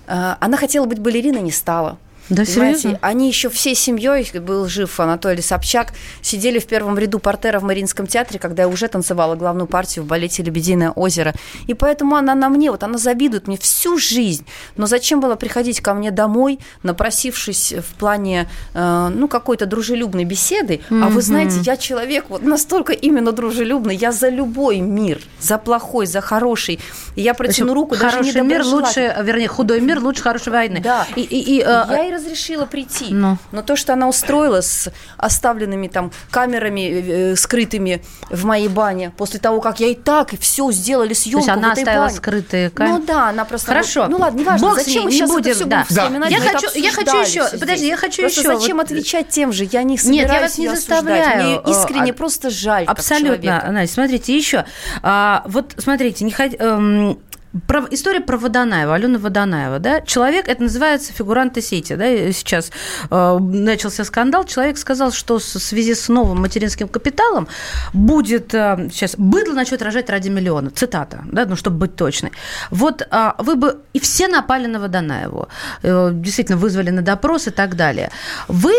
э, 0.06 0.34
она 0.40 0.56
хотела 0.56 0.84
быть 0.84 0.98
балериной, 0.98 1.42
не 1.42 1.52
стала. 1.52 1.98
Да, 2.28 2.44
серьезно? 2.44 2.98
Они 3.00 3.28
еще 3.28 3.48
всей 3.48 3.74
семьей, 3.74 4.30
был 4.40 4.66
жив 4.68 5.00
Анатолий 5.00 5.42
Собчак, 5.42 5.92
сидели 6.20 6.58
в 6.58 6.66
первом 6.66 6.98
ряду 6.98 7.18
портера 7.18 7.58
в 7.58 7.62
Мариинском 7.62 8.06
театре, 8.06 8.38
когда 8.38 8.64
я 8.64 8.68
уже 8.68 8.88
танцевала 8.88 9.34
главную 9.34 9.66
партию 9.66 10.04
в 10.04 10.08
балете 10.08 10.42
«Лебединое 10.42 10.90
озеро». 10.90 11.34
И 11.66 11.74
поэтому 11.74 12.16
она 12.16 12.34
на 12.34 12.48
мне, 12.48 12.70
вот 12.70 12.82
она 12.82 12.98
завидует 12.98 13.46
мне 13.46 13.56
всю 13.56 13.98
жизнь. 13.98 14.44
Но 14.76 14.86
зачем 14.86 15.20
было 15.20 15.36
приходить 15.36 15.80
ко 15.80 15.94
мне 15.94 16.10
домой, 16.10 16.58
напросившись 16.82 17.72
в 17.72 17.94
плане, 17.98 18.48
э, 18.74 19.10
ну, 19.14 19.28
какой-то 19.28 19.66
дружелюбной 19.66 20.24
беседы? 20.24 20.80
Mm-hmm. 20.90 21.04
А 21.04 21.08
вы 21.08 21.22
знаете, 21.22 21.60
я 21.62 21.76
человек 21.76 22.26
вот 22.28 22.42
настолько 22.42 22.92
именно 22.92 23.32
дружелюбный, 23.32 23.96
я 23.96 24.12
за 24.12 24.28
любой 24.28 24.80
мир, 24.80 25.20
за 25.40 25.58
плохой, 25.58 26.06
за 26.06 26.20
хороший. 26.20 26.78
И 27.16 27.22
я 27.22 27.34
протяну 27.34 27.74
руку, 27.74 27.96
даже 27.96 28.20
не 28.20 28.40
мир 28.42 28.64
лучше, 28.64 29.16
вернее, 29.22 29.48
худой 29.48 29.80
мир 29.80 30.00
лучше 30.00 30.22
хорошей 30.22 30.52
войны. 30.52 30.80
Да. 30.82 31.06
И, 31.16 31.22
и, 31.22 31.56
и, 31.56 31.60
э, 31.60 31.64
я 31.64 32.06
и 32.06 32.17
разрешила 32.18 32.66
прийти. 32.66 33.06
Но. 33.10 33.30
Ну. 33.30 33.38
Но 33.52 33.62
то, 33.62 33.76
что 33.76 33.92
она 33.92 34.08
устроила 34.08 34.60
с 34.60 34.92
оставленными 35.16 35.88
там 35.88 36.12
камерами 36.30 37.32
э, 37.32 37.36
скрытыми 37.36 38.02
в 38.30 38.44
моей 38.44 38.68
бане, 38.68 39.12
после 39.16 39.40
того, 39.40 39.60
как 39.60 39.80
я 39.80 39.88
и 39.88 39.94
так 39.94 40.34
и 40.34 40.36
все 40.36 40.70
сделали 40.72 41.14
съемку 41.14 41.46
То 41.46 41.52
есть 41.52 41.58
она 41.58 41.68
в 41.68 41.72
этой 41.72 41.82
оставила 41.82 42.04
бане. 42.04 42.16
скрытые 42.16 42.70
камеры? 42.70 42.98
Ну 42.98 43.06
да, 43.06 43.28
она 43.28 43.44
просто... 43.44 43.68
Хорошо. 43.68 44.06
Ну 44.08 44.18
ладно, 44.18 44.38
неважно, 44.38 44.68
Бог 44.68 44.78
зачем 44.78 45.04
мы 45.04 45.12
сейчас 45.12 45.30
будем, 45.30 45.50
это 45.50 45.56
все 45.56 45.64
да. 45.64 45.84
будем 45.88 45.96
вспоминать? 45.96 46.30
Я, 46.30 46.40
хочу, 46.40 46.68
я 46.74 46.92
хочу 46.92 47.20
еще, 47.20 47.58
подожди, 47.58 47.86
я 47.86 47.96
хочу 47.96 48.22
просто 48.22 48.40
еще. 48.40 48.58
зачем 48.58 48.76
вот... 48.76 48.86
отвечать 48.86 49.28
тем 49.28 49.52
же? 49.52 49.68
Я 49.70 49.82
не 49.82 49.98
собираюсь 49.98 50.22
Нет, 50.22 50.32
я 50.32 50.40
вас 50.40 50.58
не 50.58 50.68
заставляю. 50.68 51.42
Мне 51.42 51.72
искренне 51.72 52.12
а, 52.12 52.14
просто 52.14 52.50
жаль 52.50 52.84
Абсолютно, 52.84 53.70
Настя, 53.70 53.94
смотрите, 53.94 54.36
еще. 54.36 54.64
А, 55.02 55.42
вот 55.46 55.74
смотрите, 55.78 56.24
не 56.24 56.32
хоть, 56.32 56.54
эм, 56.58 57.18
про, 57.66 57.86
история 57.90 58.20
про 58.20 58.36
Водонаева, 58.36 58.94
Алена 58.94 59.18
Водонаева, 59.18 59.78
да, 59.78 60.00
человек, 60.00 60.48
это 60.48 60.62
называется 60.62 61.12
фигуранты 61.12 61.60
сети, 61.60 61.94
да, 61.94 62.32
сейчас 62.32 62.70
э, 63.10 63.38
начался 63.38 64.04
скандал, 64.04 64.44
человек 64.44 64.78
сказал, 64.78 65.12
что 65.12 65.38
в 65.38 65.42
связи 65.42 65.94
с 65.94 66.08
новым 66.08 66.40
материнским 66.40 66.88
капиталом 66.88 67.48
будет, 67.92 68.54
э, 68.54 68.88
сейчас, 68.92 69.14
быдло 69.16 69.54
начнет 69.54 69.82
рожать 69.82 70.10
ради 70.10 70.28
миллиона, 70.28 70.70
цитата, 70.70 71.24
да, 71.32 71.46
ну, 71.46 71.56
чтобы 71.56 71.78
быть 71.78 71.96
точной. 71.96 72.32
Вот 72.70 73.02
э, 73.02 73.32
вы 73.38 73.56
бы, 73.56 73.78
и 73.92 74.00
все 74.00 74.28
напали 74.28 74.66
на 74.66 74.80
Водонаеву, 74.80 75.48
э, 75.82 76.10
действительно 76.12 76.58
вызвали 76.58 76.90
на 76.90 77.02
допрос 77.02 77.46
и 77.46 77.50
так 77.50 77.76
далее. 77.76 78.10
Вы 78.48 78.72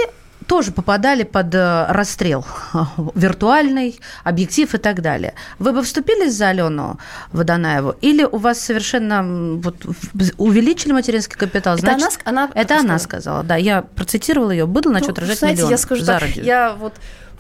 тоже 0.50 0.72
попадали 0.72 1.24
под 1.24 1.54
э, 1.54 1.86
расстрел 1.90 2.44
виртуальный, 3.14 4.00
объектив 4.24 4.74
и 4.74 4.78
так 4.80 5.02
далее. 5.02 5.36
Вы 5.60 5.74
бы 5.74 5.84
вступили 5.84 6.28
за 6.28 6.50
Алену 6.50 6.98
Водонаеву? 7.32 7.96
Или 8.02 8.24
у 8.24 8.38
вас 8.38 8.60
совершенно 8.60 9.22
вот, 9.62 9.76
увеличили 10.38 10.92
материнский 10.92 11.38
капитал? 11.38 11.78
Значит, 11.78 12.20
это 12.22 12.30
она, 12.30 12.44
она, 12.46 12.52
это 12.56 12.80
она 12.80 12.98
сказала, 12.98 13.44
да. 13.44 13.58
Я 13.58 13.84
процитировала 13.84 14.50
ее. 14.50 14.66
Было 14.66 14.92
начать 14.92 15.18
ну, 15.18 15.22
рожать 15.22 15.38
знаете, 15.38 15.58
миллион. 15.58 15.72
Я 15.72 15.78
скажу 15.78 16.04
так, 16.04 16.24
я 16.36 16.74
вот 16.74 16.94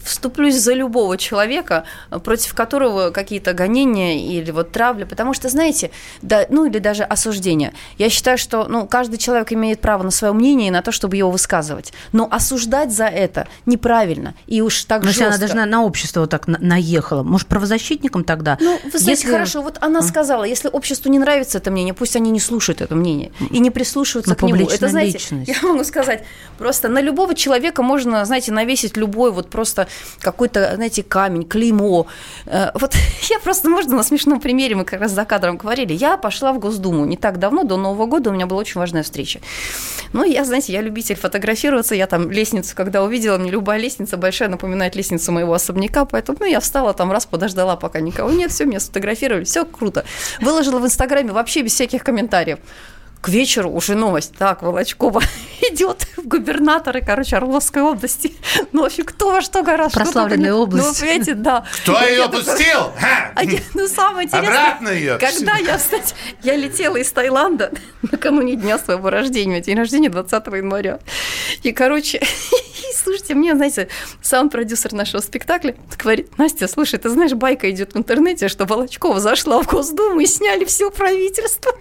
вступлюсь 0.03 0.55
за 0.55 0.73
любого 0.73 1.17
человека, 1.17 1.83
против 2.23 2.53
которого 2.53 3.11
какие-то 3.11 3.53
гонения 3.53 4.19
или 4.19 4.51
вот 4.51 4.71
травли, 4.71 5.03
потому 5.03 5.33
что, 5.33 5.49
знаете, 5.49 5.91
да, 6.21 6.45
ну 6.49 6.65
или 6.65 6.79
даже 6.79 7.03
осуждение. 7.03 7.73
Я 7.97 8.09
считаю, 8.09 8.37
что 8.37 8.65
ну, 8.67 8.87
каждый 8.87 9.17
человек 9.17 9.51
имеет 9.51 9.81
право 9.81 10.03
на 10.03 10.11
свое 10.11 10.33
мнение 10.33 10.69
и 10.69 10.71
на 10.71 10.81
то, 10.81 10.91
чтобы 10.91 11.17
его 11.17 11.31
высказывать. 11.31 11.93
Но 12.11 12.27
осуждать 12.31 12.91
за 12.91 13.05
это 13.05 13.47
неправильно. 13.65 14.33
И 14.47 14.61
уж 14.61 14.83
так 14.85 15.03
Но 15.03 15.09
жестко. 15.09 15.27
она 15.27 15.37
даже 15.37 15.55
на, 15.55 15.65
на 15.65 15.83
общество 15.83 16.21
вот 16.21 16.29
так 16.29 16.47
наехала. 16.47 17.23
Может, 17.23 17.47
правозащитником 17.47 18.23
тогда? 18.23 18.57
Ну, 18.59 18.79
вы 18.83 18.99
знаете, 18.99 19.23
если... 19.23 19.31
хорошо, 19.31 19.61
вот 19.61 19.77
она 19.81 20.01
сказала, 20.01 20.43
если 20.43 20.69
обществу 20.69 21.09
не 21.09 21.19
нравится 21.19 21.57
это 21.57 21.71
мнение, 21.71 21.93
пусть 21.93 22.15
они 22.15 22.31
не 22.31 22.39
слушают 22.39 22.81
это 22.81 22.95
мнение 22.95 23.31
и 23.51 23.59
не 23.59 23.69
прислушиваются 23.69 24.31
ну, 24.31 24.35
к 24.35 24.41
нему. 24.43 24.67
Это, 24.67 24.87
знаете, 24.87 25.13
личность. 25.13 25.49
я 25.49 25.67
могу 25.67 25.83
сказать, 25.83 26.23
просто 26.57 26.87
на 26.87 27.01
любого 27.01 27.35
человека 27.35 27.83
можно, 27.83 28.23
знаете, 28.25 28.51
навесить 28.51 28.97
любой 28.97 29.31
вот 29.31 29.49
просто 29.49 29.88
какой-то, 30.19 30.75
знаете, 30.75 31.03
камень, 31.03 31.45
клеймо. 31.45 32.07
Э, 32.45 32.71
вот 32.73 32.95
я 33.29 33.39
просто, 33.39 33.69
можно, 33.69 33.95
на 33.95 34.03
смешном 34.03 34.39
примере, 34.39 34.75
мы 34.75 34.85
как 34.85 35.01
раз 35.01 35.11
за 35.11 35.25
кадром 35.25 35.57
говорили, 35.57 35.93
я 35.93 36.17
пошла 36.17 36.53
в 36.53 36.59
Госдуму 36.59 37.05
не 37.05 37.17
так 37.17 37.39
давно, 37.39 37.63
до 37.63 37.77
Нового 37.77 38.05
года 38.05 38.29
у 38.29 38.33
меня 38.33 38.45
была 38.45 38.59
очень 38.59 38.79
важная 38.79 39.03
встреча. 39.03 39.39
Ну, 40.13 40.23
я, 40.23 40.43
знаете, 40.45 40.73
я 40.73 40.81
любитель 40.81 41.15
фотографироваться, 41.15 41.95
я 41.95 42.07
там 42.07 42.31
лестницу, 42.31 42.75
когда 42.75 43.03
увидела, 43.03 43.37
мне 43.37 43.51
любая 43.51 43.79
лестница 43.79 44.17
большая 44.17 44.49
напоминает 44.49 44.95
лестницу 44.95 45.31
моего 45.31 45.53
особняка, 45.53 46.05
поэтому, 46.05 46.37
ну, 46.41 46.45
я 46.45 46.59
встала 46.59 46.93
там 46.93 47.11
раз, 47.11 47.25
подождала, 47.25 47.75
пока 47.75 47.99
никого 47.99 48.31
нет, 48.31 48.51
все, 48.51 48.65
меня 48.65 48.79
сфотографировали, 48.79 49.43
все 49.43 49.65
круто. 49.65 50.05
Выложила 50.41 50.79
в 50.79 50.85
Инстаграме 50.85 51.31
вообще 51.31 51.61
без 51.61 51.73
всяких 51.73 52.03
комментариев 52.03 52.59
к 53.21 53.29
вечеру 53.29 53.71
уже 53.71 53.95
новость. 53.95 54.33
Так, 54.37 54.61
Волочкова 54.61 55.21
идет 55.71 56.07
в 56.15 56.27
губернаторы, 56.27 57.01
короче, 57.01 57.37
Орловской 57.37 57.81
области. 57.81 58.33
Ну, 58.71 58.83
вообще, 58.83 59.03
кто 59.03 59.31
во 59.31 59.41
что 59.41 59.63
гораздо. 59.63 59.99
Прославленная 59.99 60.51
что 60.51 60.61
область. 60.61 60.87
Ну, 60.87 60.93
понимаете, 60.93 61.33
да. 61.33 61.65
Кто 61.81 61.99
ее 62.01 62.23
опустил? 62.23 62.91
А, 63.35 63.41
ну, 63.73 63.87
самое 63.87 64.27
интересное. 64.27 64.49
Обратно 64.49 64.89
ее. 64.89 65.17
Когда 65.17 65.57
я, 65.57 65.77
кстати, 65.77 66.13
я 66.43 66.55
летела 66.55 66.97
из 66.97 67.11
Таиланда 67.11 67.71
накануне 68.11 68.55
дня 68.55 68.77
своего 68.77 69.09
рождения, 69.09 69.61
день 69.61 69.77
рождения 69.77 70.09
20 70.09 70.47
января. 70.47 70.99
И, 71.63 71.71
короче, 71.71 72.21
слушайте, 73.03 73.35
мне, 73.35 73.55
знаете, 73.55 73.89
сам 74.21 74.49
продюсер 74.49 74.93
нашего 74.93 75.21
спектакля 75.21 75.75
говорит, 75.97 76.37
Настя, 76.37 76.67
слушай, 76.67 76.99
ты 76.99 77.09
знаешь, 77.09 77.33
байка 77.33 77.69
идет 77.69 77.93
в 77.93 77.97
интернете, 77.97 78.47
что 78.47 78.65
Волочкова 78.65 79.19
зашла 79.19 79.61
в 79.61 79.67
Госдуму 79.67 80.19
и 80.19 80.25
сняли 80.25 80.65
все 80.65 80.91
правительство. 80.91 81.71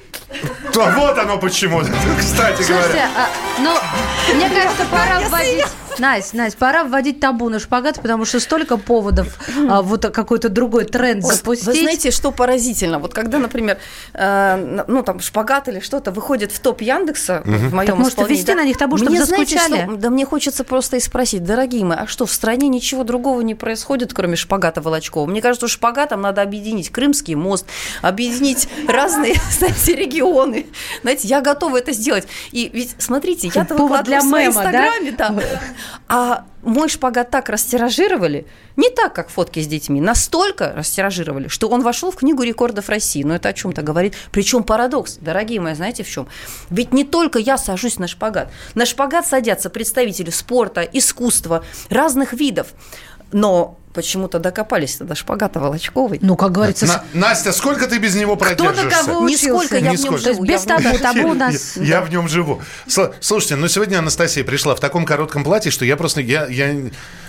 То 0.72 0.92
вот 0.96 1.18
оно 1.18 1.38
почему, 1.38 1.80
кстати 2.18 2.62
говоря. 2.62 2.82
Слушайте, 2.82 3.08
а, 3.16 3.28
ну, 3.60 3.74
мне 4.34 4.48
кажется, 4.48 4.84
пора 4.90 5.20
вводить... 5.28 5.64
Настя, 5.98 6.36
Настя, 6.36 6.58
пора 6.58 6.84
вводить 6.84 7.20
табу 7.20 7.48
на 7.48 7.58
шпагат, 7.58 8.00
потому 8.00 8.24
что 8.24 8.40
столько 8.40 8.76
поводов 8.76 9.38
а, 9.68 9.82
вот 9.82 10.04
какой-то 10.06 10.48
другой 10.48 10.84
тренд 10.84 11.24
запустить. 11.24 11.66
Вы 11.66 11.74
знаете, 11.74 12.10
что 12.10 12.32
поразительно? 12.32 12.98
Вот 12.98 13.14
когда, 13.14 13.38
например, 13.38 13.78
э, 14.14 14.84
ну 14.86 15.02
там 15.02 15.20
шпагат 15.20 15.68
или 15.68 15.80
что-то 15.80 16.10
выходит 16.10 16.52
в 16.52 16.60
топ 16.60 16.80
Яндекса 16.80 17.42
угу. 17.44 17.52
в 17.52 17.74
моем 17.74 17.86
так, 17.88 17.98
может, 17.98 18.28
ввести 18.28 18.46
да, 18.46 18.54
на 18.54 18.64
них 18.64 18.76
табу, 18.76 18.96
чтобы 18.96 19.10
мне, 19.10 19.20
заскучали? 19.20 19.68
Знаете, 19.68 19.84
что, 19.86 19.96
да 19.96 20.10
мне 20.10 20.24
хочется 20.24 20.64
просто 20.64 20.96
и 20.96 21.00
спросить, 21.00 21.44
дорогие 21.44 21.84
мои, 21.84 21.98
а 21.98 22.06
что, 22.06 22.26
в 22.26 22.32
стране 22.32 22.68
ничего 22.68 23.04
другого 23.04 23.40
не 23.40 23.54
происходит, 23.54 24.12
кроме 24.14 24.36
шпагата 24.36 24.80
Волочкова? 24.80 25.26
Мне 25.26 25.42
кажется, 25.42 25.66
что 25.66 25.74
шпагатом 25.74 26.22
надо 26.22 26.42
объединить 26.42 26.90
Крымский 26.90 27.34
мост, 27.34 27.66
объединить 28.02 28.68
разные, 28.86 29.34
знаете, 29.58 29.94
регионы. 29.94 30.66
Знаете, 31.02 31.28
я 31.28 31.40
готова 31.40 31.78
это 31.78 31.92
сделать. 31.92 32.26
И 32.52 32.70
ведь, 32.72 32.94
смотрите, 32.98 33.50
я-то 33.54 33.74
выкладываю 33.74 34.04
для 34.04 34.20
в 34.20 34.24
своем 34.24 34.50
Инстаграме, 34.50 35.12
да? 35.12 35.34
А 36.08 36.44
мой 36.62 36.88
шпагат 36.88 37.30
так 37.30 37.48
растиражировали, 37.48 38.46
не 38.76 38.90
так, 38.90 39.14
как 39.14 39.28
фотки 39.28 39.60
с 39.60 39.66
детьми, 39.66 40.00
настолько 40.00 40.72
растиражировали, 40.74 41.48
что 41.48 41.68
он 41.68 41.82
вошел 41.82 42.10
в 42.10 42.16
книгу 42.16 42.42
рекордов 42.42 42.88
России. 42.88 43.22
Но 43.22 43.34
это 43.34 43.48
о 43.48 43.52
чем-то 43.52 43.82
говорит. 43.82 44.14
Причем 44.30 44.62
парадокс, 44.62 45.18
дорогие 45.20 45.60
мои, 45.60 45.74
знаете 45.74 46.02
в 46.02 46.08
чем? 46.08 46.28
Ведь 46.70 46.92
не 46.92 47.04
только 47.04 47.38
я 47.38 47.58
сажусь 47.58 47.98
на 47.98 48.08
шпагат. 48.08 48.50
На 48.74 48.86
шпагат 48.86 49.26
садятся 49.26 49.70
представители 49.70 50.30
спорта, 50.30 50.82
искусства, 50.82 51.64
разных 51.90 52.32
видов. 52.32 52.68
Но 53.32 53.78
почему-то 53.98 54.38
докопались 54.38 54.98
до 54.98 55.16
шпагата 55.16 55.58
Волочковой. 55.58 56.20
Ну, 56.22 56.36
как 56.36 56.52
говорится... 56.52 56.86
На, 56.86 57.04
Настя, 57.14 57.52
сколько 57.52 57.88
ты 57.88 57.98
без 57.98 58.14
него 58.14 58.36
продержишься? 58.36 58.84
Кто 58.84 58.84
на 58.84 58.90
кого 58.90 59.24
учился? 59.24 59.46
Нисколько, 59.46 59.78
я 59.78 59.90
в 59.90 60.00
нем 60.00 60.18
живу. 60.18 60.44
Без 60.44 60.62
табу, 60.62 61.30
у 61.30 61.34
нас... 61.34 61.76
Я, 61.76 61.82
я 61.82 62.00
в 62.00 62.10
нем 62.10 62.28
живу. 62.28 62.62
Слушайте, 62.86 63.56
ну 63.56 63.66
сегодня 63.66 63.98
Анастасия 63.98 64.44
пришла 64.44 64.76
в 64.76 64.80
таком 64.80 65.04
коротком 65.04 65.42
платье, 65.42 65.72
что 65.72 65.84
я 65.84 65.96
просто... 65.96 66.20
Я, 66.20 66.46
я... 66.46 66.76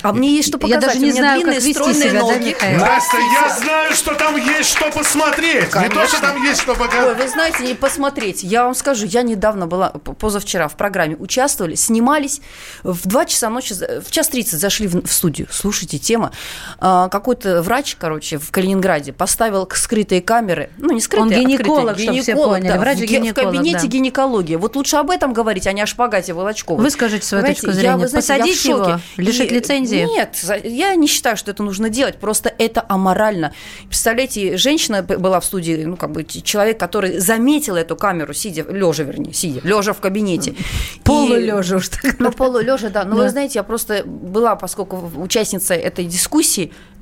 А 0.04 0.14
мне 0.14 0.36
есть 0.36 0.50
что 0.50 0.60
показать. 0.60 0.84
Я 0.84 0.88
даже 0.88 1.00
не 1.00 1.12
знаю, 1.12 1.42
как 1.42 1.56
вести 1.56 1.94
себя, 1.94 2.20
ноги. 2.20 2.56
да, 2.62 2.78
Настя, 2.78 3.18
я 3.18 3.58
знаю, 3.58 3.94
что 3.96 4.14
там 4.14 4.36
есть 4.36 4.70
что 4.70 4.92
посмотреть. 4.92 5.72
Конечно. 5.72 6.00
Не 6.00 6.02
то, 6.02 6.08
что 6.08 6.22
там 6.22 6.44
есть 6.44 6.62
что 6.62 6.76
показать. 6.76 7.08
Ой, 7.08 7.16
вы 7.16 7.28
знаете, 7.28 7.64
не 7.64 7.74
посмотреть. 7.74 8.44
Я 8.44 8.66
вам 8.66 8.76
скажу, 8.76 9.08
я 9.08 9.24
недавно 9.24 9.66
была, 9.66 9.90
позавчера 9.90 10.68
в 10.68 10.76
программе 10.76 11.16
участвовали, 11.16 11.74
снимались. 11.74 12.42
В 12.84 13.08
2 13.08 13.26
часа 13.26 13.50
ночи, 13.50 13.74
в 13.74 14.12
час 14.12 14.28
30 14.28 14.60
зашли 14.60 14.88
в, 14.88 15.06
в 15.06 15.12
студию. 15.12 15.48
Слушайте, 15.52 15.98
тема. 15.98 16.32
А, 16.80 17.10
какой-то 17.10 17.62
врач, 17.62 17.96
короче, 18.00 18.38
в 18.38 18.52
Калининграде 18.52 19.14
поставил 19.14 19.68
скрытые 19.74 20.22
камеры. 20.22 20.70
Ну, 20.78 20.92
не 20.94 21.02
скрытые, 21.02 21.40
Он 21.42 21.48
гинеколог, 21.48 21.96
а 21.96 22.00
чтобы 22.00 22.22
все 22.22 22.36
поняли. 22.36 22.68
Да, 22.70 22.78
Врач-гинеколог, 22.80 23.36
в, 23.36 23.54
в 23.54 23.58
кабинете 23.58 23.82
да. 23.82 23.88
гинекологии. 23.88 24.56
Вот 24.56 24.76
лучше 24.76 24.96
об 24.98 25.10
этом 25.10 25.34
говорить, 25.34 25.68
а 25.68 25.72
не 25.74 25.82
о 25.82 25.86
шпагате 25.86 26.34
Волочковой. 26.34 26.84
Вы 26.84 26.90
скажите 26.90 27.26
свою 27.26 27.42
Понимаете, 27.44 27.62
точку 27.62 27.76
я, 27.76 27.80
зрения. 27.82 27.98
вы 27.98 28.08
знаете, 28.08 28.28
я 28.28 28.36
в 28.36 28.40
Посадить 28.40 28.66
его? 28.66 28.78
шоке. 28.86 29.00
Лишить 29.18 29.52
И- 29.52 29.56
лицензии? 29.56 30.06
Нет, 30.10 30.38
я 30.64 30.96
не 30.96 31.08
считаю, 31.08 31.38
что 31.38 31.52
это 31.52 31.64
нужно 31.64 31.90
делать. 31.90 32.18
Просто 32.18 32.54
это 32.58 32.84
аморально. 32.88 33.54
Представляете, 33.88 34.58
женщина 34.58 35.04
была 35.04 35.40
в 35.40 35.46
студии, 35.46 35.84
ну, 35.86 35.98
как 35.98 36.12
бы 36.12 36.24
человек, 36.24 36.80
который 36.80 37.20
заметил 37.20 37.76
эту 37.76 37.96
камеру, 37.96 38.34
сидя, 38.34 38.64
лежа, 38.70 39.04
вернее, 39.04 39.34
сидя, 39.34 39.62
лежа 39.64 39.94
в 39.94 40.00
кабинете. 40.00 40.56
Полулежа 41.04 41.78
уж 41.78 41.90
так. 41.90 42.16
Ну, 42.20 42.32
полулежа, 42.32 42.90
да. 42.90 43.04
Но 43.04 43.16
Да. 43.16 43.24
вы 43.24 43.30
знаете, 43.30 43.60
я 43.60 43.64
просто 43.64 44.04
была, 44.06 44.56
поскольку 44.56 45.12
участница 45.18 45.74
этой 45.74 46.06
дискуссии, 46.06 46.39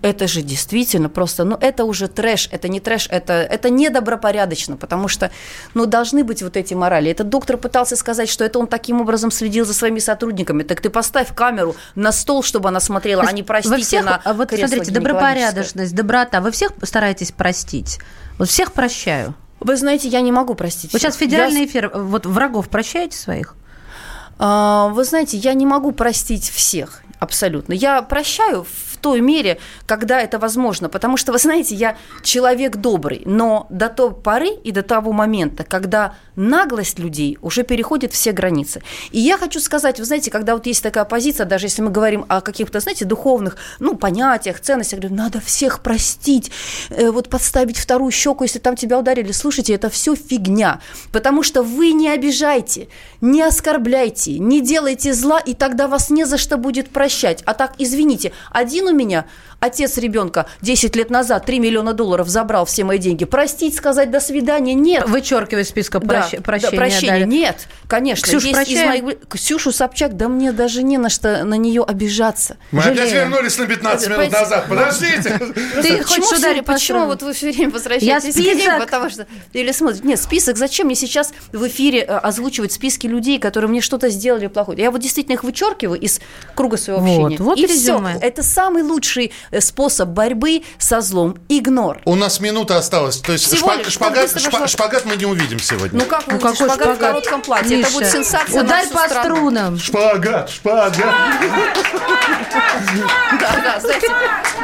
это 0.01 0.27
же 0.27 0.41
действительно 0.41 1.09
просто, 1.09 1.43
ну, 1.43 1.57
это 1.59 1.83
уже 1.83 2.07
трэш, 2.07 2.49
это 2.51 2.67
не 2.67 2.79
трэш, 2.79 3.07
это, 3.09 3.33
это 3.33 3.69
недобропорядочно, 3.69 4.77
потому 4.77 5.07
что, 5.07 5.31
ну, 5.73 5.85
должны 5.85 6.23
быть 6.23 6.43
вот 6.43 6.55
эти 6.55 6.73
морали. 6.75 7.09
Этот 7.09 7.29
доктор 7.29 7.57
пытался 7.57 7.95
сказать, 7.95 8.29
что 8.29 8.43
это 8.43 8.59
он 8.59 8.67
таким 8.67 9.01
образом 9.01 9.31
следил 9.31 9.65
за 9.65 9.73
своими 9.73 9.99
сотрудниками. 9.99 10.63
Так 10.63 10.81
ты 10.81 10.89
поставь 10.89 11.33
камеру 11.33 11.75
на 11.95 12.11
стол, 12.11 12.43
чтобы 12.43 12.69
она 12.69 12.79
смотрела, 12.79 13.23
а 13.23 13.31
не 13.31 13.43
простите 13.43 13.75
Вы 13.75 13.81
всех, 13.81 14.05
на 14.05 14.21
а 14.23 14.33
вот 14.33 14.51
смотрите, 14.51 14.91
добропорядочность, 14.91 15.95
доброта. 15.95 16.41
Вы 16.41 16.51
всех 16.51 16.71
стараетесь 16.83 17.31
простить? 17.31 17.99
Вот 18.37 18.49
всех 18.49 18.73
прощаю. 18.73 19.33
Вы 19.59 19.75
знаете, 19.75 20.07
я 20.07 20.21
не 20.21 20.31
могу 20.31 20.53
простить. 20.53 20.93
Вот 20.93 21.01
сейчас 21.01 21.15
федеральный 21.15 21.61
Я- 21.61 21.65
эфир. 21.65 21.91
Вот 21.93 22.27
врагов 22.27 22.69
прощаете 22.69 23.17
своих? 23.17 23.55
А, 24.37 24.89
Вы 24.89 25.03
знаете, 25.03 25.37
я 25.37 25.55
не 25.55 25.65
могу 25.65 25.91
простить 25.91 26.47
всех 26.49 27.01
абсолютно. 27.19 27.73
Я 27.73 28.03
прощаю 28.03 28.65
в 28.97 28.99
той 28.99 29.21
мере, 29.21 29.59
когда 29.85 30.19
это 30.21 30.39
возможно, 30.39 30.89
потому 30.89 31.17
что, 31.17 31.31
вы 31.31 31.37
знаете, 31.37 31.75
я 31.75 31.97
человек 32.23 32.77
добрый, 32.77 33.21
но 33.25 33.67
до 33.69 33.89
той 33.89 34.11
поры 34.11 34.49
и 34.63 34.71
до 34.71 34.81
того 34.81 35.11
момента, 35.11 35.63
когда 35.63 36.15
наглость 36.35 36.99
людей 36.99 37.37
уже 37.41 37.63
переходит 37.63 38.13
все 38.13 38.31
границы. 38.31 38.81
И 39.11 39.19
я 39.19 39.37
хочу 39.37 39.59
сказать, 39.59 39.99
вы 39.99 40.05
знаете, 40.05 40.31
когда 40.31 40.53
вот 40.53 40.65
есть 40.65 40.83
такая 40.83 41.05
позиция, 41.05 41.45
даже 41.45 41.67
если 41.67 41.83
мы 41.83 41.91
говорим 41.91 42.25
о 42.27 42.41
каких-то, 42.41 42.79
знаете, 42.79 43.05
духовных, 43.05 43.57
ну, 43.79 43.95
понятиях, 43.95 44.59
ценностях, 44.59 44.99
говорю, 44.99 45.15
надо 45.15 45.39
всех 45.39 45.81
простить, 45.81 46.51
э, 46.89 47.11
вот 47.11 47.29
подставить 47.29 47.77
вторую 47.77 48.11
щеку, 48.11 48.43
если 48.43 48.59
там 48.59 48.75
тебя 48.75 48.97
ударили. 48.97 49.31
Слушайте, 49.31 49.73
это 49.73 49.89
все 49.89 50.15
фигня, 50.15 50.79
потому 51.11 51.43
что 51.43 51.61
вы 51.61 51.91
не 51.91 52.09
обижайте, 52.09 52.87
не 53.21 53.41
оскорбляйте, 53.41 54.39
не 54.39 54.61
делайте 54.61 55.13
зла, 55.13 55.39
и 55.39 55.53
тогда 55.53 55.87
вас 55.87 56.09
не 56.09 56.25
за 56.25 56.37
что 56.37 56.57
будет 56.57 56.89
прощать. 56.89 57.43
А 57.45 57.53
так, 57.53 57.73
извините, 57.77 58.31
один 58.51 58.86
у 58.91 58.95
меня 58.95 59.25
отец 59.59 59.97
ребенка 59.97 60.45
10 60.61 60.95
лет 60.95 61.09
назад 61.09 61.45
3 61.45 61.59
миллиона 61.59 61.93
долларов 61.93 62.27
забрал 62.29 62.65
все 62.65 62.83
мои 62.83 62.97
деньги. 62.99 63.25
Простить, 63.25 63.75
сказать 63.75 64.11
до 64.11 64.19
свидания, 64.19 64.73
нет. 64.73 65.07
Вычеркиваю 65.07 65.63
из 65.63 65.69
списка 65.69 65.99
Да, 65.99 66.05
прощ- 66.27 66.35
да, 66.37 66.41
прощения. 66.41 66.77
прощения 66.77 67.19
да. 67.21 67.25
нет, 67.25 67.67
конечно. 67.87 68.23
Ксюш, 68.27 68.43
Есть 68.43 68.47
из 68.69 68.77
прощаем? 68.77 69.05
моих 69.05 69.19
Ксюшу 69.29 69.71
Собчак, 69.71 70.15
да 70.15 70.27
мне 70.27 70.51
даже 70.51 70.83
не 70.83 70.97
на 70.97 71.09
что 71.09 71.43
на 71.43 71.55
нее 71.55 71.83
обижаться. 71.83 72.57
Мы 72.71 72.81
опять 72.81 72.97
Жалею. 73.09 73.29
вернулись 73.29 73.57
на 73.57 73.65
15 73.65 74.09
минут 74.09 74.31
назад. 74.31 74.65
Подождите. 74.69 75.39
Ты 75.81 76.03
хочешь 76.03 76.23
почему, 76.23 76.37
ударить 76.37 76.65
почему 76.65 77.05
вот 77.07 77.23
вы 77.23 77.33
все 77.33 77.51
время 77.51 77.71
возвращаетесь 77.71 78.07
Я 78.07 78.31
к 78.31 78.35
ней? 78.35 78.53
список. 78.55 78.79
Потому 78.79 79.09
что... 79.09 79.27
Или 79.53 79.71
смотрите, 79.71 80.07
нет, 80.07 80.21
список, 80.21 80.57
зачем 80.57 80.85
мне 80.87 80.95
сейчас 80.95 81.33
в 81.51 81.67
эфире 81.67 82.01
э, 82.01 82.05
озвучивать 82.17 82.71
списки 82.71 83.07
людей, 83.07 83.39
которые 83.39 83.69
мне 83.69 83.81
что-то 83.81 84.09
сделали 84.09 84.47
плохое? 84.47 84.77
Я 84.79 84.91
вот 84.91 85.01
действительно 85.01 85.33
их 85.35 85.43
вычеркиваю 85.43 85.99
из 85.99 86.19
круга 86.55 86.77
своего 86.77 87.01
Вот, 87.01 87.23
общения. 87.25 87.43
вот 87.43 87.57
и 87.57 87.65
все. 87.67 88.01
Это 88.21 88.43
самый 88.43 88.76
лучший 88.81 89.31
э, 89.51 89.61
способ 89.61 90.09
борьбы 90.09 90.63
со 90.77 91.01
злом. 91.01 91.37
Игнор. 91.49 92.01
У 92.05 92.15
нас 92.15 92.39
минута 92.39 92.77
осталась. 92.77 93.17
То 93.17 93.31
есть 93.33 93.45
Всего 93.45 93.69
шпа- 93.71 93.77
лишь, 93.77 93.93
шпагат, 93.93 94.15
так 94.15 94.33
быстро 94.33 94.39
шпа- 94.39 94.49
прошло. 94.51 94.67
шпагат 94.67 95.05
мы 95.05 95.15
не 95.15 95.25
увидим 95.25 95.59
сегодня. 95.59 95.99
Ну 95.99 96.05
как 96.05 96.25
вы 96.27 96.33
Ну, 96.33 96.39
какой 96.39 96.55
шпагат 96.55 96.77
в 96.77 96.81
шпагат? 96.81 96.99
коротком 96.99 97.41
платье? 97.41 97.81
Это 97.81 97.91
будет 97.91 98.01
Миша, 98.03 98.11
сенсация 98.17 98.61
на 98.61 98.67
Ударь 98.67 98.85
всю 98.85 98.93
по 98.95 99.05
страну. 99.05 99.35
струнам. 99.35 99.77
Шпагат, 99.79 100.49
шпагат. 100.49 100.97
Да, 103.39 103.51
да, 103.63 103.79
знаете, 103.79 104.07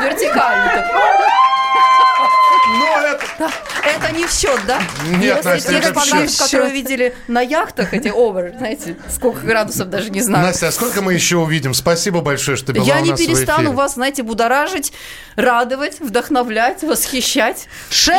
вертикально. 0.02 0.86
Но 2.80 2.98
это... 3.14 3.26
Да, 3.40 3.52
это 3.84 4.16
не 4.16 4.26
в 4.26 4.32
счет, 4.32 4.60
да? 4.68 4.82
Нет, 5.08 5.38
Если 5.38 5.50
Настя, 5.50 5.70
те 5.70 5.78
это 5.80 6.00
в 6.00 6.04
счет. 6.06 6.38
которые 6.40 6.70
вы 6.70 6.74
видели 6.76 7.16
на 7.28 7.42
яхтах, 7.42 7.94
эти 7.94 8.08
овер, 8.10 8.54
знаете, 8.58 8.98
сколько 9.10 9.40
градусов, 9.46 9.90
даже 9.90 10.10
не 10.10 10.22
знаю. 10.22 10.46
Настя, 10.46 10.68
а 10.68 10.72
сколько 10.72 11.02
мы 11.02 11.14
еще 11.14 11.38
увидим? 11.38 11.74
Спасибо 11.74 12.22
большое, 12.22 12.58
что 12.58 12.68
ты 12.68 12.74
была 12.74 12.86
Я 12.86 12.98
у 13.02 13.04
не 13.04 13.12
нас 13.12 13.20
в 13.20 13.26
перестану 13.26 13.64
эфире. 13.64 13.76
вас, 13.76 13.94
знаете, 13.96 14.24
будоражить, 14.24 14.94
радовать, 15.36 16.00
вдохновлять, 16.00 16.84
восхищать. 16.84 17.68
ШВ. 17.90 18.12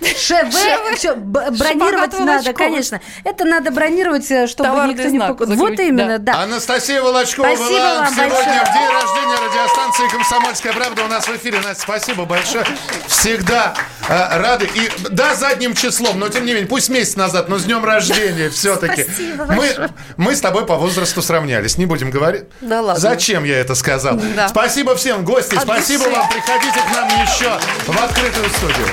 ШВ. 0.00 0.54
Всё, 0.96 1.14
б- 1.16 1.50
бронировать 1.50 2.12
надо, 2.12 2.24
Волочкова. 2.32 2.52
конечно. 2.54 3.00
Это 3.24 3.44
надо 3.44 3.70
бронировать, 3.70 4.30
э, 4.30 4.46
чтобы 4.46 4.68
Товарный 4.70 4.94
никто 4.94 5.08
не 5.08 5.18
знак 5.18 5.28
покупал. 5.38 5.56
Вот 5.56 5.78
именно, 5.80 6.18
да. 6.18 6.42
Анастасия 6.42 7.02
Волочкова 7.02 7.46
Спасибо 7.46 7.68
была 7.68 7.94
вам 8.02 8.06
сегодня 8.14 8.28
большое. 8.34 8.60
в 8.60 8.72
день 8.72 8.88
рождения 8.88 9.48
радиостанции 9.48 10.08
«Комсомольская 10.08 10.72
правда» 10.72 11.04
у 11.04 11.08
нас 11.08 11.26
в 11.26 11.36
эфире. 11.36 11.58
Настя, 11.60 11.82
спасибо 11.82 12.24
большое. 12.24 12.64
Всегда 13.06 13.74
э, 14.08 14.31
рады. 14.38 14.68
И 14.74 14.90
да, 15.10 15.34
задним 15.34 15.74
числом, 15.74 16.18
но 16.18 16.28
тем 16.28 16.44
не 16.44 16.52
менее, 16.52 16.68
пусть 16.68 16.88
месяц 16.88 17.16
назад, 17.16 17.48
но 17.48 17.58
с 17.58 17.64
днем 17.64 17.84
рождения 17.84 18.50
все-таки. 18.50 19.06
Мы, 19.48 19.90
мы 20.16 20.34
с 20.36 20.40
тобой 20.40 20.66
по 20.66 20.76
возрасту 20.76 21.22
сравнялись. 21.22 21.78
Не 21.78 21.86
будем 21.86 22.10
говорить. 22.10 22.44
Да 22.60 22.80
ладно. 22.80 23.00
Зачем 23.00 23.44
я 23.44 23.58
это 23.58 23.74
сказал? 23.74 24.20
Да. 24.36 24.48
Спасибо 24.48 24.94
всем, 24.96 25.24
гости. 25.24 25.54
От 25.54 25.62
спасибо 25.62 26.04
души. 26.04 26.16
вам. 26.16 26.28
Приходите 26.28 26.80
к 26.80 26.94
нам 26.94 27.08
еще 27.08 27.58
в 27.86 28.02
открытую 28.02 28.48
студию. 28.50 28.86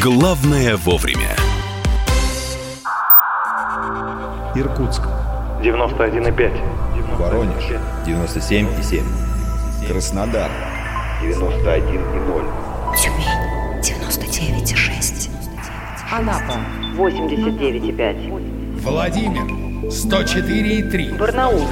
Главное 0.00 0.76
вовремя. 0.76 1.34
Иркутск. 4.54 5.02
91,5. 5.62 7.16
Воронеж 7.16 7.64
97,7. 8.06 9.02
Краснодар 9.88 10.50
91,0. 11.20 12.44
Тюмень 12.96 13.26
99,6. 13.82 15.28
Анапа 16.12 16.60
89,5. 16.96 18.80
Владимир 18.80 19.42
104,3. 19.88 21.18
Барнаул 21.18 21.64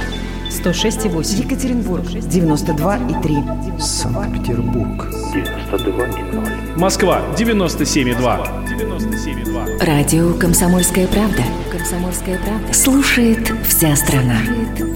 106,8. 0.49 1.45
Екатеринбург 1.45 2.03
92,3. 2.03 3.79
Санкт-Петербург. 3.79 5.07
92,0. 5.33 6.77
Москва 6.77 7.21
97,2. 7.37 8.67
97,2. 8.67 9.85
Радио 9.85 10.33
«Комсомольская 10.33 11.07
правда». 11.07 11.43
«Комсомольская 11.71 12.37
правда». 12.39 12.73
Слушает 12.73 13.49
вся 13.65 13.95
страна. 13.95 14.41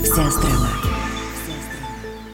Вся 0.03 0.29
страна. 0.29 0.90